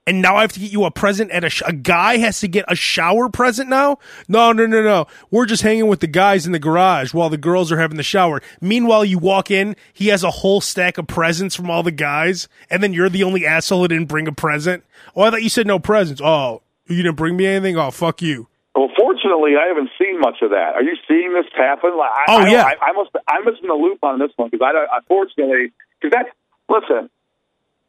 and 0.08 0.20
now 0.22 0.36
I 0.36 0.40
have 0.42 0.52
to 0.52 0.60
get 0.60 0.72
you 0.72 0.84
a 0.84 0.90
present 0.90 1.30
at 1.30 1.44
a 1.44 1.50
sh- 1.50 1.62
a 1.66 1.72
guy 1.72 2.18
has 2.18 2.40
to 2.40 2.48
get 2.48 2.64
a 2.68 2.74
shower 2.76 3.28
present 3.28 3.68
now. 3.68 3.98
No, 4.28 4.50
no, 4.52 4.66
no, 4.66 4.82
no. 4.82 5.06
We're 5.30 5.46
just 5.46 5.62
hanging 5.62 5.86
with 5.88 6.00
the 6.00 6.06
guys 6.08 6.44
in 6.46 6.52
the 6.52 6.58
garage 6.60 7.12
while 7.14 7.28
the 7.30 7.36
girls 7.38 7.70
are 7.70 7.78
having 7.78 7.96
the 7.96 8.02
shower. 8.04 8.40
Meanwhile, 8.60 9.04
you 9.04 9.18
walk 9.18 9.50
in, 9.52 9.76
he 9.92 10.08
has 10.08 10.22
a 10.24 10.30
whole 10.30 10.60
stack 10.60 10.98
of 10.98 11.06
presents 11.06 11.54
from 11.54 11.70
all 11.70 11.82
the 11.84 11.90
guys, 11.92 12.48
and 12.70 12.82
then 12.82 12.92
you're 12.92 13.08
the 13.08 13.24
only 13.24 13.46
asshole 13.46 13.82
who 13.82 13.88
didn't 13.88 14.06
bring 14.08 14.26
a 14.28 14.32
present. 14.32 14.82
Oh, 15.14 15.22
I 15.22 15.30
thought 15.30 15.42
you 15.44 15.48
said 15.48 15.66
no 15.68 15.78
presents. 15.78 16.20
Oh, 16.24 16.62
you 16.88 16.96
didn't 17.02 17.16
bring 17.16 17.36
me 17.36 17.46
anything. 17.46 17.76
Oh, 17.76 17.90
fuck 17.92 18.20
you. 18.22 18.48
Well, 18.76 18.90
fortunately, 18.96 19.56
I 19.56 19.68
haven't 19.68 19.88
seen 19.98 20.20
much 20.20 20.42
of 20.42 20.50
that. 20.50 20.74
Are 20.76 20.82
you 20.82 20.96
seeing 21.08 21.32
this 21.32 21.46
happen? 21.56 21.96
Like, 21.96 22.10
I, 22.10 22.24
Oh, 22.28 22.38
I 22.42 22.48
yeah. 22.48 22.64
I, 22.64 22.90
I 22.90 22.92
must. 22.92 23.10
I 23.26 23.40
must 23.40 23.62
in 23.62 23.68
the 23.68 23.74
loop 23.74 23.98
on 24.04 24.18
this 24.18 24.30
one 24.36 24.50
because 24.50 24.62
I, 24.68 24.72
don't- 24.72 24.88
unfortunately, 24.92 25.72
because 26.00 26.12
that. 26.12 26.26
Listen, 26.68 27.08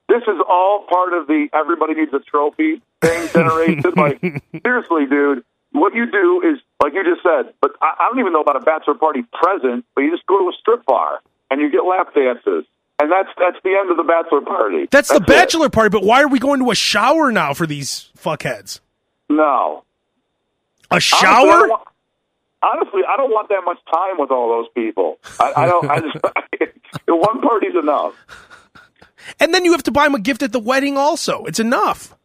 this 0.08 0.22
is 0.24 0.40
all 0.48 0.86
part 0.90 1.12
of 1.14 1.28
the 1.28 1.48
everybody 1.54 1.94
needs 1.96 2.14
a 2.14 2.20
trophy 2.20 2.82
thing 3.02 3.28
generation. 3.34 3.84
like, 3.98 4.22
seriously, 4.64 5.06
dude, 5.10 5.44
what 5.74 5.94
you 5.94 6.10
do 6.10 6.42
is 6.46 6.60
like 6.82 6.94
you 6.94 7.04
just 7.04 7.22
said. 7.24 7.54
But 7.60 7.72
I, 7.82 7.94
I 8.00 8.08
don't 8.10 8.20
even 8.20 8.32
know 8.34 8.42
about 8.42 8.56
a 8.56 8.62
bachelor 8.62 8.94
party 8.94 9.24
present. 9.34 9.84
But 9.94 10.02
you 10.02 10.12
just 10.12 10.26
go 10.26 10.40
to 10.40 10.48
a 10.50 10.54
strip 10.60 10.86
bar 10.86 11.20
and 11.52 11.60
you 11.60 11.70
get 11.70 11.84
lap 11.84 12.14
dances, 12.14 12.66
and 13.02 13.12
that's 13.12 13.30
that's 13.38 13.58
the 13.64 13.76
end 13.76 13.92
of 13.92 13.98
the 13.98 14.04
bachelor 14.04 14.42
party. 14.42 14.88
That's, 14.90 15.10
the 15.10 15.16
it. 15.16 15.26
bachelor 15.28 15.70
party, 15.70 15.90
but 15.90 16.04
why 16.04 16.22
are 16.24 16.28
we 16.30 16.40
going 16.40 16.60
to 16.64 16.72
a 16.72 16.76
shower 16.76 17.32
now 17.32 17.54
for 17.54 17.68
these 17.68 18.10
fuckheads? 18.18 18.80
No. 19.28 19.84
A 20.92 20.96
Honestly, 20.96 21.18
I 21.18 21.22
shower? 21.22 21.46
don't 21.52 21.70
want- 21.70 21.84
Honestly, 22.64 23.02
I 23.08 23.16
don't 23.18 23.30
want 23.30 23.50
that 23.50 23.62
much 23.66 23.78
time 23.94 24.18
with 24.18 24.32
all 24.32 24.50
those 24.50 24.68
people. 24.74 25.20
I, 25.40 25.54
I 25.56 25.66
don't. 25.68 25.88
I 25.90 26.00
just 26.00 26.18
one 27.08 27.40
party's 27.40 27.76
enough. 27.76 28.16
And 29.40 29.54
then 29.54 29.64
you 29.64 29.74
have 29.74 29.84
to 29.84 29.92
buy 29.92 30.08
him 30.08 30.16
a 30.16 30.20
gift 30.20 30.42
at 30.42 30.52
the 30.54 30.60
wedding 30.60 30.98
also. 30.98 31.46
It's 31.46 31.60
enough. 31.60 32.16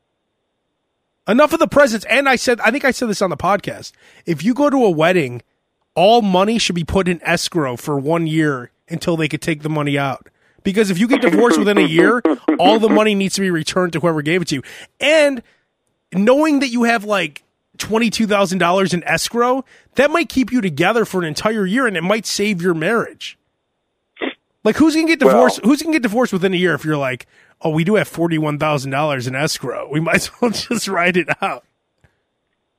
Enough 1.29 1.53
of 1.53 1.59
the 1.59 1.69
presents. 1.69 2.07
And 2.07 2.29
I 2.31 2.37
said, 2.37 2.61
I 2.61 2.71
think 2.71 2.85
I 2.85 2.93
said 2.93 3.09
this 3.11 3.21
on 3.21 3.29
the 3.31 3.37
podcast. 3.37 3.93
If 4.25 4.43
you 4.43 4.55
go 4.55 4.71
to 4.71 4.85
a 4.85 4.91
wedding, 4.91 5.43
all 5.95 6.23
money 6.23 6.59
should 6.59 6.75
be 6.77 6.85
put 6.85 7.09
in 7.09 7.21
escrow 7.23 7.77
for 7.77 7.99
one 7.99 8.27
year 8.27 8.71
until 8.89 9.17
they 9.19 9.29
could 9.29 9.43
take 9.43 9.63
the 9.63 9.69
money 9.69 9.99
out. 9.99 10.29
Because 10.65 10.91
if 10.91 10.99
you 10.99 11.09
get 11.09 11.21
divorced 11.21 11.59
within 11.59 11.77
a 11.77 11.83
year, 11.87 12.23
all 12.59 12.79
the 12.79 12.89
money 12.89 13.15
needs 13.15 13.35
to 13.35 13.43
be 13.43 13.51
returned 13.51 13.93
to 13.93 14.01
whoever 14.01 14.23
gave 14.23 14.41
it 14.43 14.49
to 14.49 14.55
you. 14.57 14.63
And 14.99 15.43
knowing 16.15 16.61
that 16.61 16.69
you 16.69 16.85
have 16.85 17.05
like 17.05 17.43
$22,000 17.83 18.95
in 18.95 19.05
escrow, 19.05 19.65
that 19.97 20.11
might 20.11 20.29
keep 20.29 20.53
you 20.53 20.61
together 20.61 21.05
for 21.05 21.21
an 21.21 21.27
entire 21.27 21.67
year 21.67 21.87
and 21.87 21.97
it 21.97 22.03
might 22.03 22.27
save 22.27 22.63
your 22.63 22.75
marriage. 22.75 23.39
Like 24.65 24.77
who's 24.77 24.95
gonna 24.95 25.09
get 25.09 25.19
divorced? 25.19 25.61
Well- 25.63 25.71
who's 25.71 25.83
gonna 25.83 25.95
get 25.95 26.03
divorced 26.03 26.33
within 26.33 26.55
a 26.55 26.57
year 26.57 26.75
if 26.75 26.85
you're 26.85 26.97
like, 26.97 27.27
oh, 27.61 27.71
we 27.71 27.83
do 27.85 27.97
have 27.97 28.07
forty 28.07 28.39
one 28.39 28.59
thousand 28.59 28.93
dollars 28.93 29.27
in 29.27 29.35
escrow. 29.35 29.89
We 29.91 29.99
might 30.01 30.17
as 30.17 30.31
well 30.41 30.51
just 30.53 30.87
write 30.87 31.17
it 31.17 31.29
out. 31.43 31.65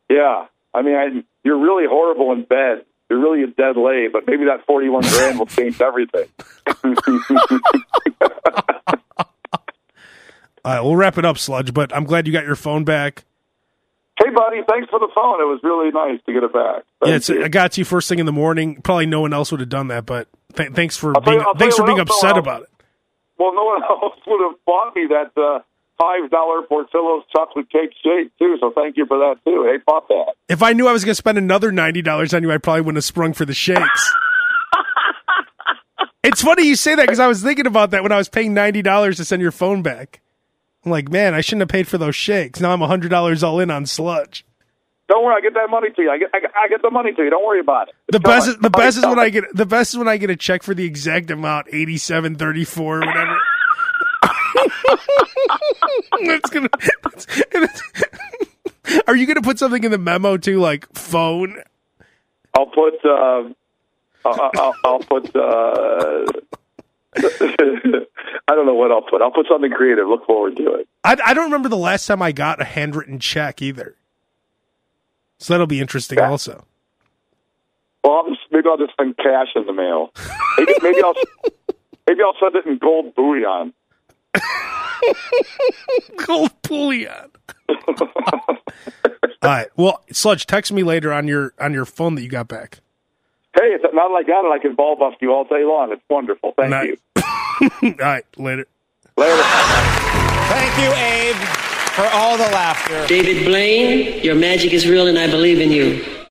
Yeah, 0.10 0.46
I 0.74 0.82
mean, 0.82 0.96
I, 0.96 1.24
you're 1.44 1.58
really 1.58 1.86
horrible 1.88 2.32
in 2.32 2.44
bed. 2.46 2.86
You're 3.10 3.20
really 3.20 3.44
a 3.44 3.48
dead 3.48 3.76
lay, 3.78 4.08
but 4.08 4.26
maybe 4.28 4.46
that 4.46 4.66
41 4.66 5.02
grand 5.04 5.40
will 5.40 5.46
change 5.46 5.82
everything. 5.82 6.28
All 10.66 10.74
right, 10.74 10.82
we'll 10.82 10.96
wrap 10.96 11.18
it 11.18 11.26
up, 11.26 11.38
Sludge. 11.38 11.74
But 11.74 11.94
I'm 11.96 12.06
glad 12.06 12.26
you 12.28 12.34
got 12.34 12.46
your 12.46 12.56
phone 12.56 12.86
back. 12.86 13.26
Hey, 14.24 14.30
buddy, 14.34 14.62
thanks 14.70 14.90
for 14.90 15.00
the 15.00 15.10
phone. 15.14 15.42
It 15.42 15.46
was 15.46 15.60
really 15.64 15.92
nice 15.92 16.20
to 16.26 16.34
get 16.34 16.44
it 16.44 16.54
back. 16.54 16.84
Thank 17.04 17.28
yeah. 17.30 17.46
I 17.46 17.48
got 17.50 17.78
you 17.78 17.86
first 17.86 18.08
thing 18.10 18.20
in 18.20 18.26
the 18.26 18.32
morning. 18.32 18.82
Probably 18.82 19.06
no 19.06 19.22
one 19.22 19.34
else 19.34 19.52
would 19.52 19.60
have 19.60 19.70
done 19.70 19.88
that, 19.90 20.06
but 20.06 20.28
th- 20.56 20.72
thanks 20.74 20.96
for 20.98 21.14
being 21.24 21.40
you- 21.40 21.54
thanks 21.58 21.76
for 21.76 21.86
being 21.86 22.00
else, 22.00 22.10
upset 22.10 22.38
about 22.38 22.64
it. 22.64 22.70
well, 23.38 23.54
no 23.54 23.64
one 23.66 23.84
else 23.90 24.16
would 24.26 24.42
have 24.50 24.58
bought 24.66 24.96
me 24.96 25.08
that 25.10 25.32
uh, 25.42 25.60
five 26.00 26.30
dollar 26.32 26.62
Portillo's 26.64 27.24
chocolate 27.32 27.70
cake 27.70 27.92
shake 28.04 28.32
too. 28.38 28.58
So 28.60 28.72
thank 28.72 28.98
you 28.98 29.06
for 29.06 29.18
that 29.20 29.36
too. 29.46 29.66
Hey, 29.70 29.78
bought 29.86 30.08
that. 30.08 30.34
If 30.50 30.64
I 30.64 30.74
knew 30.74 30.88
I 30.88 30.92
was 30.94 31.04
going 31.04 31.12
to 31.12 31.16
spend 31.16 31.38
another 31.38 31.72
ninety 31.72 32.02
dollars 32.02 32.34
on 32.34 32.44
you, 32.44 32.52
I 32.52 32.58
probably 32.58 32.82
wouldn't 32.82 32.98
have 32.98 33.04
sprung 33.06 33.34
for 33.34 33.46
the 33.46 33.54
shakes. 33.54 34.14
it's 36.24 36.42
funny 36.42 36.68
you 36.68 36.76
say 36.76 36.96
that 36.96 37.04
because 37.04 37.20
I 37.20 37.28
was 37.28 37.44
thinking 37.44 37.68
about 37.68 37.92
that 37.92 38.04
when 38.04 38.12
I 38.12 38.18
was 38.18 38.30
paying 38.30 38.54
ninety 38.54 38.82
dollars 38.82 39.18
to 39.18 39.26
send 39.26 39.42
your 39.42 39.52
phone 39.52 39.82
back. 39.82 40.22
I'm 40.86 40.92
like, 40.92 41.10
man, 41.10 41.34
I 41.34 41.42
shouldn't 41.42 41.62
have 41.62 41.70
paid 41.70 41.88
for 41.88 41.98
those 41.98 42.16
shakes. 42.16 42.60
Now 42.60 42.72
I'm 42.74 42.82
hundred 42.82 43.10
dollars 43.10 43.44
all 43.44 43.60
in 43.60 43.72
on 43.72 43.86
sludge. 43.86 44.46
Don't 45.10 45.24
worry, 45.26 45.36
I 45.38 45.42
get 45.42 45.54
that 45.54 45.70
money 45.70 45.90
to 45.92 46.02
you. 46.02 46.10
I 46.10 46.18
get, 46.18 46.30
I 46.34 46.40
get, 46.40 46.52
I 46.56 46.68
get 46.70 46.82
the 46.82 46.90
money 46.90 47.14
to 47.14 47.24
you. 47.24 47.30
Don't 47.30 47.46
worry 47.46 47.60
about 47.60 47.90
it. 47.90 47.96
The 48.08 48.18
It's 48.18 48.24
best, 48.24 48.46
coming. 48.48 48.62
the 48.62 48.70
best 48.70 48.98
is 48.98 49.06
when 49.06 49.20
I 49.20 49.30
get 49.30 49.44
the 49.54 49.66
best 49.66 49.94
is 49.94 49.98
when 49.98 50.08
I 50.08 50.18
get 50.18 50.30
a 50.30 50.36
check 50.36 50.64
for 50.64 50.74
the 50.74 50.86
exact 50.86 51.30
amount, 51.30 51.68
eighty 51.72 51.98
seven 51.98 52.36
thirty 52.36 52.64
four 52.66 53.04
or 53.04 53.06
whatever. 53.06 53.38
it's 56.14 56.50
gonna. 56.50 56.70
Are 59.08 59.16
you 59.16 59.26
gonna 59.26 59.42
put 59.42 59.60
something 59.60 59.84
in 59.84 59.92
the 59.92 59.98
memo 59.98 60.38
too, 60.38 60.60
like 60.60 60.88
phone? 60.94 61.62
I'll 62.58 62.68
put. 62.68 62.94
Uh, 63.04 63.50
I'll, 64.26 64.52
I'll, 64.56 64.76
I'll 64.86 65.00
put. 65.00 65.36
Uh, 65.36 66.26
I 68.48 68.56
don't 68.56 68.66
know 68.66 68.74
what 68.74 68.92
I'll 68.92 69.02
put. 69.02 69.22
I'll 69.22 69.32
put 69.32 69.48
something 69.50 69.72
creative. 69.72 70.08
Look 70.08 70.26
forward 70.26 70.56
to 70.58 70.74
it. 70.76 70.88
I, 71.04 71.18
I 71.26 71.34
don't 71.34 71.46
remember 71.46 71.70
the 71.70 71.78
last 71.78 72.06
time 72.08 72.22
I 72.22 72.32
got 72.32 72.62
a 72.62 72.66
handwritten 72.66 73.20
check 73.20 73.62
either. 73.62 73.96
So 75.40 75.54
that'll 75.54 75.68
be 75.68 75.80
interesting 75.82 76.18
Yeah. 76.20 76.30
also. 76.30 76.66
Well, 78.04 78.14
I'll 78.14 78.30
just, 78.30 78.42
maybe 78.52 78.68
I'll 78.70 78.78
just 78.78 78.94
send 79.00 79.16
cash 79.18 79.48
in 79.56 79.66
the 79.66 79.74
mail. 79.74 80.12
Maybe, 80.58 80.74
maybe 80.82 81.02
I'll 81.04 81.14
maybe 82.08 82.20
I'll 82.22 82.36
send 82.40 82.56
it 82.56 82.66
in 82.66 82.78
gold 82.78 83.16
bullion. 83.16 83.74
Gold 86.26 86.52
bullion. 86.62 87.30
All 87.70 88.58
right. 89.44 89.68
Well, 89.76 90.04
Sludge, 90.12 90.46
text 90.48 90.72
me 90.72 90.84
later 90.84 91.12
on 91.12 91.28
your 91.28 91.54
on 91.60 91.74
your 91.74 91.86
phone 91.86 92.16
that 92.16 92.22
you 92.22 92.30
got 92.30 92.48
back. 92.48 92.80
Hey, 93.56 93.70
it's, 93.76 93.84
not 93.94 94.12
like 94.12 94.26
that 94.28 94.44
I 94.44 94.48
it, 94.48 94.52
I 94.52 94.60
can 94.60 94.76
ball 94.76 94.96
bust 94.96 95.18
you 95.22 95.32
all 95.32 95.44
day 95.44 95.64
long. 95.64 95.92
It's 95.92 96.02
wonderful. 96.10 96.54
Thank 96.58 96.72
Not- 96.72 96.86
you. 96.88 96.98
All 97.84 97.94
right, 98.00 98.26
later. 98.38 98.66
Later. 99.16 99.44
Thank 99.44 100.78
you, 100.80 100.92
Abe, 100.92 101.36
for 101.94 102.06
all 102.14 102.36
the 102.36 102.44
laughter. 102.46 103.06
David 103.08 103.46
Blaine, 103.46 104.24
your 104.24 104.34
magic 104.36 104.74
is 104.74 104.88
real 104.88 105.08
and 105.08 105.20
I 105.20 105.28
believe 105.30 105.62
in 105.62 105.72
you. 105.72 106.23